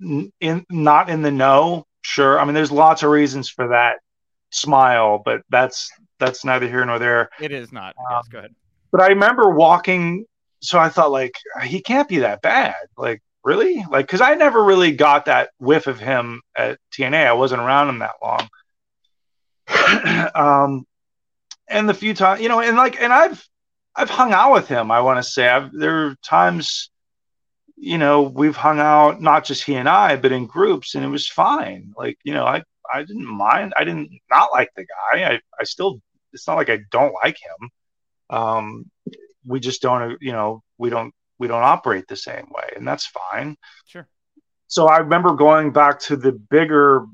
in 0.00 0.66
not 0.70 1.10
in 1.10 1.22
the 1.22 1.30
know, 1.30 1.86
sure. 2.02 2.38
I 2.38 2.44
mean, 2.44 2.54
there's 2.54 2.72
lots 2.72 3.02
of 3.02 3.10
reasons 3.10 3.48
for 3.48 3.68
that 3.68 3.98
smile, 4.50 5.22
but 5.24 5.42
that's 5.50 5.90
that's 6.18 6.44
neither 6.44 6.68
here 6.68 6.84
nor 6.84 6.98
there. 6.98 7.30
It 7.40 7.52
is 7.52 7.72
not. 7.72 7.94
Um, 7.98 8.06
yes, 8.10 8.28
go 8.28 8.38
ahead. 8.38 8.54
But 8.92 9.02
I 9.02 9.08
remember 9.08 9.50
walking 9.50 10.24
so 10.60 10.78
I 10.78 10.88
thought 10.88 11.10
like 11.10 11.36
he 11.62 11.80
can't 11.80 12.08
be 12.08 12.18
that 12.18 12.42
bad. 12.42 12.74
Like 12.96 13.22
really? 13.44 13.84
Like 13.90 14.06
because 14.06 14.20
I 14.20 14.34
never 14.34 14.62
really 14.62 14.92
got 14.92 15.26
that 15.26 15.50
whiff 15.58 15.86
of 15.86 15.98
him 15.98 16.42
at 16.56 16.78
TNA. 16.92 17.26
I 17.26 17.32
wasn't 17.34 17.62
around 17.62 17.88
him 17.88 17.98
that 18.00 18.16
long. 18.22 18.48
um, 20.34 20.86
and 21.68 21.88
the 21.88 21.94
few 21.94 22.14
times, 22.14 22.40
you 22.40 22.48
know, 22.48 22.60
and 22.60 22.76
like, 22.76 23.00
and 23.00 23.12
I've 23.12 23.46
I've 23.94 24.10
hung 24.10 24.32
out 24.32 24.52
with 24.52 24.68
him. 24.68 24.90
I 24.90 25.00
want 25.00 25.18
to 25.18 25.22
say 25.22 25.48
I've 25.48 25.72
there 25.72 26.06
are 26.06 26.16
times, 26.22 26.90
you 27.76 27.98
know, 27.98 28.22
we've 28.22 28.56
hung 28.56 28.80
out 28.80 29.20
not 29.20 29.44
just 29.44 29.64
he 29.64 29.74
and 29.74 29.88
I, 29.88 30.16
but 30.16 30.32
in 30.32 30.46
groups, 30.46 30.94
and 30.94 31.04
it 31.04 31.08
was 31.08 31.28
fine. 31.28 31.92
Like 31.96 32.18
you 32.24 32.34
know, 32.34 32.44
I 32.44 32.62
I 32.92 33.02
didn't 33.02 33.26
mind. 33.26 33.74
I 33.76 33.84
didn't 33.84 34.10
not 34.30 34.50
like 34.52 34.70
the 34.76 34.86
guy. 34.86 35.24
I 35.24 35.40
I 35.60 35.64
still. 35.64 36.00
It's 36.32 36.46
not 36.46 36.56
like 36.56 36.68
I 36.70 36.80
don't 36.90 37.14
like 37.24 37.38
him. 37.38 37.70
Um, 38.28 38.90
we 39.46 39.60
just 39.60 39.80
don't 39.80 40.20
you 40.20 40.32
know 40.32 40.62
we 40.78 40.90
don't 40.90 41.14
we 41.38 41.48
don't 41.48 41.62
operate 41.62 42.06
the 42.08 42.16
same 42.16 42.46
way 42.50 42.68
and 42.74 42.86
that's 42.86 43.06
fine 43.06 43.56
sure 43.86 44.06
so 44.66 44.86
i 44.86 44.98
remember 44.98 45.34
going 45.34 45.72
back 45.72 46.00
to 46.00 46.16
the 46.16 46.32
bigger 46.32 47.06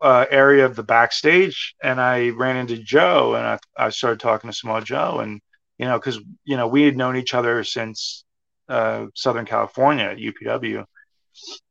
uh, 0.00 0.26
area 0.30 0.64
of 0.64 0.76
the 0.76 0.82
backstage 0.82 1.74
and 1.82 2.00
i 2.00 2.28
ran 2.30 2.56
into 2.56 2.76
joe 2.78 3.34
and 3.34 3.44
i, 3.44 3.58
I 3.76 3.90
started 3.90 4.20
talking 4.20 4.48
to 4.48 4.56
Samoa 4.56 4.82
joe 4.82 5.18
and 5.18 5.40
you 5.78 5.86
know 5.86 5.98
because 5.98 6.20
you 6.44 6.56
know 6.56 6.68
we 6.68 6.82
had 6.82 6.96
known 6.96 7.16
each 7.16 7.34
other 7.34 7.64
since 7.64 8.24
uh, 8.68 9.06
southern 9.14 9.44
california 9.46 10.04
at 10.04 10.18
upw 10.18 10.84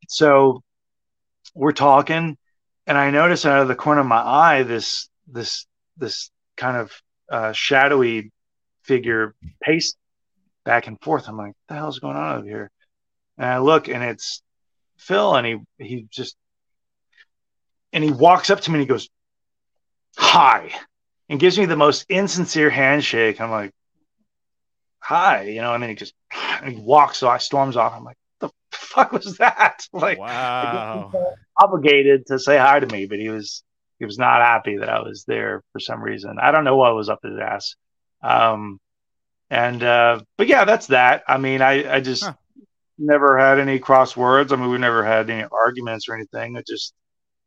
so 0.08 0.62
we're 1.54 1.72
talking 1.72 2.36
and 2.86 2.98
i 2.98 3.10
notice 3.10 3.44
out 3.46 3.62
of 3.62 3.68
the 3.68 3.74
corner 3.74 4.00
of 4.00 4.06
my 4.06 4.22
eye 4.22 4.62
this 4.62 5.08
this 5.26 5.66
this 5.96 6.30
kind 6.56 6.76
of 6.76 6.92
uh, 7.30 7.52
shadowy 7.52 8.30
figure 8.82 9.34
pace 9.62 9.94
back 10.64 10.86
and 10.86 11.00
forth. 11.00 11.28
I'm 11.28 11.36
like, 11.36 11.54
the 11.68 11.74
hell's 11.74 11.98
going 11.98 12.16
on 12.16 12.38
over 12.38 12.46
here? 12.46 12.70
And 13.38 13.46
I 13.46 13.58
look 13.58 13.88
and 13.88 14.02
it's 14.02 14.42
Phil 14.98 15.34
and 15.34 15.46
he 15.46 15.58
he 15.84 16.06
just 16.10 16.36
and 17.92 18.04
he 18.04 18.10
walks 18.10 18.50
up 18.50 18.60
to 18.60 18.70
me 18.70 18.76
and 18.76 18.82
he 18.82 18.86
goes, 18.86 19.08
Hi, 20.16 20.70
and 21.28 21.40
gives 21.40 21.58
me 21.58 21.64
the 21.66 21.76
most 21.76 22.06
insincere 22.08 22.70
handshake. 22.70 23.40
I'm 23.40 23.50
like, 23.50 23.72
Hi, 25.00 25.42
you 25.42 25.60
know, 25.60 25.74
and 25.74 25.82
then 25.82 25.90
he 25.90 25.96
just 25.96 26.14
and 26.62 26.74
he 26.74 26.80
walks 26.80 27.22
off, 27.22 27.42
storms 27.42 27.76
off. 27.76 27.92
I'm 27.94 28.04
like, 28.04 28.16
the 28.40 28.50
fuck 28.70 29.12
was 29.12 29.36
that? 29.38 29.86
Like 29.92 30.18
wow. 30.18 31.12
obligated 31.60 32.26
to 32.26 32.38
say 32.38 32.56
hi 32.56 32.80
to 32.80 32.86
me, 32.86 33.06
but 33.06 33.18
he 33.18 33.28
was 33.28 33.62
he 33.98 34.06
was 34.06 34.18
not 34.18 34.40
happy 34.40 34.78
that 34.78 34.88
I 34.88 35.00
was 35.00 35.24
there 35.24 35.62
for 35.72 35.80
some 35.80 36.02
reason. 36.02 36.38
I 36.40 36.50
don't 36.50 36.64
know 36.64 36.76
what 36.76 36.94
was 36.94 37.08
up 37.08 37.20
his 37.22 37.38
ass. 37.38 37.76
Um, 38.22 38.80
and 39.50 39.82
uh, 39.82 40.20
but 40.38 40.46
yeah, 40.46 40.64
that's 40.64 40.86
that. 40.88 41.24
I 41.28 41.36
mean, 41.36 41.60
I 41.60 41.96
I 41.96 42.00
just 42.00 42.24
huh. 42.24 42.32
never 42.98 43.38
had 43.38 43.58
any 43.58 43.78
cross 43.78 44.16
words. 44.16 44.52
I 44.52 44.56
mean, 44.56 44.70
we 44.70 44.78
never 44.78 45.04
had 45.04 45.28
any 45.28 45.46
arguments 45.52 46.08
or 46.08 46.14
anything. 46.14 46.56
It 46.56 46.66
just 46.66 46.94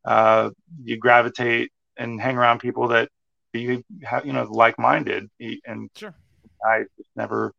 uh, 0.05 0.51
you 0.83 0.97
gravitate 0.97 1.71
and 1.97 2.21
hang 2.21 2.37
around 2.37 2.59
people 2.59 2.89
that 2.89 3.09
you 3.53 3.83
have, 4.03 4.25
you 4.25 4.33
know, 4.33 4.43
like 4.43 4.77
minded, 4.77 5.29
and 5.39 5.89
sure. 5.95 6.13
I 6.63 6.83
never 7.15 7.53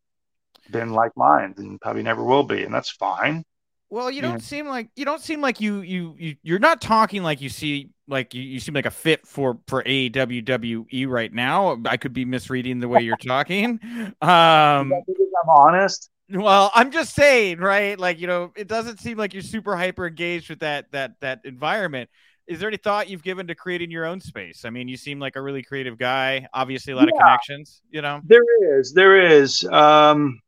been 0.70 0.92
like 0.92 1.12
mine 1.16 1.54
and 1.56 1.80
probably 1.80 2.02
never 2.02 2.22
will 2.22 2.44
be, 2.44 2.62
and 2.62 2.74
that's 2.74 2.90
fine. 2.90 3.44
Well, 3.88 4.10
you 4.10 4.20
don't 4.20 4.32
yeah. 4.32 4.38
seem 4.38 4.66
like 4.66 4.88
you 4.96 5.04
don't 5.04 5.20
seem 5.20 5.40
like 5.40 5.60
you 5.60 5.80
you 5.80 6.16
you 6.18 6.36
you're 6.42 6.58
not 6.58 6.80
talking 6.80 7.22
like 7.22 7.40
you 7.40 7.48
see 7.48 7.90
like 8.08 8.34
you, 8.34 8.42
you 8.42 8.58
seem 8.58 8.74
like 8.74 8.86
a 8.86 8.90
fit 8.90 9.26
for 9.26 9.58
for 9.68 9.82
AEW 9.84 10.44
WWE 10.44 11.08
right 11.08 11.32
now. 11.32 11.80
I 11.86 11.96
could 11.96 12.12
be 12.12 12.24
misreading 12.24 12.80
the 12.80 12.88
way 12.88 13.02
you're 13.02 13.16
talking. 13.16 13.80
Um 14.20 14.92
I'm 14.92 15.48
honest. 15.48 16.10
Well, 16.28 16.72
I'm 16.74 16.90
just 16.90 17.14
saying, 17.14 17.58
right? 17.58 17.98
Like, 17.98 18.18
you 18.18 18.26
know, 18.26 18.52
it 18.56 18.66
doesn't 18.66 18.98
seem 18.98 19.16
like 19.16 19.32
you're 19.32 19.42
super 19.42 19.76
hyper 19.76 20.06
engaged 20.06 20.50
with 20.50 20.60
that 20.60 20.90
that 20.92 21.20
that 21.20 21.42
environment. 21.44 22.10
Is 22.48 22.60
there 22.60 22.68
any 22.68 22.76
thought 22.76 23.08
you've 23.08 23.22
given 23.22 23.46
to 23.48 23.54
creating 23.54 23.90
your 23.90 24.04
own 24.04 24.20
space? 24.20 24.64
I 24.64 24.70
mean, 24.70 24.88
you 24.88 24.96
seem 24.96 25.18
like 25.18 25.36
a 25.36 25.42
really 25.42 25.62
creative 25.62 25.98
guy. 25.98 26.46
Obviously, 26.52 26.92
a 26.92 26.96
lot 26.96 27.08
yeah, 27.08 27.14
of 27.14 27.24
connections. 27.24 27.82
You 27.90 28.02
know, 28.02 28.20
there 28.24 28.78
is, 28.78 28.92
there 28.92 29.40
is. 29.40 29.64
Um, 29.64 30.40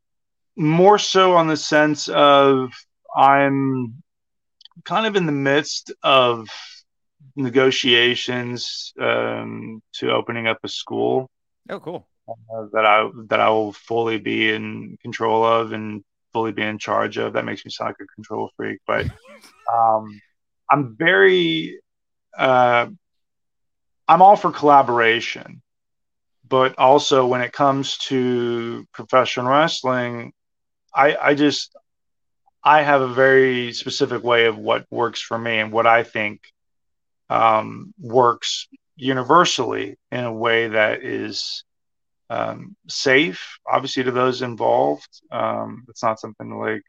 more 0.58 0.98
so 0.98 1.34
on 1.34 1.46
the 1.46 1.56
sense 1.56 2.08
of 2.08 2.70
I'm 3.16 4.02
kind 4.84 5.06
of 5.06 5.16
in 5.16 5.24
the 5.24 5.32
midst 5.32 5.92
of 6.02 6.48
negotiations 7.36 8.92
um, 9.00 9.80
to 9.94 10.10
opening 10.10 10.48
up 10.48 10.58
a 10.64 10.68
school. 10.68 11.30
Oh, 11.70 11.80
cool. 11.80 12.08
Uh, 12.28 12.66
that 12.72 12.84
I 12.84 13.08
that 13.28 13.40
I 13.40 13.48
will 13.48 13.72
fully 13.72 14.18
be 14.18 14.50
in 14.52 14.98
control 15.00 15.44
of 15.44 15.72
and 15.72 16.04
fully 16.32 16.52
be 16.52 16.62
in 16.62 16.78
charge 16.78 17.16
of. 17.16 17.32
That 17.32 17.44
makes 17.44 17.64
me 17.64 17.70
sound 17.70 17.90
like 17.90 18.06
a 18.06 18.14
control 18.14 18.50
freak, 18.56 18.80
but 18.86 19.06
um, 19.72 20.20
I'm 20.70 20.96
very 20.98 21.80
uh, 22.36 22.88
I'm 24.08 24.22
all 24.22 24.36
for 24.36 24.50
collaboration, 24.50 25.62
but 26.46 26.78
also 26.78 27.26
when 27.26 27.40
it 27.40 27.52
comes 27.52 27.96
to 27.98 28.84
professional 28.92 29.50
wrestling, 29.50 30.32
I 30.98 31.16
I 31.30 31.34
just 31.34 31.76
I 32.64 32.82
have 32.82 33.00
a 33.00 33.14
very 33.14 33.72
specific 33.72 34.24
way 34.24 34.46
of 34.46 34.58
what 34.58 34.86
works 34.90 35.22
for 35.22 35.38
me 35.38 35.58
and 35.60 35.72
what 35.72 35.86
I 35.86 36.02
think 36.02 36.40
um, 37.30 37.94
works 38.00 38.66
universally 38.96 39.96
in 40.10 40.24
a 40.24 40.32
way 40.32 40.68
that 40.68 41.04
is 41.04 41.64
um, 42.30 42.76
safe, 42.88 43.58
obviously 43.70 44.04
to 44.04 44.10
those 44.10 44.42
involved. 44.42 45.08
Um, 45.30 45.84
it's 45.88 46.02
not 46.02 46.20
something 46.20 46.58
like 46.58 46.84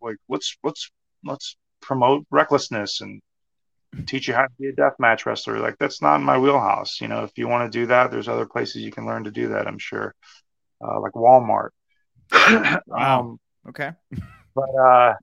like 0.00 0.16
let's 0.28 0.56
let's 0.64 0.90
let's 1.24 1.56
promote 1.82 2.24
recklessness 2.30 3.02
and 3.02 3.20
teach 4.06 4.26
you 4.26 4.34
how 4.34 4.42
to 4.42 4.52
be 4.58 4.68
a 4.68 4.72
death 4.72 4.94
match 4.98 5.26
wrestler. 5.26 5.58
Like 5.58 5.76
that's 5.78 6.00
not 6.00 6.16
in 6.16 6.24
my 6.24 6.38
wheelhouse. 6.38 7.00
You 7.00 7.08
know, 7.08 7.24
if 7.24 7.32
you 7.36 7.46
want 7.46 7.70
to 7.70 7.78
do 7.78 7.86
that, 7.86 8.10
there's 8.10 8.28
other 8.28 8.46
places 8.46 8.82
you 8.82 8.92
can 8.92 9.06
learn 9.06 9.24
to 9.24 9.30
do 9.30 9.48
that. 9.48 9.66
I'm 9.66 9.78
sure, 9.78 10.14
uh, 10.82 10.98
like 11.00 11.12
Walmart. 11.12 11.70
wow. 12.32 13.20
Um, 13.20 13.38
okay. 13.68 13.92
but 14.54 14.70
uh, 14.76 15.14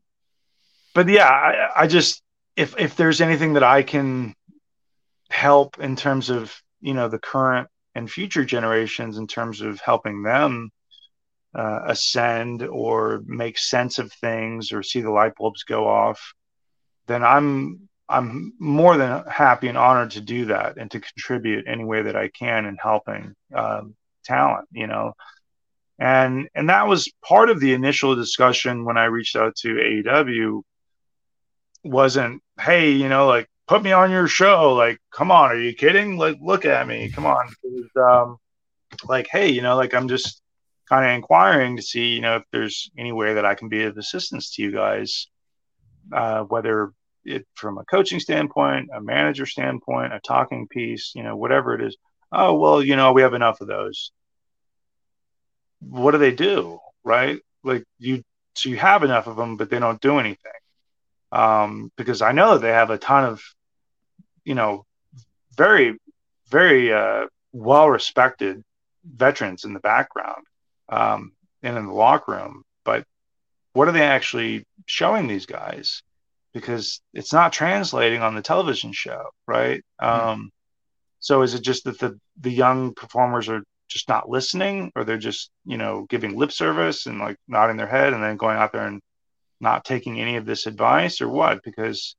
but 0.94 1.08
yeah, 1.08 1.28
I, 1.28 1.84
I 1.84 1.88
just 1.88 2.22
if 2.56 2.80
if 2.80 2.96
there's 2.96 3.22
anything 3.22 3.54
that 3.54 3.64
I 3.64 3.84
can 3.84 4.34
help 5.30 5.80
in 5.80 5.96
terms 5.96 6.30
of 6.30 6.56
you 6.82 6.94
know 6.94 7.08
the 7.08 7.20
current 7.20 7.68
and 7.96 8.10
future 8.10 8.46
generations 8.46 9.18
in 9.18 9.28
terms 9.28 9.62
of 9.62 9.80
helping 9.82 10.22
them 10.22 10.70
uh, 11.56 11.82
ascend 11.86 12.64
or 12.64 13.24
make 13.26 13.58
sense 13.58 13.98
of 13.98 14.12
things 14.14 14.72
or 14.72 14.84
see 14.84 15.02
the 15.02 15.12
light 15.12 15.34
bulbs 15.36 15.64
go 15.64 15.88
off, 15.88 16.34
then 17.08 17.24
I'm 17.24 17.90
I'm 18.10 18.54
more 18.60 18.98
than 18.98 19.24
happy 19.26 19.68
and 19.68 19.78
honored 19.78 20.12
to 20.12 20.22
do 20.22 20.46
that 20.46 20.78
and 20.78 20.90
to 20.92 21.00
contribute 21.00 21.68
any 21.68 21.84
way 21.84 22.04
that 22.04 22.16
I 22.16 22.30
can 22.30 22.66
in 22.66 22.78
helping 22.82 23.36
um, 23.54 23.96
talent. 24.24 24.68
You 24.72 24.88
know, 24.88 25.14
and 26.00 26.48
and 26.54 26.70
that 26.70 26.88
was 26.88 27.12
part 27.28 27.50
of 27.50 27.60
the 27.60 27.74
initial 27.74 28.16
discussion 28.16 28.86
when 28.86 28.98
I 28.98 29.06
reached 29.06 29.36
out 29.36 29.56
to 29.58 29.70
AEW. 29.70 30.62
Wasn't 31.84 32.42
hey, 32.60 32.92
you 32.92 33.10
know, 33.10 33.28
like 33.28 33.48
put 33.68 33.84
me 33.84 33.92
on 33.92 34.12
your 34.12 34.28
show. 34.28 34.74
Like, 34.74 35.00
come 35.12 35.32
on, 35.32 35.52
are 35.52 35.60
you 35.60 35.74
kidding? 35.74 36.18
Like, 36.18 36.38
look 36.42 36.66
at 36.66 36.88
me, 36.88 37.10
come 37.10 37.26
on. 37.26 37.50
Um, 37.96 38.38
like, 39.08 39.28
hey, 39.32 39.50
you 39.50 39.62
know, 39.62 39.76
like 39.76 39.94
I'm 39.94 40.08
just 40.08 40.42
kind 40.90 41.06
of 41.06 41.12
inquiring 41.12 41.76
to 41.78 41.82
see, 41.82 42.08
you 42.08 42.22
know, 42.22 42.38
if 42.38 42.44
there's 42.52 42.90
any 42.98 43.12
way 43.12 43.34
that 43.34 43.46
I 43.46 43.56
can 43.56 43.70
be 43.70 43.84
of 43.84 43.98
assistance 43.98 44.56
to 44.56 44.62
you 44.62 44.72
guys, 44.72 45.28
uh, 46.14 46.44
whether 46.44 46.94
it 47.26 47.46
from 47.56 47.78
a 47.78 47.86
coaching 47.86 48.20
standpoint, 48.20 48.90
a 48.96 49.02
manager 49.02 49.46
standpoint, 49.46 50.14
a 50.14 50.20
talking 50.22 50.68
piece, 50.68 51.12
you 51.14 51.24
know, 51.24 51.36
whatever 51.36 51.76
it 51.76 51.86
is. 51.86 51.98
oh 52.32 52.54
well, 52.56 52.82
you 52.82 52.96
know, 52.96 53.12
we 53.14 53.22
have 53.22 53.34
enough 53.34 53.62
of 53.62 53.68
those. 53.68 54.12
What 55.80 56.12
do 56.12 56.18
they 56.18 56.34
do, 56.34 56.80
right? 57.04 57.40
Like 57.64 57.84
you, 58.00 58.24
so 58.56 58.70
you 58.70 58.78
have 58.78 59.04
enough 59.04 59.28
of 59.28 59.36
them, 59.36 59.58
but 59.58 59.70
they 59.70 59.80
don't 59.80 60.02
do 60.02 60.20
anything. 60.20 60.52
Um, 61.32 61.92
because 61.98 62.22
I 62.22 62.32
know 62.32 62.58
they 62.58 62.70
have 62.70 62.90
a 62.90 62.98
ton 62.98 63.26
of, 63.26 63.42
you 64.44 64.56
know, 64.56 64.86
very, 65.56 65.98
very 66.50 66.94
uh, 66.94 67.26
well 67.52 67.90
respected 67.90 68.64
veterans 69.04 69.66
in 69.66 69.74
the 69.74 69.80
background 69.80 70.44
um, 70.90 71.34
and 71.64 71.78
in 71.78 71.86
the 71.86 71.94
locker 71.94 72.32
room. 72.34 72.64
But 72.86 73.06
what 73.74 73.88
are 73.88 73.92
they 73.94 74.04
actually 74.04 74.66
showing 74.86 75.28
these 75.28 75.46
guys? 75.46 76.02
Because 76.54 77.02
it's 77.14 77.34
not 77.34 77.54
translating 77.54 78.22
on 78.22 78.36
the 78.36 78.42
television 78.42 78.94
show, 78.94 79.30
right? 79.48 79.84
Mm-hmm. 80.02 80.30
Um, 80.30 80.52
so 81.20 81.42
is 81.42 81.54
it 81.54 81.62
just 81.62 81.84
that 81.84 82.00
the 82.00 82.20
the 82.40 82.52
young 82.52 82.94
performers 82.94 83.50
are 83.50 83.64
just 83.88 84.10
not 84.10 84.30
listening, 84.30 84.92
or 84.96 85.04
they're 85.04 85.18
just 85.18 85.50
you 85.66 85.78
know 85.78 86.06
giving 86.10 86.38
lip 86.38 86.52
service 86.52 87.06
and 87.06 87.20
like 87.20 87.38
nodding 87.48 87.78
their 87.78 87.88
head 87.88 88.14
and 88.14 88.24
then 88.24 88.38
going 88.38 88.58
out 88.58 88.72
there 88.72 88.86
and 88.86 89.02
not 89.60 89.86
taking 89.86 90.20
any 90.20 90.36
of 90.36 90.46
this 90.46 90.68
advice, 90.68 91.22
or 91.22 91.28
what? 91.28 91.64
Because 91.64 92.16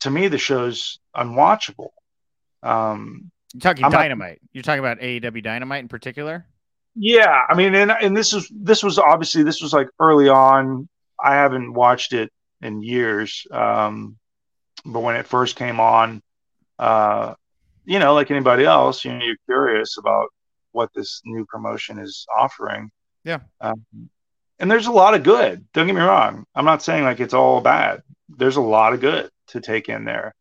to 0.00 0.10
me, 0.10 0.28
the 0.28 0.38
show's 0.38 1.00
unwatchable. 1.16 1.90
Um, 2.62 3.30
You're 3.52 3.60
talking 3.60 3.84
I'm 3.84 3.90
Dynamite. 3.90 4.40
Not, 4.42 4.50
You're 4.52 4.62
talking 4.62 4.80
about 4.80 5.00
AEW 5.00 5.42
Dynamite 5.42 5.82
in 5.82 5.88
particular. 5.88 6.46
Yeah, 6.94 7.42
I 7.48 7.54
mean, 7.54 7.74
and 7.74 7.90
and 7.90 8.16
this 8.16 8.32
is 8.32 8.50
this 8.54 8.82
was 8.82 8.98
obviously 8.98 9.42
this 9.42 9.60
was 9.60 9.72
like 9.72 9.88
early 9.98 10.28
on. 10.28 10.88
I 11.22 11.34
haven't 11.34 11.72
watched 11.72 12.12
it 12.12 12.30
in 12.60 12.82
years, 12.82 13.46
um, 13.50 14.16
but 14.84 15.00
when 15.00 15.16
it 15.16 15.26
first 15.26 15.56
came 15.56 15.80
on, 15.80 16.22
uh, 16.78 17.34
you 17.84 17.98
know, 17.98 18.14
like 18.14 18.30
anybody 18.30 18.64
else, 18.64 19.04
you 19.04 19.12
know, 19.12 19.24
you're 19.24 19.36
curious 19.46 19.98
about 19.98 20.28
what 20.72 20.90
this 20.94 21.20
new 21.24 21.44
promotion 21.46 21.98
is 21.98 22.26
offering. 22.36 22.90
Yeah. 23.24 23.40
Um, 23.60 23.84
and 24.58 24.70
there's 24.70 24.86
a 24.86 24.92
lot 24.92 25.14
of 25.14 25.22
good. 25.22 25.64
Don't 25.72 25.86
get 25.86 25.94
me 25.94 26.00
wrong. 26.00 26.44
I'm 26.54 26.64
not 26.64 26.82
saying 26.82 27.04
like 27.04 27.20
it's 27.20 27.34
all 27.34 27.60
bad. 27.60 28.02
There's 28.28 28.56
a 28.56 28.62
lot 28.62 28.92
of 28.92 29.00
good 29.00 29.30
to 29.48 29.60
take 29.60 29.88
in 29.88 30.04
there. 30.04 30.34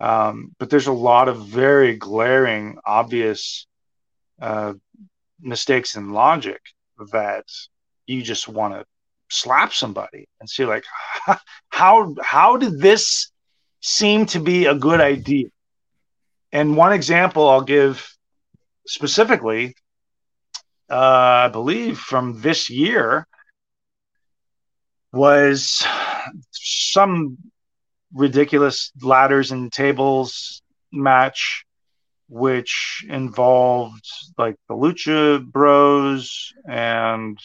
Um, 0.00 0.54
but 0.58 0.70
there's 0.70 0.86
a 0.86 0.92
lot 0.92 1.28
of 1.28 1.46
very 1.46 1.96
glaring, 1.96 2.78
obvious 2.84 3.66
uh, 4.40 4.74
mistakes 5.40 5.96
in 5.96 6.12
logic 6.12 6.60
that 7.12 7.44
you 8.06 8.22
just 8.22 8.48
want 8.48 8.74
to 8.74 8.84
slap 9.30 9.72
somebody 9.72 10.26
and 10.40 10.48
see 10.48 10.64
like 10.64 10.84
how 11.68 12.14
how 12.20 12.56
did 12.56 12.80
this 12.80 13.30
seem 13.80 14.26
to 14.26 14.40
be 14.40 14.66
a 14.66 14.74
good 14.74 15.00
idea 15.00 15.46
and 16.52 16.76
one 16.76 16.92
example 16.92 17.48
I'll 17.48 17.62
give 17.62 18.16
specifically, 18.86 19.74
uh, 20.90 20.94
I 21.46 21.48
believe 21.48 21.98
from 21.98 22.40
this 22.40 22.70
year, 22.70 23.26
was 25.12 25.84
some 26.52 27.38
ridiculous 28.14 28.92
ladders 29.00 29.52
and 29.52 29.72
tables 29.72 30.62
match, 30.92 31.64
which 32.28 33.04
involved 33.08 34.04
like 34.38 34.56
the 34.68 34.74
Lucha 34.74 35.44
Bros 35.44 36.52
and 36.68 37.38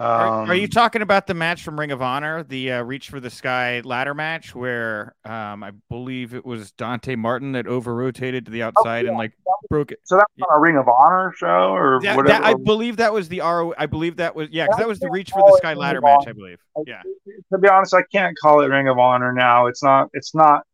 are, 0.00 0.48
are, 0.48 0.54
you 0.54 0.64
um, 0.64 0.70
talking 0.70 1.02
about 1.02 1.26
the 1.26 1.34
match 1.34 1.62
from 1.62 1.78
Ring 1.78 1.92
of 1.92 2.00
Honor, 2.00 2.42
the 2.42 2.72
uh, 2.72 2.82
Reach 2.82 3.10
for 3.10 3.20
the 3.20 3.28
Sky 3.28 3.80
ladder 3.84 4.14
match, 4.14 4.54
where 4.54 5.14
um, 5.24 5.62
I 5.62 5.72
believe 5.88 6.34
it 6.34 6.44
was 6.44 6.72
Dante 6.72 7.16
Martin 7.16 7.52
that 7.52 7.66
over 7.66 7.94
rotated 7.94 8.46
to 8.46 8.50
the 8.50 8.62
outside 8.62 9.02
oh, 9.02 9.04
yeah. 9.04 9.08
and 9.10 9.18
like 9.18 9.32
broke 9.68 9.92
it? 9.92 9.98
So 10.04 10.16
that 10.16 10.26
was 10.38 10.46
on 10.50 10.56
a 10.56 10.60
Ring 10.60 10.78
of 10.78 10.88
Honor 10.88 11.34
show, 11.36 11.74
or 11.74 12.00
that, 12.02 12.16
whatever. 12.16 12.42
That, 12.42 12.44
I 12.44 12.54
believe 12.54 12.96
that 12.96 13.12
was 13.12 13.28
the 13.28 13.40
RO. 13.40 13.74
I 13.76 13.86
believe 13.86 14.16
that 14.16 14.34
was 14.34 14.48
yeah, 14.50 14.66
because 14.66 14.78
that 14.78 14.88
was 14.88 15.00
the 15.00 15.10
Reach 15.10 15.30
for 15.30 15.42
the 15.42 15.56
Sky 15.58 15.74
ladder 15.74 16.00
match. 16.00 16.24
I 16.26 16.32
believe. 16.32 16.58
Yeah. 16.86 17.02
To 17.52 17.58
be 17.58 17.68
honest, 17.68 17.92
I 17.92 18.02
can't 18.10 18.36
call 18.38 18.62
it 18.62 18.66
Ring 18.66 18.88
of 18.88 18.98
Honor 18.98 19.32
now. 19.32 19.66
It's 19.66 19.82
not. 19.82 20.08
It's 20.14 20.34
not. 20.34 20.64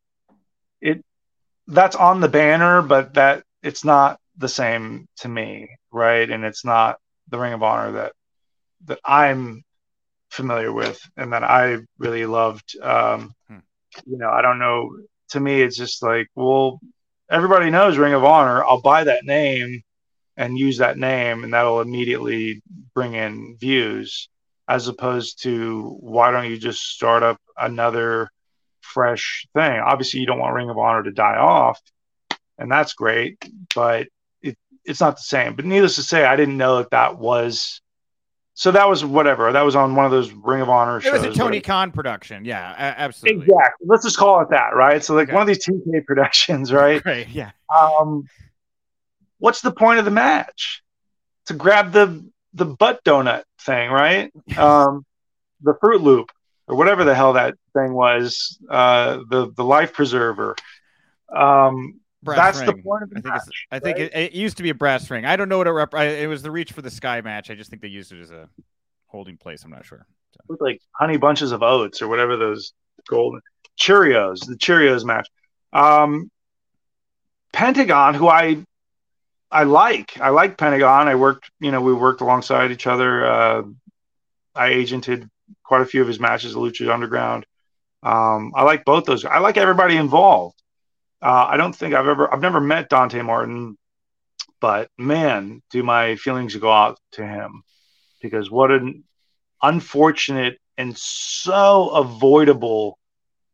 It. 0.80 1.04
That's 1.66 1.96
on 1.96 2.20
the 2.20 2.28
banner, 2.28 2.80
but 2.80 3.14
that 3.14 3.42
it's 3.62 3.84
not 3.84 4.20
the 4.36 4.48
same 4.48 5.08
to 5.16 5.28
me, 5.28 5.68
right? 5.90 6.30
And 6.30 6.44
it's 6.44 6.64
not 6.64 6.98
the 7.28 7.38
Ring 7.38 7.52
of 7.52 7.62
Honor 7.64 7.92
that 7.92 8.12
that 8.84 9.00
I'm 9.04 9.64
familiar 10.30 10.72
with 10.72 11.00
and 11.16 11.32
that 11.32 11.42
I 11.42 11.78
really 11.98 12.26
loved. 12.26 12.76
Um, 12.80 13.32
hmm. 13.48 13.58
You 14.04 14.18
know, 14.18 14.30
I 14.30 14.42
don't 14.42 14.58
know. 14.58 14.90
To 15.30 15.40
me, 15.40 15.62
it's 15.62 15.76
just 15.76 16.02
like, 16.02 16.28
well, 16.34 16.80
everybody 17.30 17.70
knows 17.70 17.98
Ring 17.98 18.14
of 18.14 18.24
Honor. 18.24 18.64
I'll 18.64 18.80
buy 18.80 19.04
that 19.04 19.24
name 19.24 19.82
and 20.36 20.58
use 20.58 20.78
that 20.78 20.98
name, 20.98 21.44
and 21.44 21.54
that'll 21.54 21.80
immediately 21.80 22.62
bring 22.94 23.14
in 23.14 23.56
views. 23.58 24.28
As 24.68 24.88
opposed 24.88 25.42
to 25.44 25.96
why 26.00 26.32
don't 26.32 26.50
you 26.50 26.58
just 26.58 26.82
start 26.82 27.22
up 27.22 27.40
another 27.56 28.30
fresh 28.80 29.46
thing? 29.54 29.80
Obviously, 29.80 30.20
you 30.20 30.26
don't 30.26 30.40
want 30.40 30.54
Ring 30.54 30.70
of 30.70 30.76
Honor 30.76 31.04
to 31.04 31.12
die 31.12 31.36
off, 31.36 31.80
and 32.58 32.70
that's 32.70 32.92
great, 32.92 33.38
but 33.74 34.08
it, 34.42 34.56
it's 34.84 35.00
not 35.00 35.16
the 35.16 35.22
same. 35.22 35.54
But 35.54 35.66
needless 35.66 35.94
to 35.96 36.02
say, 36.02 36.24
I 36.24 36.34
didn't 36.34 36.56
know 36.56 36.78
that 36.78 36.90
that 36.90 37.16
was 37.16 37.80
so 38.58 38.72
that 38.72 38.88
was 38.88 39.04
whatever. 39.04 39.52
That 39.52 39.66
was 39.66 39.76
on 39.76 39.94
one 39.94 40.06
of 40.06 40.10
those 40.10 40.32
Ring 40.32 40.62
of 40.62 40.70
Honor 40.70 40.98
shows. 40.98 41.22
It 41.22 41.28
was 41.28 41.36
a 41.36 41.38
Tony 41.38 41.60
Khan 41.60 41.92
production. 41.92 42.46
Yeah, 42.46 42.74
absolutely. 42.78 43.44
Exactly. 43.44 43.86
Let's 43.86 44.02
just 44.02 44.16
call 44.16 44.40
it 44.40 44.48
that, 44.48 44.74
right? 44.74 45.04
So 45.04 45.14
like 45.14 45.28
okay. 45.28 45.34
one 45.34 45.42
of 45.42 45.46
these 45.46 45.64
TK 45.66 46.06
productions, 46.06 46.72
right? 46.72 46.96
Right. 47.06 47.28
Yeah. 47.28 47.50
Um, 47.76 48.26
what's 49.38 49.60
the 49.60 49.70
point 49.70 49.98
of 49.98 50.06
the 50.06 50.10
match? 50.10 50.82
To 51.46 51.54
grab 51.54 51.92
the 51.92 52.26
the 52.54 52.64
butt 52.64 53.04
donut 53.04 53.42
thing, 53.60 53.90
right? 53.90 54.32
Um, 54.56 55.04
the 55.60 55.74
Fruit 55.78 56.00
Loop 56.00 56.32
or 56.66 56.76
whatever 56.76 57.04
the 57.04 57.14
hell 57.14 57.34
that 57.34 57.56
thing 57.74 57.92
was. 57.92 58.58
Uh, 58.70 59.18
the 59.28 59.52
the 59.54 59.64
life 59.64 59.92
preserver. 59.92 60.56
Um, 61.30 62.00
brass 62.22 62.56
That's 62.56 62.66
ring. 62.66 62.76
the 62.76 62.82
point 62.82 63.02
of 63.04 63.10
the 63.10 63.16
I 63.16 63.20
think, 63.20 63.34
match, 63.34 63.66
I 63.70 63.78
think 63.78 63.98
it, 63.98 64.14
it, 64.14 64.32
used 64.32 64.56
to 64.56 64.62
be 64.62 64.70
a 64.70 64.74
brass 64.74 65.10
ring. 65.10 65.24
I 65.24 65.36
don't 65.36 65.48
know 65.48 65.58
what 65.58 65.66
it 65.66 65.72
rep- 65.72 65.94
I, 65.94 66.04
it 66.04 66.26
was. 66.26 66.42
The 66.42 66.50
reach 66.50 66.72
for 66.72 66.82
the 66.82 66.90
sky 66.90 67.20
match. 67.20 67.50
I 67.50 67.54
just 67.54 67.70
think 67.70 67.82
they 67.82 67.88
used 67.88 68.12
it 68.12 68.20
as 68.20 68.30
a 68.30 68.48
holding 69.06 69.36
place. 69.36 69.64
I'm 69.64 69.70
not 69.70 69.84
sure. 69.84 70.06
So. 70.32 70.40
With 70.48 70.60
like 70.60 70.80
honey 70.92 71.16
bunches 71.16 71.52
of 71.52 71.62
oats 71.62 72.02
or 72.02 72.08
whatever 72.08 72.36
those 72.36 72.72
golden 73.08 73.40
Cheerios, 73.78 74.46
the 74.46 74.56
Cheerios 74.56 75.04
match. 75.04 75.28
Um, 75.72 76.30
Pentagon, 77.52 78.14
who 78.14 78.28
I 78.28 78.64
I 79.50 79.62
like, 79.62 80.20
I 80.20 80.30
like 80.30 80.58
Pentagon. 80.58 81.08
I 81.08 81.14
worked, 81.14 81.50
you 81.60 81.70
know, 81.70 81.80
we 81.80 81.94
worked 81.94 82.20
alongside 82.20 82.72
each 82.72 82.86
other. 82.86 83.24
Uh, 83.24 83.62
I 84.54 84.70
agented 84.70 85.28
quite 85.62 85.82
a 85.82 85.86
few 85.86 86.02
of 86.02 86.08
his 86.08 86.18
matches 86.18 86.52
at 86.52 86.58
Lucha 86.58 86.92
Underground. 86.92 87.46
Um, 88.02 88.52
I 88.54 88.62
like 88.62 88.84
both 88.84 89.04
those. 89.04 89.24
I 89.24 89.38
like 89.38 89.56
everybody 89.56 89.96
involved. 89.96 90.60
Uh, 91.22 91.46
I 91.50 91.56
don't 91.56 91.74
think 91.74 91.94
I've 91.94 92.06
ever, 92.06 92.32
I've 92.32 92.42
never 92.42 92.60
met 92.60 92.88
Dante 92.88 93.22
Martin, 93.22 93.76
but 94.60 94.90
man, 94.98 95.62
do 95.70 95.82
my 95.82 96.16
feelings 96.16 96.54
go 96.56 96.70
out 96.70 96.98
to 97.12 97.26
him 97.26 97.62
because 98.20 98.50
what 98.50 98.70
an 98.70 99.04
unfortunate 99.62 100.58
and 100.76 100.96
so 100.96 101.90
avoidable, 101.90 102.98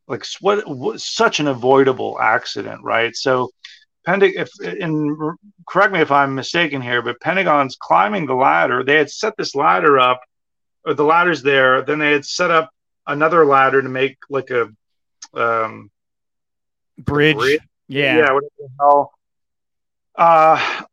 like 0.07 0.25
what, 0.41 0.67
what 0.67 0.99
such 0.99 1.39
an 1.39 1.47
avoidable 1.47 2.19
accident, 2.19 2.83
right? 2.83 3.15
So, 3.15 3.51
Pendig, 4.05 4.33
if 4.35 4.49
and 4.61 5.17
correct 5.65 5.93
me 5.93 6.01
if 6.01 6.11
I'm 6.11 6.35
mistaken 6.35 6.81
here, 6.81 7.01
but 7.01 7.21
Pentagon's 7.21 7.77
climbing 7.79 8.25
the 8.25 8.33
ladder. 8.33 8.83
They 8.83 8.97
had 8.97 9.09
set 9.09 9.37
this 9.37 9.55
ladder 9.55 9.97
up, 9.97 10.19
or 10.85 10.93
the 10.93 11.05
ladder's 11.05 11.41
there. 11.41 11.83
Then 11.83 11.99
they 11.99 12.11
had 12.11 12.25
set 12.25 12.51
up 12.51 12.69
another 13.07 13.45
ladder 13.45 13.81
to 13.81 13.87
make 13.87 14.17
like 14.29 14.49
a 14.49 14.69
um, 15.33 15.89
bridge. 17.05 17.37
bridge. 17.37 17.61
Yeah. 17.87 18.17
Yeah. 18.17 18.33
What 18.33 18.43
the 18.57 18.67
hell? 18.79 19.13
Uh, 20.15 20.83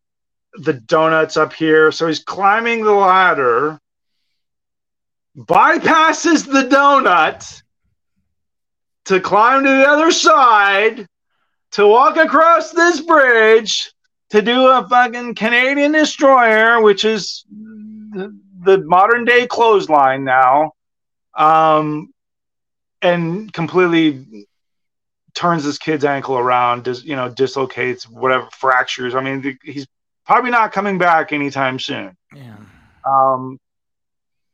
the 0.55 0.73
donuts 0.75 1.37
up 1.37 1.53
here. 1.53 1.93
So 1.93 2.07
he's 2.07 2.21
climbing 2.21 2.85
the 2.85 2.93
ladder, 2.93 3.79
bypasses 5.37 6.47
the 6.47 6.69
donut 6.75 7.63
to 9.07 9.21
climb 9.21 9.65
to 9.65 9.69
the 9.69 9.89
other 9.89 10.11
side, 10.11 11.07
to 11.73 11.87
walk 11.87 12.17
across 12.17 12.73
this 12.73 13.01
bridge, 13.01 13.93
to 14.31 14.43
do 14.43 14.67
a 14.67 14.87
fucking 14.89 15.35
Canadian 15.35 15.93
destroyer, 15.93 16.81
which 16.81 17.05
is 17.05 17.45
the, 17.51 18.37
the 18.63 18.79
modern 18.79 19.25
day 19.25 19.47
clothesline 19.47 20.25
now. 20.25 20.73
Um, 21.35 22.13
and 23.03 23.53
completely 23.53 24.47
turns 25.41 25.65
this 25.65 25.79
kid's 25.79 26.05
ankle 26.05 26.37
around, 26.37 26.85
dis, 26.85 27.03
you 27.03 27.17
know, 27.17 27.31
dislocates 27.31 28.07
whatever 28.07 28.47
fractures. 28.53 29.15
I 29.15 29.23
mean, 29.23 29.59
he's 29.65 29.87
probably 30.27 30.51
not 30.51 30.71
coming 30.71 30.99
back 30.99 31.33
anytime 31.33 31.79
soon. 31.79 32.15
Yeah. 32.35 32.57
Um, 33.07 33.59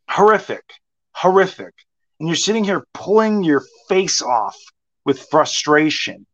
horrific, 0.09 0.63
horrific. 1.11 1.75
And 2.21 2.29
you're 2.29 2.37
sitting 2.37 2.63
here 2.63 2.87
pulling 2.95 3.43
your 3.43 3.65
face 3.89 4.23
off 4.23 4.57
with 5.05 5.27
frustration 5.29 6.25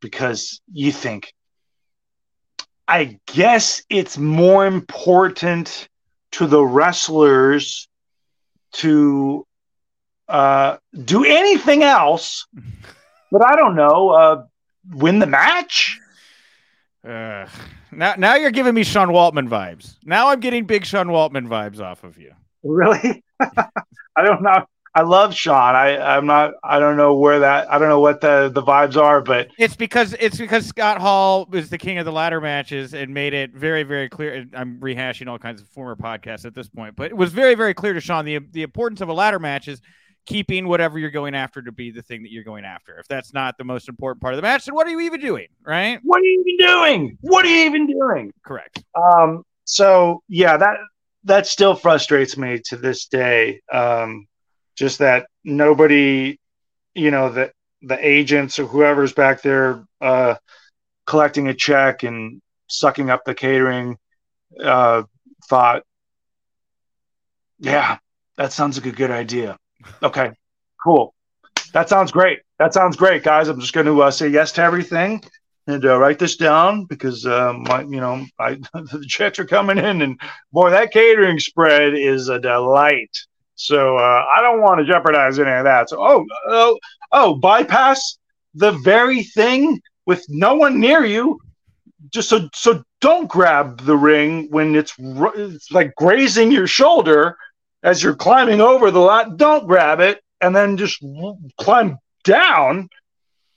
because 0.00 0.62
you 0.72 0.90
think, 0.90 1.34
I 2.88 3.18
guess 3.26 3.82
it's 3.90 4.16
more 4.16 4.66
important 4.66 5.86
to 6.32 6.46
the 6.46 6.64
wrestlers 6.64 7.86
to 8.72 9.46
uh, 10.28 10.78
do 11.04 11.26
anything 11.26 11.82
else, 11.82 12.46
but 13.30 13.44
I 13.44 13.56
don't 13.56 13.76
know, 13.76 14.10
uh, 14.10 14.44
win 14.90 15.18
the 15.18 15.26
match. 15.26 15.98
Uh, 17.06 17.46
now, 17.92 18.14
now 18.18 18.34
you're 18.34 18.50
giving 18.50 18.74
me 18.74 18.82
Sean 18.82 19.08
Waltman 19.08 19.48
vibes. 19.48 19.96
Now 20.04 20.28
I'm 20.28 20.40
getting 20.40 20.64
big 20.64 20.84
Sean 20.84 21.08
Waltman 21.08 21.48
vibes 21.48 21.80
off 21.80 22.04
of 22.04 22.18
you. 22.18 22.32
Really? 22.62 23.24
I 23.40 24.22
don't 24.22 24.42
know. 24.42 24.66
I 24.94 25.02
love 25.02 25.32
Sean. 25.32 25.76
I 25.76 25.96
I'm 25.96 26.26
not. 26.26 26.54
I 26.64 26.80
don't 26.80 26.96
know 26.96 27.14
where 27.14 27.38
that. 27.40 27.72
I 27.72 27.78
don't 27.78 27.88
know 27.88 28.00
what 28.00 28.20
the 28.20 28.50
the 28.52 28.62
vibes 28.62 28.96
are, 28.96 29.20
but 29.20 29.48
it's 29.56 29.76
because 29.76 30.14
it's 30.18 30.38
because 30.38 30.66
Scott 30.66 30.98
Hall 31.00 31.46
was 31.48 31.70
the 31.70 31.78
king 31.78 31.98
of 31.98 32.04
the 32.04 32.10
ladder 32.10 32.40
matches 32.40 32.94
and 32.94 33.14
made 33.14 33.32
it 33.32 33.52
very 33.52 33.84
very 33.84 34.08
clear. 34.08 34.46
I'm 34.54 34.80
rehashing 34.80 35.28
all 35.28 35.38
kinds 35.38 35.60
of 35.60 35.68
former 35.68 35.94
podcasts 35.94 36.44
at 36.44 36.54
this 36.54 36.68
point, 36.68 36.96
but 36.96 37.12
it 37.12 37.16
was 37.16 37.32
very 37.32 37.54
very 37.54 37.74
clear 37.74 37.92
to 37.92 38.00
Sean 38.00 38.24
the 38.24 38.38
the 38.50 38.62
importance 38.62 39.00
of 39.00 39.08
a 39.08 39.12
ladder 39.12 39.38
match 39.38 39.68
is 39.68 39.80
keeping 40.28 40.68
whatever 40.68 40.98
you're 40.98 41.10
going 41.10 41.34
after 41.34 41.62
to 41.62 41.72
be 41.72 41.90
the 41.90 42.02
thing 42.02 42.22
that 42.22 42.30
you're 42.30 42.44
going 42.44 42.64
after. 42.64 42.98
If 42.98 43.08
that's 43.08 43.32
not 43.32 43.56
the 43.56 43.64
most 43.64 43.88
important 43.88 44.20
part 44.20 44.34
of 44.34 44.38
the 44.38 44.42
match, 44.42 44.66
then 44.66 44.74
what 44.74 44.86
are 44.86 44.90
you 44.90 45.00
even 45.00 45.20
doing? 45.20 45.48
Right? 45.64 45.98
What 46.02 46.20
are 46.20 46.24
you 46.24 46.44
even 46.46 46.66
doing? 46.66 47.18
What 47.22 47.44
are 47.44 47.48
you 47.48 47.64
even 47.64 47.86
doing? 47.86 48.32
Correct. 48.44 48.84
Um. 48.94 49.44
So 49.64 50.22
yeah, 50.28 50.56
that 50.56 50.76
that 51.24 51.46
still 51.46 51.74
frustrates 51.74 52.36
me 52.36 52.60
to 52.66 52.76
this 52.76 53.06
day. 53.06 53.60
Um 53.72 54.28
just 54.76 55.00
that 55.00 55.26
nobody, 55.44 56.38
you 56.94 57.10
know, 57.10 57.30
the 57.30 57.50
the 57.82 57.98
agents 58.06 58.58
or 58.58 58.66
whoever's 58.66 59.12
back 59.12 59.42
there 59.42 59.84
uh, 60.00 60.34
collecting 61.06 61.48
a 61.48 61.54
check 61.54 62.02
and 62.02 62.40
sucking 62.68 63.10
up 63.10 63.24
the 63.24 63.34
catering 63.34 63.96
uh, 64.62 65.02
thought, 65.48 65.82
yeah, 67.58 67.98
that 68.36 68.52
sounds 68.52 68.78
like 68.78 68.86
a 68.86 68.96
good 68.96 69.10
idea. 69.10 69.56
Okay, 70.02 70.30
cool. 70.82 71.14
That 71.72 71.88
sounds 71.88 72.12
great. 72.12 72.40
That 72.58 72.74
sounds 72.74 72.96
great, 72.96 73.22
guys. 73.22 73.48
I'm 73.48 73.60
just 73.60 73.72
going 73.72 73.86
to 73.86 74.02
uh, 74.02 74.10
say 74.10 74.28
yes 74.28 74.52
to 74.52 74.62
everything 74.62 75.22
and 75.66 75.84
uh, 75.84 75.98
write 75.98 76.18
this 76.18 76.36
down 76.36 76.84
because 76.86 77.26
uh, 77.26 77.52
my, 77.52 77.82
you 77.82 78.00
know, 78.00 78.24
I, 78.38 78.54
the 78.74 79.04
checks 79.06 79.38
are 79.38 79.44
coming 79.44 79.78
in, 79.78 80.02
and 80.02 80.18
boy, 80.52 80.70
that 80.70 80.92
catering 80.92 81.38
spread 81.38 81.94
is 81.94 82.28
a 82.28 82.40
delight. 82.40 83.16
So 83.54 83.96
uh, 83.96 84.24
I 84.36 84.40
don't 84.40 84.62
want 84.62 84.78
to 84.78 84.86
jeopardize 84.86 85.38
any 85.38 85.50
of 85.50 85.64
that. 85.64 85.90
So 85.90 85.98
oh 86.00 86.24
oh 86.46 86.78
oh 87.12 87.34
bypass 87.34 88.18
the 88.54 88.70
very 88.70 89.24
thing 89.24 89.80
with 90.06 90.24
no 90.28 90.54
one 90.54 90.80
near 90.80 91.04
you. 91.04 91.40
Just 92.10 92.28
so 92.28 92.48
so 92.54 92.84
don't 93.00 93.28
grab 93.28 93.84
the 93.84 93.96
ring 93.96 94.46
when 94.50 94.76
it's, 94.76 94.94
it's 94.98 95.70
like 95.72 95.94
grazing 95.96 96.52
your 96.52 96.68
shoulder 96.68 97.36
as 97.82 98.02
you're 98.02 98.14
climbing 98.14 98.60
over 98.60 98.90
the 98.90 99.00
lot. 99.00 99.36
Don't 99.36 99.66
grab 99.66 100.00
it 100.00 100.20
and 100.40 100.54
then 100.54 100.76
just 100.76 101.02
climb 101.58 101.98
down 102.24 102.88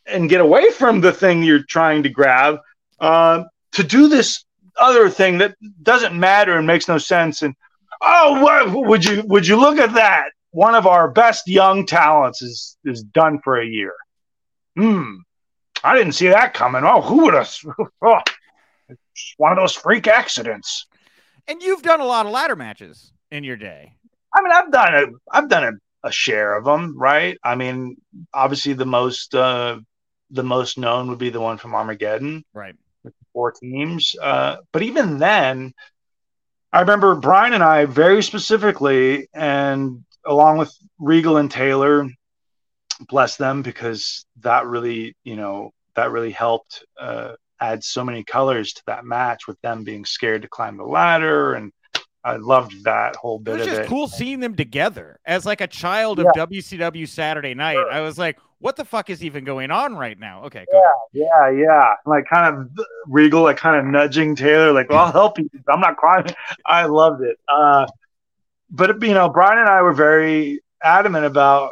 and 0.06 0.30
get 0.30 0.42
away 0.42 0.72
from 0.72 1.02
the 1.02 1.12
thing 1.12 1.44
you're 1.44 1.64
trying 1.64 2.04
to 2.04 2.10
grab 2.10 2.58
uh, 3.00 3.44
to 3.74 3.84
do 3.84 4.08
this 4.08 4.44
other 4.78 5.10
thing 5.10 5.38
that 5.40 5.56
doesn't 5.84 6.18
matter 6.18 6.58
and 6.58 6.66
makes 6.66 6.88
no 6.88 6.98
sense 6.98 7.42
and 7.42 7.56
Oh, 8.02 8.42
what, 8.42 8.88
would 8.88 9.06
you 9.06 9.22
would 9.28 9.46
you 9.46 9.60
look 9.60 9.78
at 9.78 9.94
that? 9.94 10.32
One 10.50 10.74
of 10.74 10.88
our 10.88 11.10
best 11.10 11.48
young 11.48 11.86
talents 11.86 12.42
is 12.42 12.78
is 12.84 13.04
done 13.04 13.40
for 13.44 13.60
a 13.62 13.66
year. 13.66 13.94
Hmm. 14.76 15.18
I 15.84 15.96
didn't 15.96 16.14
see 16.14 16.28
that 16.28 16.54
coming. 16.54 16.84
Oh, 16.84 17.02
who 17.02 17.24
would 17.24 17.34
have? 17.36 17.56
Oh, 18.04 18.20
one 19.38 19.52
of 19.52 19.58
those 19.58 19.74
freak 19.74 20.08
accidents. 20.08 20.88
And 21.48 21.62
you've 21.62 21.84
done 21.84 22.02
a 22.02 22.06
lot 22.06 22.26
of 22.26 22.32
ladder 22.32 22.56
matches 22.56 23.14
in 23.32 23.44
your 23.44 23.56
day. 23.56 23.94
I 24.34 24.42
mean, 24.42 24.52
I've 24.52 24.72
done 24.72 24.96
a 24.96 25.06
I've 25.32 25.50
done 25.50 25.64
a, 25.64 26.08
a 26.08 26.12
share 26.12 26.56
of 26.56 26.66
them, 26.66 26.98
right? 26.98 27.38
I 27.44 27.56
mean, 27.56 27.98
obviously 28.34 28.74
the 28.74 28.86
most 28.86 29.36
uh, 29.36 29.80
the 30.30 30.44
most 30.44 30.78
known 30.78 31.10
would 31.10 31.20
be 31.20 31.30
the 31.30 31.42
one 31.42 31.58
from 31.58 31.76
Armageddon, 31.76 32.44
right? 32.54 32.76
With 33.04 33.14
four 33.34 33.52
teams. 33.52 34.16
Uh, 34.22 34.58
but 34.72 34.84
even 34.84 35.18
then, 35.18 35.74
I 36.72 36.82
remember 36.82 37.16
Brian 37.16 37.54
and 37.54 37.64
I 37.64 37.86
very 37.86 38.24
specifically, 38.24 39.28
and 39.34 40.06
along 40.26 40.58
with 40.58 40.74
Regal 41.00 41.38
and 41.38 41.52
Taylor, 41.52 42.08
bless 43.10 43.36
them 43.36 43.62
because 43.62 44.26
that 44.42 44.66
really, 44.66 45.16
you 45.24 45.36
know, 45.36 45.72
that 45.96 46.12
really 46.12 46.32
helped 46.32 46.86
uh, 47.00 47.34
add 47.60 47.84
so 47.84 48.04
many 48.04 48.24
colors 48.24 48.74
to 48.74 48.84
that 48.88 49.06
match 49.06 49.48
with 49.48 49.60
them 49.62 49.84
being 49.84 50.06
scared 50.06 50.44
to 50.44 50.48
climb 50.48 50.78
the 50.78 50.84
ladder 50.84 51.54
and 51.54 51.72
I 52.24 52.36
loved 52.36 52.84
that 52.84 53.16
whole 53.16 53.40
bit 53.40 53.56
it 53.56 53.60
was 53.60 53.68
of 53.68 53.74
just 53.74 53.82
it. 53.82 53.88
cool 53.88 54.08
seeing 54.08 54.40
them 54.40 54.56
together 54.56 55.20
as 55.26 55.46
like 55.46 55.62
a 55.62 55.68
child 55.68 56.20
of 56.20 56.28
yeah. 56.36 56.46
WCW 56.46 57.08
Saturday 57.08 57.54
Night. 57.54 57.74
Sure. 57.74 57.92
I 57.92 58.02
was 58.02 58.18
like, 58.18 58.38
what 58.60 58.76
the 58.76 58.86
fuck 58.86 59.10
is 59.10 59.24
even 59.24 59.44
going 59.44 59.72
on 59.72 59.96
right 59.96 60.18
now? 60.18 60.44
Okay, 60.44 60.66
yeah, 60.72 60.92
yeah, 61.14 61.50
yeah. 61.50 61.94
Like 62.06 62.26
kind 62.32 62.56
of 62.56 62.86
Regal, 63.08 63.42
like 63.42 63.58
kind 63.58 63.76
of 63.76 63.86
nudging 63.86 64.36
Taylor, 64.36 64.72
like, 64.72 64.90
well, 64.90 65.06
I'll 65.06 65.12
help 65.12 65.40
you. 65.40 65.50
I'm 65.68 65.80
not 65.80 65.98
crying. 65.98 66.28
I 66.66 66.86
loved 66.86 67.24
it. 67.24 67.40
Uh, 67.48 67.88
but 68.70 69.02
you 69.02 69.16
know, 69.16 69.30
Brian 69.30 69.58
and 69.58 69.68
I 69.68 69.82
were 69.82 69.94
very 69.94 70.62
adamant 70.84 71.26
about 71.26 71.72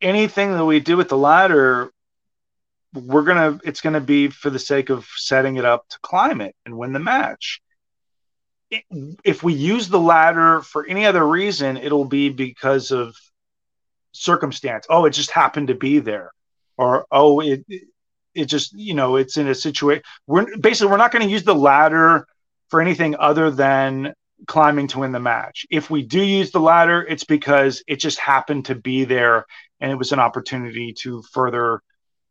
anything 0.00 0.52
that 0.52 0.64
we 0.64 0.80
do 0.80 0.96
with 0.96 1.10
the 1.10 1.18
ladder. 1.18 1.90
We're 2.94 3.24
gonna, 3.24 3.60
it's 3.62 3.82
gonna 3.82 4.00
be 4.00 4.28
for 4.28 4.48
the 4.48 4.58
sake 4.58 4.88
of 4.88 5.06
setting 5.16 5.56
it 5.56 5.66
up 5.66 5.86
to 5.90 5.98
climb 6.00 6.40
it 6.40 6.56
and 6.64 6.78
win 6.78 6.94
the 6.94 6.98
match 6.98 7.60
if 8.70 9.42
we 9.42 9.52
use 9.52 9.88
the 9.88 10.00
ladder 10.00 10.60
for 10.60 10.86
any 10.86 11.06
other 11.06 11.26
reason, 11.26 11.76
it'll 11.76 12.04
be 12.04 12.28
because 12.28 12.90
of 12.90 13.16
circumstance. 14.12 14.86
Oh, 14.90 15.04
it 15.04 15.10
just 15.10 15.30
happened 15.30 15.68
to 15.68 15.74
be 15.74 15.98
there, 15.98 16.32
or 16.76 17.06
oh, 17.10 17.40
it 17.40 17.64
it 18.34 18.46
just 18.46 18.72
you 18.72 18.94
know 18.94 19.16
it's 19.16 19.36
in 19.36 19.48
a 19.48 19.54
situation. 19.54 20.02
We're 20.26 20.56
basically 20.58 20.90
we're 20.90 20.96
not 20.96 21.12
going 21.12 21.26
to 21.26 21.32
use 21.32 21.44
the 21.44 21.54
ladder 21.54 22.26
for 22.68 22.80
anything 22.80 23.16
other 23.18 23.50
than 23.50 24.14
climbing 24.46 24.88
to 24.88 24.98
win 24.98 25.12
the 25.12 25.20
match. 25.20 25.66
If 25.70 25.88
we 25.88 26.02
do 26.02 26.22
use 26.22 26.50
the 26.50 26.60
ladder, 26.60 27.04
it's 27.08 27.24
because 27.24 27.82
it 27.86 27.96
just 27.96 28.18
happened 28.18 28.66
to 28.66 28.74
be 28.74 29.04
there 29.04 29.46
and 29.80 29.90
it 29.90 29.96
was 29.96 30.12
an 30.12 30.18
opportunity 30.18 30.92
to 31.00 31.22
further 31.22 31.80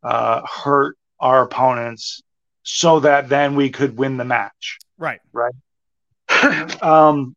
uh, 0.04 0.42
hurt 0.46 0.98
our 1.20 1.44
opponents 1.44 2.22
so 2.64 3.00
that 3.00 3.30
then 3.30 3.56
we 3.56 3.70
could 3.70 3.98
win 3.98 4.18
the 4.18 4.26
match. 4.26 4.78
Right. 4.98 5.20
Right. 5.34 5.54
um, 6.82 7.36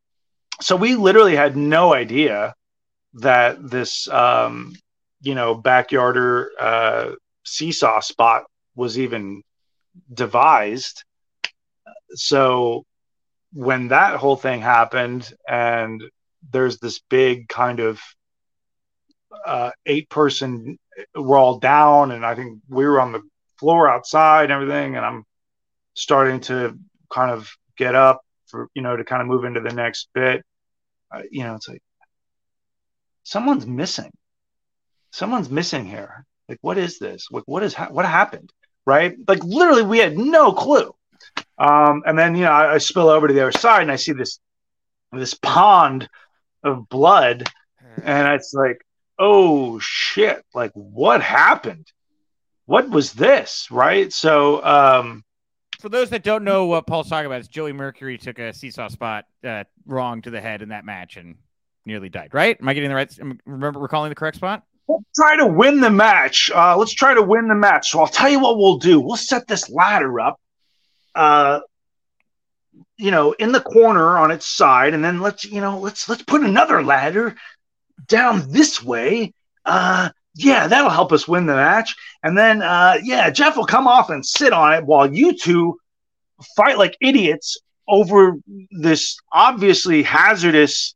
so 0.61 0.77
we 0.77 0.95
literally 0.95 1.37
had 1.37 1.57
no 1.57 1.95
idea 1.95 2.55
that 3.15 3.71
this, 3.71 4.09
um, 4.09 4.75
you 5.21 5.35
know, 5.35 5.61
backyarder 5.61 6.47
uh, 6.59 7.11
seesaw 7.45 8.01
spot 8.01 8.45
was 8.75 8.99
even 8.99 9.43
devised. 10.13 11.05
So 12.15 12.85
when 13.53 13.89
that 13.89 14.17
whole 14.17 14.37
thing 14.37 14.61
happened, 14.61 15.33
and 15.49 16.03
there's 16.51 16.79
this 16.79 17.01
big 17.09 17.49
kind 17.49 17.81
of 17.81 18.01
uh, 19.45 19.71
eight 19.87 20.09
person, 20.09 20.79
we're 21.15 21.39
all 21.39 21.59
down, 21.59 22.13
and 22.13 22.25
I 22.25 22.35
think 22.35 22.61
we 22.69 22.85
were 22.87 23.01
on 23.01 23.13
the 23.13 23.23
floor 23.59 23.89
outside 23.89 24.45
and 24.45 24.53
everything, 24.53 24.97
and 24.97 25.05
I'm 25.05 25.25
starting 25.95 26.41
to 26.43 26.79
kind 27.11 27.31
of 27.31 27.51
get 27.77 27.95
up 27.95 28.21
for 28.49 28.69
you 28.75 28.83
know 28.83 28.97
to 28.97 29.05
kind 29.05 29.23
of 29.23 29.29
move 29.29 29.45
into 29.45 29.61
the 29.61 29.73
next 29.73 30.09
bit 30.15 30.45
uh, 31.11 31.23
you 31.31 31.43
know 31.45 31.55
it's 31.55 31.69
like 31.69 31.83
someone's 33.29 33.67
missing. 33.67 34.11
Someone's 35.11 35.51
missing 35.51 35.85
here. 35.85 36.25
Like 36.49 36.59
what 36.63 36.79
is 36.79 36.99
this? 36.99 37.29
Like 37.31 37.45
what 37.47 37.63
is 37.63 37.75
ha- 37.75 37.91
what 37.91 38.07
happened? 38.07 38.51
Right? 38.87 39.17
Like 39.27 39.45
literally 39.45 39.83
we 39.83 39.99
had 39.99 40.17
no 40.17 40.53
clue. 40.53 40.95
Um, 41.59 42.03
and 42.07 42.19
then 42.19 42.35
you 42.35 42.45
know 42.45 42.53
I, 42.53 42.75
I 42.75 42.79
spill 42.79 43.09
over 43.09 43.29
to 43.29 43.35
the 43.35 43.43
other 43.43 43.59
side 43.59 43.83
and 43.83 43.93
i 43.93 43.97
see 43.97 44.13
this 44.13 44.39
this 45.13 45.35
pond 45.35 46.09
of 46.63 46.89
blood. 46.89 47.49
And 48.03 48.33
it's 48.35 48.55
like 48.55 48.85
oh 49.19 49.79
shit. 49.79 50.43
Like 50.55 50.73
what 50.73 51.21
happened? 51.21 51.87
What 52.65 52.89
was 52.89 53.13
this? 53.13 53.69
Right? 53.71 54.13
So 54.13 54.65
um 54.65 55.23
for 55.79 55.89
those 55.89 56.11
that 56.11 56.22
don't 56.22 56.45
know 56.45 56.66
what 56.66 56.87
Paul's 56.87 57.09
talking 57.09 57.26
about, 57.26 57.41
is 57.41 57.49
Joey 57.49 57.72
Mercury 57.72 58.18
took 58.18 58.39
a 58.39 58.53
seesaw 58.53 58.89
spot 58.89 59.26
uh, 59.45 59.64
wrong 59.87 60.22
to 60.22 60.31
the 60.31 60.41
head 60.41 60.62
in 60.62 60.70
that 60.70 60.85
match 60.85 61.16
and 61.16 61.37
nearly 61.87 62.09
died. 62.09 62.31
Right? 62.33 62.57
Am 62.61 62.68
I 62.68 62.74
getting 62.74 62.89
the 62.89 62.97
right? 62.97 63.18
Remember 63.47 63.81
recalling 63.81 64.11
the 64.11 64.14
correct 64.14 64.37
spot? 64.37 64.64
Let's 64.89 65.05
try 65.14 65.37
to 65.37 65.47
win 65.47 65.81
the 65.81 65.91
match. 65.91 66.51
Uh, 66.55 66.76
let's 66.76 66.93
try 66.93 67.14
to 67.14 67.22
win 67.22 67.49
the 67.49 67.55
match. 67.55 67.91
So 67.91 68.01
I'll 68.01 68.07
tell 68.07 68.29
you 68.29 68.41
what 68.41 68.57
we'll 68.59 68.79
do. 68.79 69.01
We'll 69.01 69.16
set 69.16 69.47
this 69.47 69.68
ladder 69.68 70.18
up, 70.18 70.41
uh, 71.14 71.61
you 72.97 73.11
know, 73.11 73.33
in 73.33 73.53
the 73.53 73.61
corner 73.61 74.16
on 74.16 74.31
its 74.31 74.47
side, 74.47 74.95
and 74.95 75.05
then 75.05 75.20
let's, 75.20 75.45
you 75.45 75.61
know, 75.61 75.79
let's 75.79 76.09
let's 76.09 76.22
put 76.22 76.43
another 76.43 76.83
ladder 76.83 77.37
down 78.07 78.51
this 78.51 78.83
way. 78.83 79.35
Uh, 79.64 80.09
yeah, 80.39 80.68
that'll 80.68 80.91
help 80.91 81.12
us 81.12 81.26
win 81.26 81.47
the 81.47 81.55
match. 81.55 81.97
And 82.22 82.39
then, 82.39 82.62
uh, 82.62 82.99
yeah, 83.03 83.28
Jeff 83.28 83.57
will 83.57 83.66
come 83.66 83.89
off 83.89 84.09
and 84.09 84.24
sit 84.24 84.53
on 84.53 84.72
it 84.72 84.84
while 84.84 85.12
you 85.12 85.36
two 85.36 85.80
fight 86.57 86.78
like 86.78 86.97
idiots 87.01 87.59
over 87.89 88.36
this 88.70 89.18
obviously 89.32 90.05
hazardous 90.05 90.95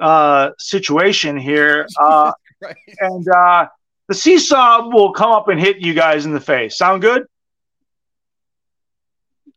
uh, 0.00 0.50
situation 0.58 1.36
here. 1.36 1.86
Uh, 2.00 2.32
right. 2.62 2.76
And 3.00 3.28
uh, 3.28 3.66
the 4.08 4.14
seesaw 4.14 4.88
will 4.88 5.12
come 5.12 5.32
up 5.32 5.48
and 5.48 5.60
hit 5.60 5.78
you 5.78 5.92
guys 5.92 6.24
in 6.24 6.32
the 6.32 6.40
face. 6.40 6.76
Sound 6.78 7.02
good? 7.02 7.24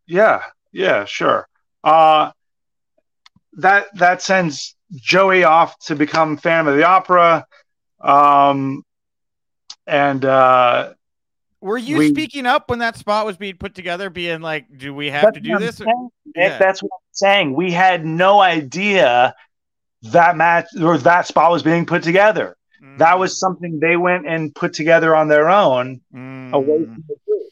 Yeah, 0.05 0.43
yeah, 0.71 1.05
sure. 1.05 1.47
Uh, 1.84 2.32
that 3.53 3.88
that 3.95 4.21
sends 4.21 4.75
Joey 4.91 5.45
off 5.45 5.79
to 5.86 5.95
become 5.95 6.38
Phantom 6.38 6.67
of 6.67 6.77
the 6.77 6.84
Opera. 6.84 7.45
Um, 8.01 8.84
and 9.92 10.24
uh, 10.24 10.94
were 11.60 11.78
you 11.78 11.98
we, 11.98 12.10
speaking 12.10 12.46
up 12.46 12.70
when 12.70 12.80
that 12.80 12.96
spot 12.96 13.26
was 13.26 13.36
being 13.36 13.58
put 13.58 13.76
together, 13.76 14.10
being 14.10 14.42
like, 14.42 14.66
"Do 14.76 14.94
we 14.94 15.10
have 15.10 15.34
to 15.34 15.39
do 15.39 15.60
this?" 15.60 15.82
Yeah. 16.34 16.58
That's 16.58 16.82
what 16.82 16.92
I'm 16.94 17.08
saying. 17.12 17.54
We 17.54 17.72
had 17.72 18.06
no 18.06 18.39
idea 18.39 19.36
that 20.04 20.38
match 20.38 20.68
or 20.82 20.98
that 21.00 21.28
spot 21.28 21.52
was 21.52 21.62
being 21.62 21.86
put 21.86 22.04
together. 22.04 22.56
Mm. 22.82 23.00
That 23.00 23.20
was 23.20 23.38
something 23.38 23.80
they 23.80 23.98
went 23.98 24.26
and 24.26 24.56
put 24.56 24.74
together 24.74 25.14
on 25.14 25.28
their 25.28 25.50
own, 25.50 26.00
mm. 26.14 26.54
away 26.54 26.86
from 26.86 27.04
the 27.08 27.16
group, 27.28 27.52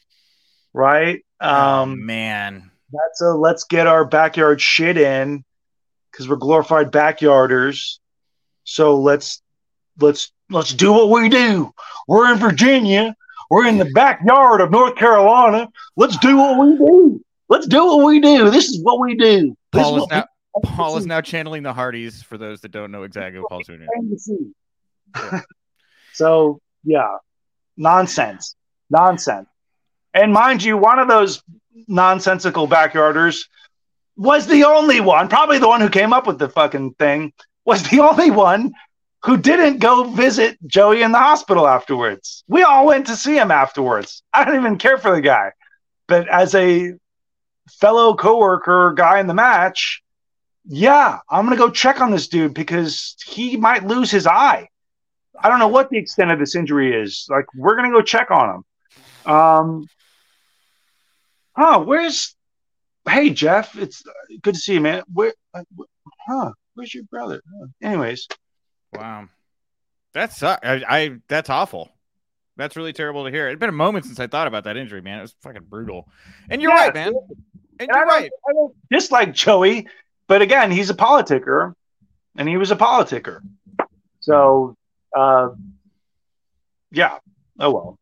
right? 0.72 1.22
Oh, 1.42 1.48
um, 1.48 1.92
oh, 1.92 1.96
man, 1.96 2.70
that's 2.90 3.20
a 3.20 3.34
let's 3.34 3.64
get 3.64 3.86
our 3.86 4.06
backyard 4.06 4.62
shit 4.62 4.96
in 4.96 5.44
because 6.10 6.26
we're 6.26 6.36
glorified 6.36 6.90
backyarders. 6.90 7.98
So 8.64 8.96
let's 8.96 9.42
let's 9.98 10.32
let's 10.50 10.74
do 10.74 10.92
what 10.92 11.10
we 11.10 11.28
do. 11.28 11.72
We're 12.08 12.32
in 12.32 12.38
Virginia. 12.38 13.14
We're 13.50 13.66
in 13.66 13.78
the 13.78 13.90
backyard 13.94 14.60
of 14.60 14.70
North 14.70 14.96
Carolina. 14.96 15.68
Let's 15.96 16.16
do 16.18 16.36
what 16.36 16.58
we 16.58 16.76
do. 16.76 17.24
Let's 17.48 17.66
do 17.66 17.84
what 17.84 18.04
we 18.04 18.20
do. 18.20 18.50
This 18.50 18.68
is 18.68 18.82
what 18.82 19.00
we 19.00 19.16
do. 19.16 19.56
This 19.72 19.82
Paul 19.82 20.02
is, 20.02 20.08
now, 20.08 20.24
Paul 20.62 20.96
is 20.98 21.06
now 21.06 21.20
channeling 21.20 21.64
the 21.64 21.72
Hardys 21.72 22.22
for 22.22 22.38
those 22.38 22.60
that 22.60 22.70
don't 22.70 22.92
know 22.92 23.02
exactly 23.02 23.40
what 23.40 23.50
Paul's 23.50 23.66
doing. 23.66 23.86
Yeah. 25.16 25.40
so 26.12 26.60
yeah, 26.84 27.16
nonsense, 27.76 28.54
nonsense. 28.88 29.48
And 30.14 30.32
mind 30.32 30.62
you, 30.62 30.76
one 30.76 30.98
of 30.98 31.08
those 31.08 31.42
nonsensical 31.88 32.68
backyarders 32.68 33.46
was 34.16 34.46
the 34.46 34.64
only 34.64 35.00
one, 35.00 35.28
probably 35.28 35.58
the 35.58 35.68
one 35.68 35.80
who 35.80 35.88
came 35.88 36.12
up 36.12 36.26
with 36.26 36.38
the 36.38 36.48
fucking 36.48 36.94
thing, 36.94 37.32
was 37.64 37.88
the 37.88 38.00
only 38.08 38.30
one 38.30 38.72
who 39.22 39.36
didn't 39.36 39.78
go 39.78 40.04
visit 40.04 40.56
Joey 40.66 41.02
in 41.02 41.12
the 41.12 41.18
hospital 41.18 41.68
afterwards. 41.68 42.42
We 42.48 42.62
all 42.62 42.86
went 42.86 43.06
to 43.08 43.16
see 43.16 43.36
him 43.36 43.50
afterwards. 43.50 44.22
I 44.32 44.44
don't 44.44 44.56
even 44.56 44.78
care 44.78 44.98
for 44.98 45.14
the 45.14 45.20
guy. 45.20 45.52
But 46.08 46.26
as 46.28 46.54
a 46.54 46.94
fellow 47.78 48.14
coworker 48.14 48.94
guy 48.96 49.20
in 49.20 49.26
the 49.26 49.34
match, 49.34 50.02
yeah, 50.64 51.18
I'm 51.28 51.46
going 51.46 51.56
to 51.56 51.62
go 51.62 51.70
check 51.70 52.00
on 52.00 52.10
this 52.10 52.28
dude 52.28 52.54
because 52.54 53.16
he 53.26 53.56
might 53.56 53.86
lose 53.86 54.10
his 54.10 54.26
eye. 54.26 54.68
I 55.38 55.48
don't 55.48 55.58
know 55.58 55.68
what 55.68 55.90
the 55.90 55.98
extent 55.98 56.30
of 56.30 56.38
this 56.38 56.54
injury 56.54 56.94
is. 56.94 57.26
Like, 57.28 57.46
we're 57.54 57.76
going 57.76 57.90
to 57.90 57.96
go 57.96 58.02
check 58.02 58.30
on 58.30 58.56
him. 59.26 59.32
Um, 59.32 59.86
huh, 61.56 61.80
where's, 61.80 62.34
hey, 63.08 63.30
Jeff, 63.30 63.76
it's 63.76 64.02
good 64.42 64.54
to 64.54 64.60
see 64.60 64.74
you, 64.74 64.80
man. 64.80 65.02
Where, 65.12 65.32
uh, 65.54 65.62
huh, 66.26 66.52
where's 66.74 66.94
your 66.94 67.04
brother? 67.04 67.42
Anyways, 67.82 68.26
Wow, 68.92 69.28
that's 70.12 70.42
I, 70.42 70.58
I 70.62 71.16
that's 71.28 71.50
awful. 71.50 71.90
That's 72.56 72.76
really 72.76 72.92
terrible 72.92 73.24
to 73.24 73.30
hear. 73.30 73.48
It's 73.48 73.58
been 73.58 73.68
a 73.68 73.72
moment 73.72 74.04
since 74.04 74.20
I 74.20 74.26
thought 74.26 74.46
about 74.46 74.64
that 74.64 74.76
injury, 74.76 75.00
man. 75.00 75.18
It 75.18 75.22
was 75.22 75.34
fucking 75.40 75.64
brutal. 75.68 76.08
And 76.50 76.60
you're 76.60 76.72
yeah, 76.72 76.84
right, 76.84 76.94
man. 76.94 77.14
And 77.78 77.88
you're 77.88 77.98
I 77.98 78.04
right. 78.04 78.30
I 78.48 78.52
don't 78.52 78.74
dislike 78.90 79.32
Joey, 79.32 79.88
but 80.26 80.42
again, 80.42 80.70
he's 80.70 80.90
a 80.90 80.94
politicker, 80.94 81.74
and 82.36 82.48
he 82.48 82.56
was 82.56 82.70
a 82.70 82.76
politicker. 82.76 83.40
So, 84.20 84.74
uh, 85.16 85.50
yeah. 86.90 87.18
Oh 87.58 87.70
well. 87.70 87.99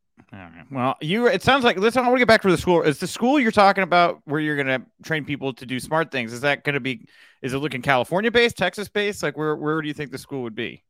Well, 0.71 0.97
you. 1.01 1.27
It 1.27 1.43
sounds 1.43 1.65
like. 1.65 1.79
Listen, 1.79 2.05
I 2.05 2.09
want 2.09 2.17
to 2.17 2.21
get 2.21 2.29
back 2.29 2.43
to 2.43 2.51
the 2.51 2.59
school. 2.59 2.83
Is 2.83 2.99
the 2.99 3.07
school 3.07 3.41
you're 3.41 3.51
talking 3.51 3.83
about 3.83 4.21
where 4.25 4.41
you're 4.41 4.63
going 4.63 4.81
to 4.81 4.87
train 5.03 5.25
people 5.25 5.55
to 5.55 5.65
do 5.65 5.81
smart 5.81 6.11
things? 6.11 6.33
Is 6.33 6.43
that 6.43 6.65
going 6.65 6.75
to 6.75 6.81
be? 6.81 7.07
Is 7.41 7.55
it 7.55 7.59
looking 7.59 7.81
California 7.81 8.31
based, 8.31 8.57
Texas 8.57 8.89
based? 8.89 9.23
Like 9.23 9.37
where? 9.37 9.57
Where 9.57 9.81
do 9.81 9.89
you 9.89 9.95
think 9.95 10.11
the 10.11 10.19
school 10.19 10.43
would 10.43 10.55
be? 10.55 10.85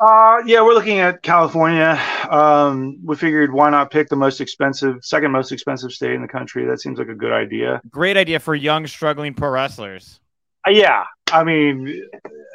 Uh, 0.00 0.38
yeah, 0.44 0.60
we're 0.60 0.74
looking 0.74 0.98
at 0.98 1.22
California. 1.22 2.00
Um, 2.28 2.98
we 3.04 3.16
figured 3.16 3.52
why 3.52 3.70
not 3.70 3.90
pick 3.90 4.08
the 4.08 4.16
most 4.16 4.40
expensive, 4.40 4.96
second 5.02 5.30
most 5.30 5.52
expensive 5.52 5.92
state 5.92 6.12
in 6.12 6.22
the 6.22 6.28
country? 6.28 6.64
That 6.64 6.80
seems 6.80 6.98
like 6.98 7.08
a 7.08 7.14
good 7.14 7.32
idea. 7.32 7.80
Great 7.90 8.16
idea 8.16 8.40
for 8.40 8.54
young, 8.54 8.86
struggling 8.86 9.34
pro 9.34 9.50
wrestlers. 9.50 10.20
Uh, 10.66 10.70
yeah, 10.70 11.04
I 11.32 11.42
mean, 11.42 12.02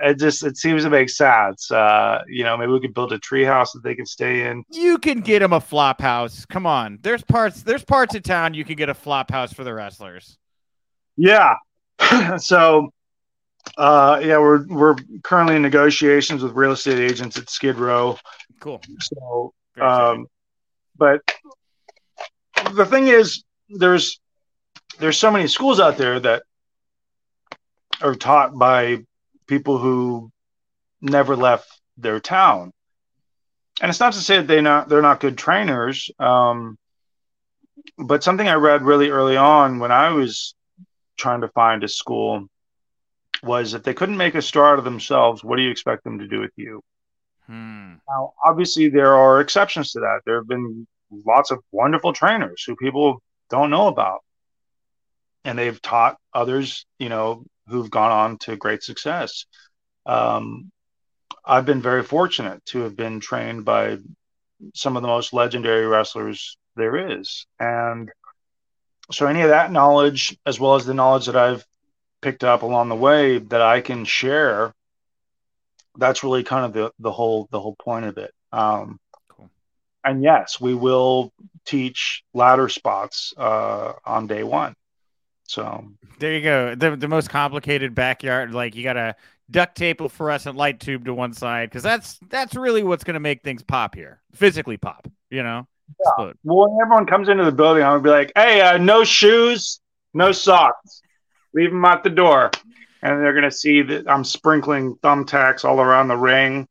it 0.02 0.20
just 0.20 0.44
it 0.44 0.58
seems 0.58 0.84
to 0.84 0.90
make 0.90 1.10
sense. 1.10 1.72
Uh, 1.72 2.22
you 2.28 2.44
know, 2.44 2.56
maybe 2.56 2.72
we 2.72 2.80
could 2.80 2.94
build 2.94 3.12
a 3.12 3.20
tree 3.20 3.44
house 3.44 3.74
that 3.74 3.84
they 3.84 3.96
can 3.96 4.06
stay 4.06 4.48
in. 4.48 4.64
You 4.72 4.98
can 4.98 5.22
get 5.22 5.40
them 5.40 5.54
a 5.54 5.60
flop 5.60 6.02
house. 6.02 6.46
Come 6.46 6.66
on, 6.66 7.00
there's 7.02 7.24
parts 7.24 7.64
there's 7.64 7.84
parts 7.84 8.16
of 8.16 8.24
town 8.24 8.54
you 8.54 8.64
can 8.64 8.76
get 8.76 8.90
a 8.90 8.94
flop 8.94 9.32
house 9.32 9.52
for 9.52 9.64
the 9.64 9.74
wrestlers. 9.74 10.38
Yeah, 11.18 11.56
so 12.38 12.94
uh, 13.78 14.22
yeah, 14.24 14.38
we're 14.38 14.66
we're 14.68 14.96
currently 15.24 15.56
in 15.56 15.62
negotiations 15.62 16.44
with 16.44 16.54
real 16.54 16.72
estate 16.72 17.00
agents 17.00 17.38
at 17.38 17.50
Skid 17.50 17.78
Row. 17.78 18.18
Cool. 18.60 18.82
So, 19.00 19.54
um, 19.82 20.28
but 20.98 21.22
the 22.74 22.86
thing 22.86 23.08
is, 23.08 23.44
there's 23.70 24.20
there's 25.00 25.18
so 25.18 25.32
many 25.32 25.48
schools 25.48 25.80
out 25.80 25.98
there 25.98 26.20
that 26.20 26.44
are 28.02 28.16
taught 28.16 28.58
by 28.58 29.00
people 29.48 29.78
who 29.78 30.32
never 31.02 31.36
left 31.36 31.68
their 31.98 32.20
town. 32.20 32.72
And 33.82 33.90
it's 33.90 34.00
not 34.00 34.14
to 34.14 34.22
say 34.22 34.38
that 34.38 34.48
they 34.48 34.62
not 34.62 34.90
they're 34.90 35.02
not 35.02 35.20
good 35.20 35.38
trainers. 35.38 36.12
Um, 36.20 36.78
but 37.98 38.24
something 38.24 38.48
I 38.48 38.56
read 38.56 38.82
really 38.82 39.10
early 39.10 39.38
on 39.38 39.80
when 39.80 39.92
I 39.92 40.10
was 40.10 40.54
trying 41.18 41.42
to 41.42 41.50
find 41.50 41.84
a 41.84 41.88
school 41.88 42.48
was 43.44 43.74
if 43.74 43.84
they 43.84 43.94
couldn't 43.94 44.18
make 44.18 44.36
a 44.36 44.42
star 44.42 44.74
out 44.74 44.80
of 44.80 44.86
themselves, 44.86 45.44
what 45.44 45.58
do 45.58 45.62
you 45.64 45.72
expect 45.72 46.04
them 46.04 46.20
to 46.20 46.28
do 46.28 46.40
with 46.40 46.52
you? 46.56 46.82
Hmm. 47.48 47.96
Now, 48.08 48.34
obviously, 48.44 48.90
there 48.90 49.16
are 49.16 49.42
exceptions 49.42 49.92
to 49.94 50.02
that. 50.02 50.22
There 50.26 50.38
have 50.38 50.48
been 50.48 50.88
lots 51.26 51.52
of 51.52 51.60
wonderful 51.72 52.14
trainers 52.14 52.64
who 52.66 52.76
people 52.76 53.22
don't 53.50 53.72
know 53.72 53.88
about, 53.88 54.24
and 55.44 55.58
they've 55.58 55.82
taught 55.82 56.18
others, 56.34 56.86
you 57.00 57.10
know, 57.10 57.46
who've 57.70 57.90
gone 57.90 58.12
on 58.12 58.38
to 58.40 58.56
great 58.56 58.84
success. 58.84 59.46
Um, 60.06 60.72
I've 61.46 61.66
been 61.66 61.82
very 61.82 62.04
fortunate 62.04 62.64
to 62.68 62.80
have 62.82 62.96
been 62.96 63.20
trained 63.20 63.66
by 63.66 63.98
some 64.74 64.96
of 64.96 65.02
the 65.02 65.08
most 65.08 65.34
legendary 65.34 65.86
wrestlers 65.86 66.58
there 66.76 67.12
is. 67.12 67.46
And 67.60 68.12
so, 69.12 69.26
any 69.26 69.42
of 69.42 69.50
that 69.50 69.72
knowledge, 69.72 70.38
as 70.46 70.60
well 70.60 70.76
as 70.76 70.86
the 70.86 70.94
knowledge 70.94 71.26
that 71.26 71.36
I've 71.36 71.66
picked 72.22 72.44
up 72.44 72.62
along 72.62 72.90
the 72.90 72.96
way 72.96 73.40
that 73.40 73.62
I 73.62 73.82
can 73.82 74.06
share, 74.06 74.74
that's 75.98 76.24
really 76.24 76.44
kind 76.44 76.66
of 76.66 76.74
the, 76.74 76.92
the 77.00 77.12
whole 77.12 77.48
the 77.52 77.60
whole 77.60 77.76
point 77.76 78.06
of 78.06 78.18
it. 78.18 78.32
Um, 78.52 79.00
cool. 79.30 79.50
And 80.04 80.24
yes, 80.24 80.60
we 80.60 80.74
will 80.76 81.32
teach 81.66 82.24
ladder 82.34 82.70
spots 82.70 83.34
uh, 83.38 83.94
on 84.06 84.28
day 84.28 84.44
one. 84.44 84.76
So 85.50 85.84
there 86.20 86.36
you 86.36 86.44
go. 86.44 86.76
The 86.76 86.96
the 86.96 87.08
most 87.08 87.32
complicated 87.32 87.96
backyard, 87.96 88.54
like 88.54 88.76
you 88.76 88.84
got 88.84 88.94
to 88.94 89.16
duct 89.50 89.76
tape 89.76 90.00
a 90.00 90.08
fluorescent 90.08 90.56
light 90.56 90.80
tube 90.80 91.06
to 91.06 91.14
one 91.16 91.34
side 91.34 91.72
because 91.72 91.82
that's 91.82 92.20
that's 92.30 92.54
really 92.54 92.84
what's 92.84 93.04
going 93.04 93.16
to 93.16 93.20
make 93.20 93.42
things 93.42 93.64
pop 93.64 93.96
here, 93.96 94.22
physically 94.36 94.78
pop. 94.78 95.08
You 95.32 95.42
know. 95.42 95.68
Yeah. 96.00 96.34
Well, 96.44 96.70
when 96.70 96.80
everyone 96.80 97.08
comes 97.08 97.30
into 97.30 97.46
the 97.46 97.52
building, 97.52 97.82
I'm 97.82 97.94
gonna 97.94 98.04
be 98.04 98.10
like, 98.12 98.32
"Hey, 98.36 98.62
uh, 98.62 98.78
no 98.78 99.04
shoes, 99.04 99.82
no 100.14 100.32
socks, 100.32 101.02
leave 101.56 101.72
them 101.72 101.84
at 101.84 102.04
the 102.04 102.12
door," 102.12 102.52
and 103.02 103.20
they're 103.20 103.34
gonna 103.34 103.50
see 103.50 103.82
that 103.82 104.08
I'm 104.08 104.24
sprinkling 104.24 104.98
thumbtacks 104.98 105.66
all 105.66 105.82
around 105.82 106.10
the 106.10 106.18
ring. 106.18 106.68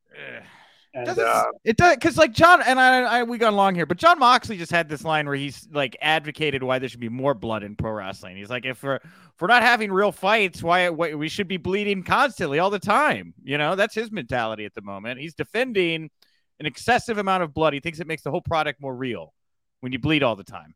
And, 0.94 1.18
uh, 1.18 1.44
it 1.64 1.76
does 1.76 1.96
because 1.96 2.16
like 2.16 2.32
Jon 2.32 2.62
and 2.62 2.80
I, 2.80 3.18
I, 3.18 3.22
we 3.22 3.36
got 3.36 3.52
along 3.52 3.74
here, 3.74 3.84
but 3.84 3.98
Jon 3.98 4.18
Moxley 4.18 4.56
just 4.56 4.72
had 4.72 4.88
this 4.88 5.04
line 5.04 5.26
where 5.26 5.36
he's 5.36 5.68
like 5.70 5.96
advocated 6.00 6.62
why 6.62 6.78
there 6.78 6.88
should 6.88 6.98
be 6.98 7.10
more 7.10 7.34
blood 7.34 7.62
in 7.62 7.76
pro 7.76 7.92
wrestling. 7.92 8.36
He's 8.36 8.48
like, 8.48 8.64
if 8.64 8.82
we're 8.82 8.96
if 8.96 9.40
we're 9.40 9.48
not 9.48 9.62
having 9.62 9.92
real 9.92 10.12
fights, 10.12 10.62
why, 10.62 10.88
why 10.88 11.14
we 11.14 11.28
should 11.28 11.46
be 11.46 11.58
bleeding 11.58 12.02
constantly 12.02 12.58
all 12.58 12.70
the 12.70 12.78
time? 12.78 13.34
You 13.44 13.58
know, 13.58 13.76
that's 13.76 13.94
his 13.94 14.10
mentality 14.10 14.64
at 14.64 14.74
the 14.74 14.80
moment. 14.80 15.20
He's 15.20 15.34
defending 15.34 16.10
an 16.58 16.66
excessive 16.66 17.18
amount 17.18 17.42
of 17.42 17.54
blood. 17.54 17.74
He 17.74 17.80
thinks 17.80 18.00
it 18.00 18.06
makes 18.06 18.22
the 18.22 18.30
whole 18.30 18.40
product 18.40 18.80
more 18.80 18.96
real 18.96 19.32
when 19.80 19.92
you 19.92 19.98
bleed 19.98 20.22
all 20.22 20.36
the 20.36 20.44
time. 20.44 20.74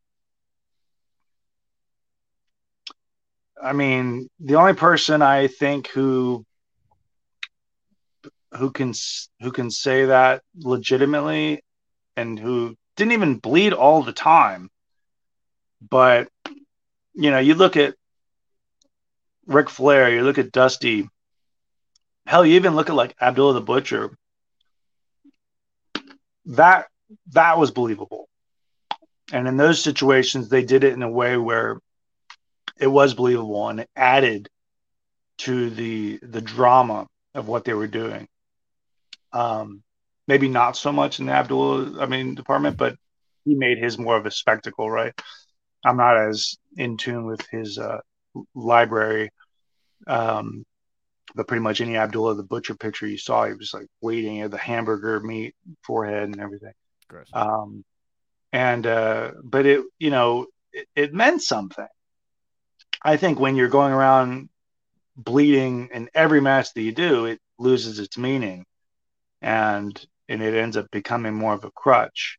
I 3.61 3.73
mean, 3.73 4.29
the 4.41 4.57
only 4.57 4.75
person 4.75 5.23
I 5.23 5.47
think 5.47 5.89
who 5.89 6.45
who 8.57 8.71
can 8.71 8.93
who 9.41 9.51
can 9.51 9.71
say 9.71 10.07
that 10.07 10.43
legitimately 10.57 11.63
and 12.17 12.39
who 12.39 12.77
didn't 12.97 13.13
even 13.13 13.37
bleed 13.39 13.73
all 13.73 14.03
the 14.03 14.13
time 14.13 14.71
but 15.89 16.29
you 17.15 17.31
know 17.31 17.39
you 17.39 17.55
look 17.55 17.77
at 17.77 17.95
Ric 19.47 19.69
Flair, 19.69 20.11
you 20.11 20.23
look 20.23 20.39
at 20.39 20.53
Dusty. 20.53 21.09
Hell, 22.27 22.47
you 22.47 22.55
even 22.55 22.77
look 22.77 22.89
at 22.89 22.97
like 22.97 23.17
Abdullah 23.21 23.55
the 23.55 23.61
Butcher. 23.61 24.17
That 26.47 26.87
that 27.33 27.59
was 27.59 27.71
believable. 27.71 28.29
And 29.33 29.49
in 29.49 29.57
those 29.57 29.83
situations, 29.83 30.49
they 30.49 30.65
did 30.65 30.85
it 30.85 30.93
in 30.93 31.03
a 31.03 31.11
way 31.11 31.37
where 31.37 31.79
it 32.79 32.87
was 32.87 33.15
believable 33.15 33.69
and 33.69 33.81
it 33.81 33.91
added 33.97 34.49
to 35.39 35.71
the 35.71 36.19
the 36.23 36.41
drama 36.41 37.07
of 37.35 37.49
what 37.49 37.65
they 37.65 37.75
were 37.75 37.87
doing. 37.87 38.29
Um, 39.33 39.83
maybe 40.29 40.49
not 40.49 40.77
so 40.77 40.93
much 40.93 41.21
in 41.21 41.27
the 41.27 41.33
Abdul, 41.33 42.01
I 42.01 42.07
mean, 42.07 42.35
department, 42.35 42.77
but 42.77 42.97
he 43.45 43.55
made 43.55 43.79
his 43.79 43.99
more 43.99 44.17
of 44.17 44.27
a 44.27 44.31
spectacle, 44.31 44.91
right? 44.91 45.13
I'm 45.85 45.97
not 45.97 46.17
as 46.17 46.57
in 46.77 46.97
tune 46.97 47.27
with 47.27 47.45
his 47.51 47.79
uh, 47.79 47.99
library, 48.55 49.31
um, 50.07 50.65
but 51.35 51.49
pretty 51.49 51.63
much 51.63 51.81
any 51.81 51.97
Abdullah 51.97 52.37
the 52.37 52.43
Butcher 52.45 52.75
picture 52.75 53.07
you 53.07 53.19
saw, 53.19 53.47
he 53.47 53.55
was 53.55 53.73
like 53.75 53.87
waiting 54.01 54.43
at 54.43 54.51
the 54.51 54.59
hamburger 54.59 55.21
meat 55.21 55.55
forehead 55.83 56.25
and 56.25 56.41
everything. 56.41 56.73
Gross. 57.09 57.29
Um, 57.33 57.85
and 58.53 58.87
uh, 58.87 59.33
but 59.43 59.67
it, 59.67 59.85
you 59.99 60.11
know, 60.11 60.47
it, 60.73 60.87
it 60.95 61.15
meant 61.15 61.43
something. 61.43 61.87
I 63.03 63.17
think 63.17 63.41
when 63.41 63.57
you're 63.57 63.69
going 63.69 63.93
around 63.93 64.49
bleeding 65.17 65.89
in 65.93 66.09
every 66.15 66.41
match 66.41 66.73
that 66.75 66.83
you 66.83 66.93
do, 66.93 67.27
it 67.27 67.41
loses 67.59 67.99
its 67.99 68.17
meaning, 68.17 68.65
and 69.43 70.07
and 70.29 70.43
it 70.43 70.55
ends 70.55 70.77
up 70.77 70.91
becoming 70.91 71.35
more 71.35 71.53
of 71.53 71.65
a 71.65 71.71
crutch. 71.71 72.39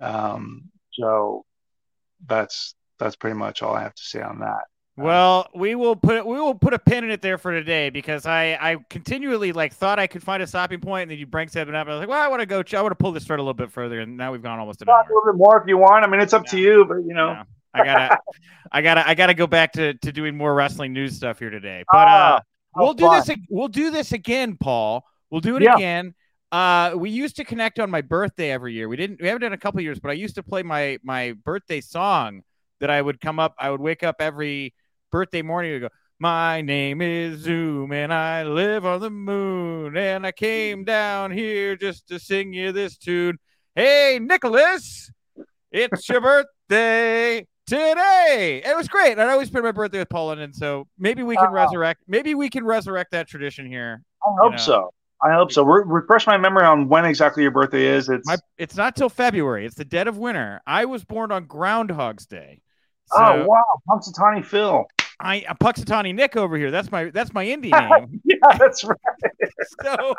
Um, 0.00 0.70
so 0.92 1.44
that's 2.26 2.74
that's 2.98 3.16
pretty 3.16 3.36
much 3.36 3.62
all 3.62 3.74
I 3.74 3.82
have 3.82 3.94
to 3.94 4.02
say 4.02 4.20
on 4.20 4.40
that. 4.40 4.64
Well, 4.96 5.48
we 5.54 5.76
will 5.76 5.94
put 5.94 6.26
we 6.26 6.40
will 6.40 6.56
put 6.56 6.74
a 6.74 6.78
pin 6.78 7.04
in 7.04 7.12
it 7.12 7.22
there 7.22 7.38
for 7.38 7.52
today 7.52 7.88
because 7.88 8.26
I 8.26 8.58
I 8.60 8.76
continually 8.90 9.52
like 9.52 9.72
thought 9.72 10.00
I 10.00 10.08
could 10.08 10.24
find 10.24 10.42
a 10.42 10.46
stopping 10.46 10.80
point 10.80 11.02
and 11.02 11.12
then 11.12 11.18
you 11.18 11.26
bring 11.26 11.46
something 11.46 11.74
up. 11.74 11.86
I 11.86 11.90
was 11.90 12.00
like, 12.00 12.08
well, 12.08 12.20
I 12.20 12.26
want 12.26 12.40
to 12.40 12.46
go. 12.46 12.64
I 12.76 12.82
want 12.82 12.90
to 12.90 12.96
pull 12.96 13.12
this 13.12 13.24
thread 13.24 13.38
a 13.38 13.42
little 13.42 13.54
bit 13.54 13.70
further, 13.70 14.00
and 14.00 14.16
now 14.16 14.32
we've 14.32 14.42
gone 14.42 14.58
almost 14.58 14.82
an 14.82 14.88
hour. 14.88 15.02
a 15.02 15.02
little 15.04 15.32
bit 15.32 15.38
more 15.38 15.60
if 15.60 15.68
you 15.68 15.78
want. 15.78 16.04
I 16.04 16.08
mean, 16.08 16.20
it's 16.20 16.32
up 16.32 16.46
yeah. 16.46 16.50
to 16.50 16.58
you, 16.58 16.84
but 16.84 16.96
you 16.98 17.14
know. 17.14 17.30
Yeah. 17.30 17.42
I 17.74 17.84
gotta, 17.84 18.18
I 18.72 18.82
gotta, 18.82 19.08
I 19.08 19.14
gotta 19.14 19.34
go 19.34 19.46
back 19.46 19.72
to, 19.74 19.94
to 19.94 20.10
doing 20.10 20.36
more 20.36 20.52
wrestling 20.52 20.94
news 20.94 21.14
stuff 21.14 21.38
here 21.38 21.50
today. 21.50 21.84
But 21.92 22.08
uh, 22.08 22.40
oh, 22.74 22.82
we'll 22.82 22.94
do 22.94 23.04
fun. 23.04 23.22
this. 23.24 23.36
We'll 23.48 23.68
do 23.68 23.90
this 23.90 24.10
again, 24.10 24.56
Paul. 24.56 25.04
We'll 25.30 25.40
do 25.40 25.56
it 25.56 25.62
yeah. 25.62 25.76
again. 25.76 26.14
Uh, 26.50 26.94
we 26.96 27.10
used 27.10 27.36
to 27.36 27.44
connect 27.44 27.78
on 27.78 27.90
my 27.90 28.00
birthday 28.00 28.50
every 28.50 28.72
year. 28.72 28.88
We 28.88 28.96
didn't. 28.96 29.20
We 29.20 29.28
haven't 29.28 29.42
done 29.42 29.52
a 29.52 29.58
couple 29.58 29.80
years, 29.80 30.00
but 30.00 30.10
I 30.10 30.14
used 30.14 30.34
to 30.36 30.42
play 30.42 30.62
my 30.62 30.98
my 31.02 31.34
birthday 31.44 31.80
song 31.80 32.42
that 32.80 32.90
I 32.90 33.02
would 33.02 33.20
come 33.20 33.38
up. 33.38 33.54
I 33.58 33.70
would 33.70 33.80
wake 33.80 34.02
up 34.02 34.16
every 34.20 34.74
birthday 35.10 35.42
morning 35.42 35.72
and 35.72 35.80
go. 35.82 35.88
My 36.20 36.62
name 36.62 37.00
is 37.00 37.38
Zoom 37.40 37.92
and 37.92 38.12
I 38.12 38.42
live 38.42 38.84
on 38.84 39.00
the 39.00 39.10
moon 39.10 39.96
and 39.96 40.26
I 40.26 40.32
came 40.32 40.82
down 40.82 41.30
here 41.30 41.76
just 41.76 42.08
to 42.08 42.18
sing 42.18 42.52
you 42.52 42.72
this 42.72 42.96
tune. 42.96 43.38
Hey, 43.76 44.18
Nicholas, 44.20 45.12
it's 45.70 46.08
your 46.08 46.20
birthday 46.20 47.46
today. 47.68 48.62
It 48.64 48.76
was 48.76 48.88
great. 48.88 49.16
I'd 49.16 49.28
always 49.28 49.46
spend 49.46 49.64
my 49.64 49.70
birthday 49.70 50.00
with 50.00 50.08
Paul 50.08 50.26
London, 50.26 50.46
and 50.46 50.56
so 50.56 50.88
maybe 50.98 51.22
we 51.22 51.36
can 51.36 51.46
uh, 51.46 51.50
resurrect. 51.50 52.02
Maybe 52.08 52.34
we 52.34 52.50
can 52.50 52.64
resurrect 52.64 53.12
that 53.12 53.28
tradition 53.28 53.66
here. 53.66 54.02
I 54.24 54.30
hope 54.40 54.52
you 54.52 54.56
know. 54.56 54.62
so. 54.62 54.90
I 55.22 55.32
hope 55.32 55.52
so. 55.52 55.64
Re- 55.64 55.82
refresh 55.84 56.26
my 56.26 56.36
memory 56.36 56.64
on 56.64 56.88
when 56.88 57.04
exactly 57.04 57.42
your 57.42 57.52
birthday 57.52 57.86
is. 57.86 58.08
It's 58.08 58.26
my, 58.26 58.36
it's 58.56 58.76
not 58.76 58.94
till 58.96 59.08
February. 59.08 59.66
It's 59.66 59.74
the 59.74 59.84
dead 59.84 60.08
of 60.08 60.16
winter. 60.16 60.60
I 60.66 60.84
was 60.84 61.04
born 61.04 61.32
on 61.32 61.46
Groundhog's 61.46 62.26
Day. 62.26 62.62
So 63.06 63.16
oh 63.18 63.46
wow, 63.46 63.64
Punxsutawney 63.88 64.44
Phil. 64.44 64.86
I 65.18 65.44
uh, 65.48 65.54
Punxsutawney 65.54 66.14
Nick 66.14 66.36
over 66.36 66.56
here. 66.56 66.70
That's 66.70 66.92
my 66.92 67.10
that's 67.10 67.32
my 67.32 67.46
indie 67.46 67.70
name. 68.00 68.20
yeah, 68.24 68.56
that's 68.58 68.84
right. 68.84 68.98
so 69.82 70.14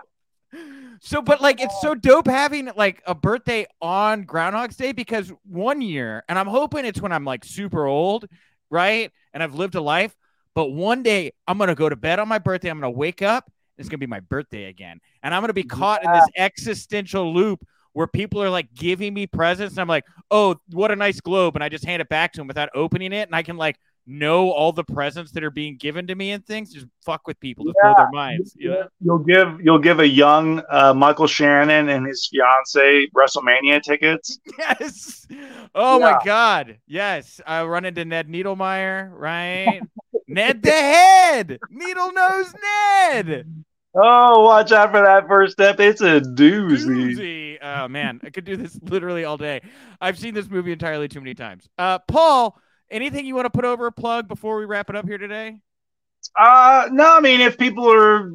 so, 1.02 1.22
but 1.22 1.42
like, 1.42 1.62
it's 1.62 1.80
so 1.82 1.96
dope 1.96 2.28
having 2.28 2.70
like 2.76 3.02
a 3.06 3.16
birthday 3.16 3.66
on 3.82 4.24
Groundhog's 4.24 4.76
Day 4.76 4.92
because 4.92 5.32
one 5.46 5.82
year, 5.82 6.24
and 6.28 6.38
I'm 6.38 6.48
hoping 6.48 6.86
it's 6.86 7.02
when 7.02 7.12
I'm 7.12 7.26
like 7.26 7.46
super 7.46 7.86
old, 7.86 8.26
right? 8.70 9.12
And 9.34 9.44
I've 9.44 9.56
lived 9.56 9.76
a 9.76 9.82
life. 9.82 10.16
But 10.56 10.72
one 10.72 11.04
day 11.04 11.32
I'm 11.48 11.58
going 11.58 11.70
to 11.70 11.76
go 11.76 11.88
to 11.88 11.96
bed 11.96 12.20
on 12.20 12.28
my 12.28 12.40
birthday. 12.40 12.70
I'm 12.70 12.80
going 12.80 12.92
to 12.92 12.98
wake 12.98 13.22
up. 13.22 13.52
It's 13.80 13.90
going 13.90 14.00
to 14.00 14.06
be 14.06 14.10
my 14.10 14.20
birthday 14.20 14.66
again. 14.66 15.00
And 15.24 15.34
I'm 15.34 15.42
going 15.42 15.50
to 15.50 15.54
be 15.54 15.64
caught 15.64 16.02
yeah. 16.04 16.14
in 16.14 16.20
this 16.20 16.30
existential 16.38 17.34
loop 17.34 17.66
where 17.94 18.08
people 18.08 18.42
are 18.44 18.50
like 18.50 18.74
giving 18.74 19.14
me 19.14 19.26
presents. 19.26 19.74
And 19.74 19.82
I'm 19.82 19.88
like, 19.88 20.06
oh, 20.30 20.60
what 20.72 20.92
a 20.92 20.96
nice 20.96 21.20
globe. 21.20 21.56
And 21.56 21.64
I 21.64 21.70
just 21.70 21.86
hand 21.86 22.02
it 22.02 22.10
back 22.10 22.34
to 22.34 22.38
them 22.38 22.48
without 22.48 22.70
opening 22.76 23.14
it. 23.14 23.28
And 23.28 23.36
I 23.36 23.42
can 23.42 23.58
like 23.58 23.80
know 24.06 24.52
all 24.52 24.72
the 24.72 24.84
presents 24.84 25.32
that 25.32 25.44
are 25.44 25.52
being 25.52 25.78
given 25.78 26.08
to 26.08 26.16
me 26.16 26.32
and 26.32 26.46
things, 26.46 26.74
just 26.74 26.88
fuck 27.06 27.28
with 27.28 27.40
people 27.40 27.66
to 27.66 27.74
yeah. 27.82 27.94
blow 27.94 27.94
their 27.98 28.12
minds. 28.12 28.54
You 28.58 28.72
know? 28.72 28.88
You'll 29.02 29.20
give 29.20 29.62
you'll 29.62 29.80
give 29.80 30.00
a 30.00 30.08
young 30.08 30.62
uh, 30.70 30.94
Michael 30.94 31.28
Shannon 31.28 31.90
and 31.90 32.06
his 32.06 32.28
fiance 32.28 33.08
WrestleMania 33.16 33.82
tickets. 33.82 34.40
Yes. 34.58 35.26
Oh 35.74 36.00
yeah. 36.00 36.12
my 36.12 36.20
God. 36.26 36.78
Yes. 36.86 37.40
I 37.46 37.64
run 37.64 37.86
into 37.86 38.04
Ned 38.04 38.28
Needlemeyer, 38.28 39.10
right? 39.14 39.82
Ned 40.28 40.62
the 40.62 40.72
head. 40.72 41.60
Needle 41.70 42.12
nose 42.12 42.54
Ned. 42.62 43.64
Oh, 43.96 44.44
watch 44.44 44.72
out 44.72 44.92
for 44.92 45.02
that 45.02 45.28
first 45.28 45.54
step. 45.54 45.80
It's 45.80 46.02
a 46.02 46.22
doozy. 46.22 46.86
doozy. 46.86 47.58
Oh 47.62 47.88
man, 47.88 48.20
I 48.24 48.30
could 48.30 48.46
do 48.46 48.56
this 48.56 48.80
literally 48.84 49.26
all 49.26 49.38
day. 49.38 49.62
I've 50.00 50.20
seen 50.20 50.34
this 50.34 50.50
movie 50.50 50.72
entirely 50.72 51.08
too 51.08 51.20
many 51.20 51.34
times. 51.34 51.68
Uh, 51.78 52.00
Paul, 52.00 52.60
anything 52.92 53.26
you 53.26 53.36
want 53.36 53.46
to 53.46 53.50
put 53.50 53.66
over 53.66 53.88
a 53.88 53.92
plug 53.92 54.28
before 54.28 54.58
we 54.58 54.66
wrap 54.66 54.90
it 54.90 54.96
up 54.96 55.08
here 55.08 55.18
today? 55.18 55.60
Uh, 56.38 56.90
no, 56.92 57.18
I 57.18 57.20
mean, 57.20 57.42
if 57.42 57.58
people 57.58 57.92
are, 57.92 58.32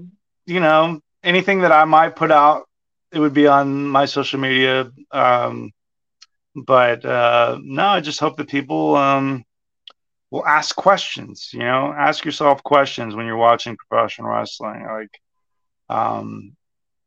you 0.46 0.60
know, 0.60 1.00
anything 1.22 1.60
that 1.60 1.72
I 1.72 1.84
might 1.84 2.16
put 2.16 2.32
out, 2.32 2.68
it 3.12 3.20
would 3.20 3.34
be 3.34 3.46
on 3.46 3.86
my 3.86 4.06
social 4.06 4.40
media. 4.40 4.90
Um, 5.12 5.70
but 6.54 7.04
uh, 7.04 7.58
no, 7.62 7.86
I 7.86 8.00
just 8.00 8.20
hope 8.20 8.36
that 8.36 8.48
people 8.48 8.96
um, 8.96 9.44
will 10.30 10.46
ask 10.46 10.74
questions. 10.74 11.50
You 11.52 11.60
know, 11.60 11.94
ask 11.96 12.24
yourself 12.24 12.62
questions 12.62 13.14
when 13.14 13.26
you're 13.26 13.36
watching 13.36 13.76
professional 13.76 14.30
wrestling. 14.30 14.84
Like, 14.84 15.10
um, 15.88 16.56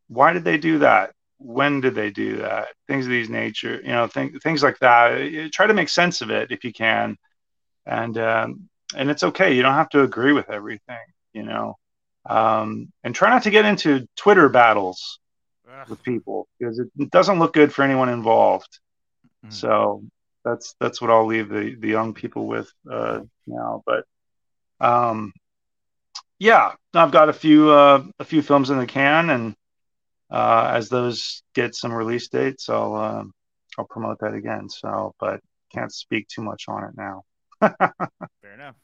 why 0.08 0.34
did 0.34 0.44
they 0.44 0.58
do 0.58 0.80
that? 0.80 1.12
When 1.40 1.82
did 1.82 1.96
they 1.96 2.10
do 2.10 2.38
that? 2.38 2.70
Things 2.88 3.06
of 3.06 3.12
these 3.12 3.30
nature. 3.30 3.80
You 3.82 3.90
know, 3.90 4.08
th- 4.08 4.42
things 4.42 4.64
like 4.64 4.80
that. 4.80 5.52
Try 5.54 5.68
to 5.68 5.74
make 5.74 5.90
sense 5.90 6.22
of 6.22 6.32
it 6.32 6.52
if 6.52 6.64
you 6.64 6.74
can 6.74 7.18
and 7.88 8.18
um, 8.18 8.70
and 8.96 9.10
it's 9.10 9.24
okay. 9.24 9.54
You 9.56 9.64
don't 9.64 9.74
have 9.74 9.90
to 9.90 10.04
agree 10.04 10.34
with 10.34 10.50
everything, 10.50 10.98
you 11.34 11.44
know. 11.44 11.78
Um, 12.30 12.92
and 13.04 13.16
try 13.16 13.30
not 13.30 13.44
to 13.44 13.50
get 13.50 13.66
into 13.66 14.06
Twitter 14.18 14.50
battles 14.50 15.20
Ugh. 15.72 15.90
with 15.90 16.04
people 16.04 16.48
because 16.60 16.78
it, 16.78 16.90
it, 16.98 17.10
doesn't 17.10 17.40
look 17.40 17.54
good 17.54 17.74
for 17.74 17.84
anyone 17.84 18.10
involved. 18.10 18.80
Mm. 19.46 19.54
So 19.54 20.04
that's 20.44 20.76
that's 20.80 21.02
what 21.02 21.10
I'll 21.10 21.26
leave 21.26 21.48
the 21.48 21.76
the 21.80 21.88
young 21.88 22.14
people 22.14 22.46
with 22.46 22.70
uh, 22.92 23.22
now. 23.48 23.84
But 23.86 24.04
um, 24.82 25.32
yeah, 26.40 26.74
I've 26.94 27.12
got 27.12 27.30
a 27.30 27.34
few 27.34 27.70
uh, 27.70 28.04
a 28.20 28.26
few 28.26 28.42
films 28.42 28.70
in 28.70 28.78
the 28.80 28.86
can, 28.86 29.30
and 29.30 29.56
uh, 30.32 30.72
as 30.74 30.90
those 30.90 31.44
get 31.54 31.76
some 31.76 31.94
release 31.94 32.28
dates, 32.28 32.70
I'll 32.70 32.96
uh, 32.96 33.24
I'll 33.78 33.88
promote 33.88 34.20
that 34.20 34.34
again. 34.34 34.70
So, 34.70 35.14
but 35.20 35.40
can't 35.74 35.92
speak 35.92 36.28
too 36.28 36.42
much 36.42 36.66
on 36.68 36.84
it 36.86 36.92
now. 36.96 37.24
Fair 38.42 38.54
enough. 38.54 38.76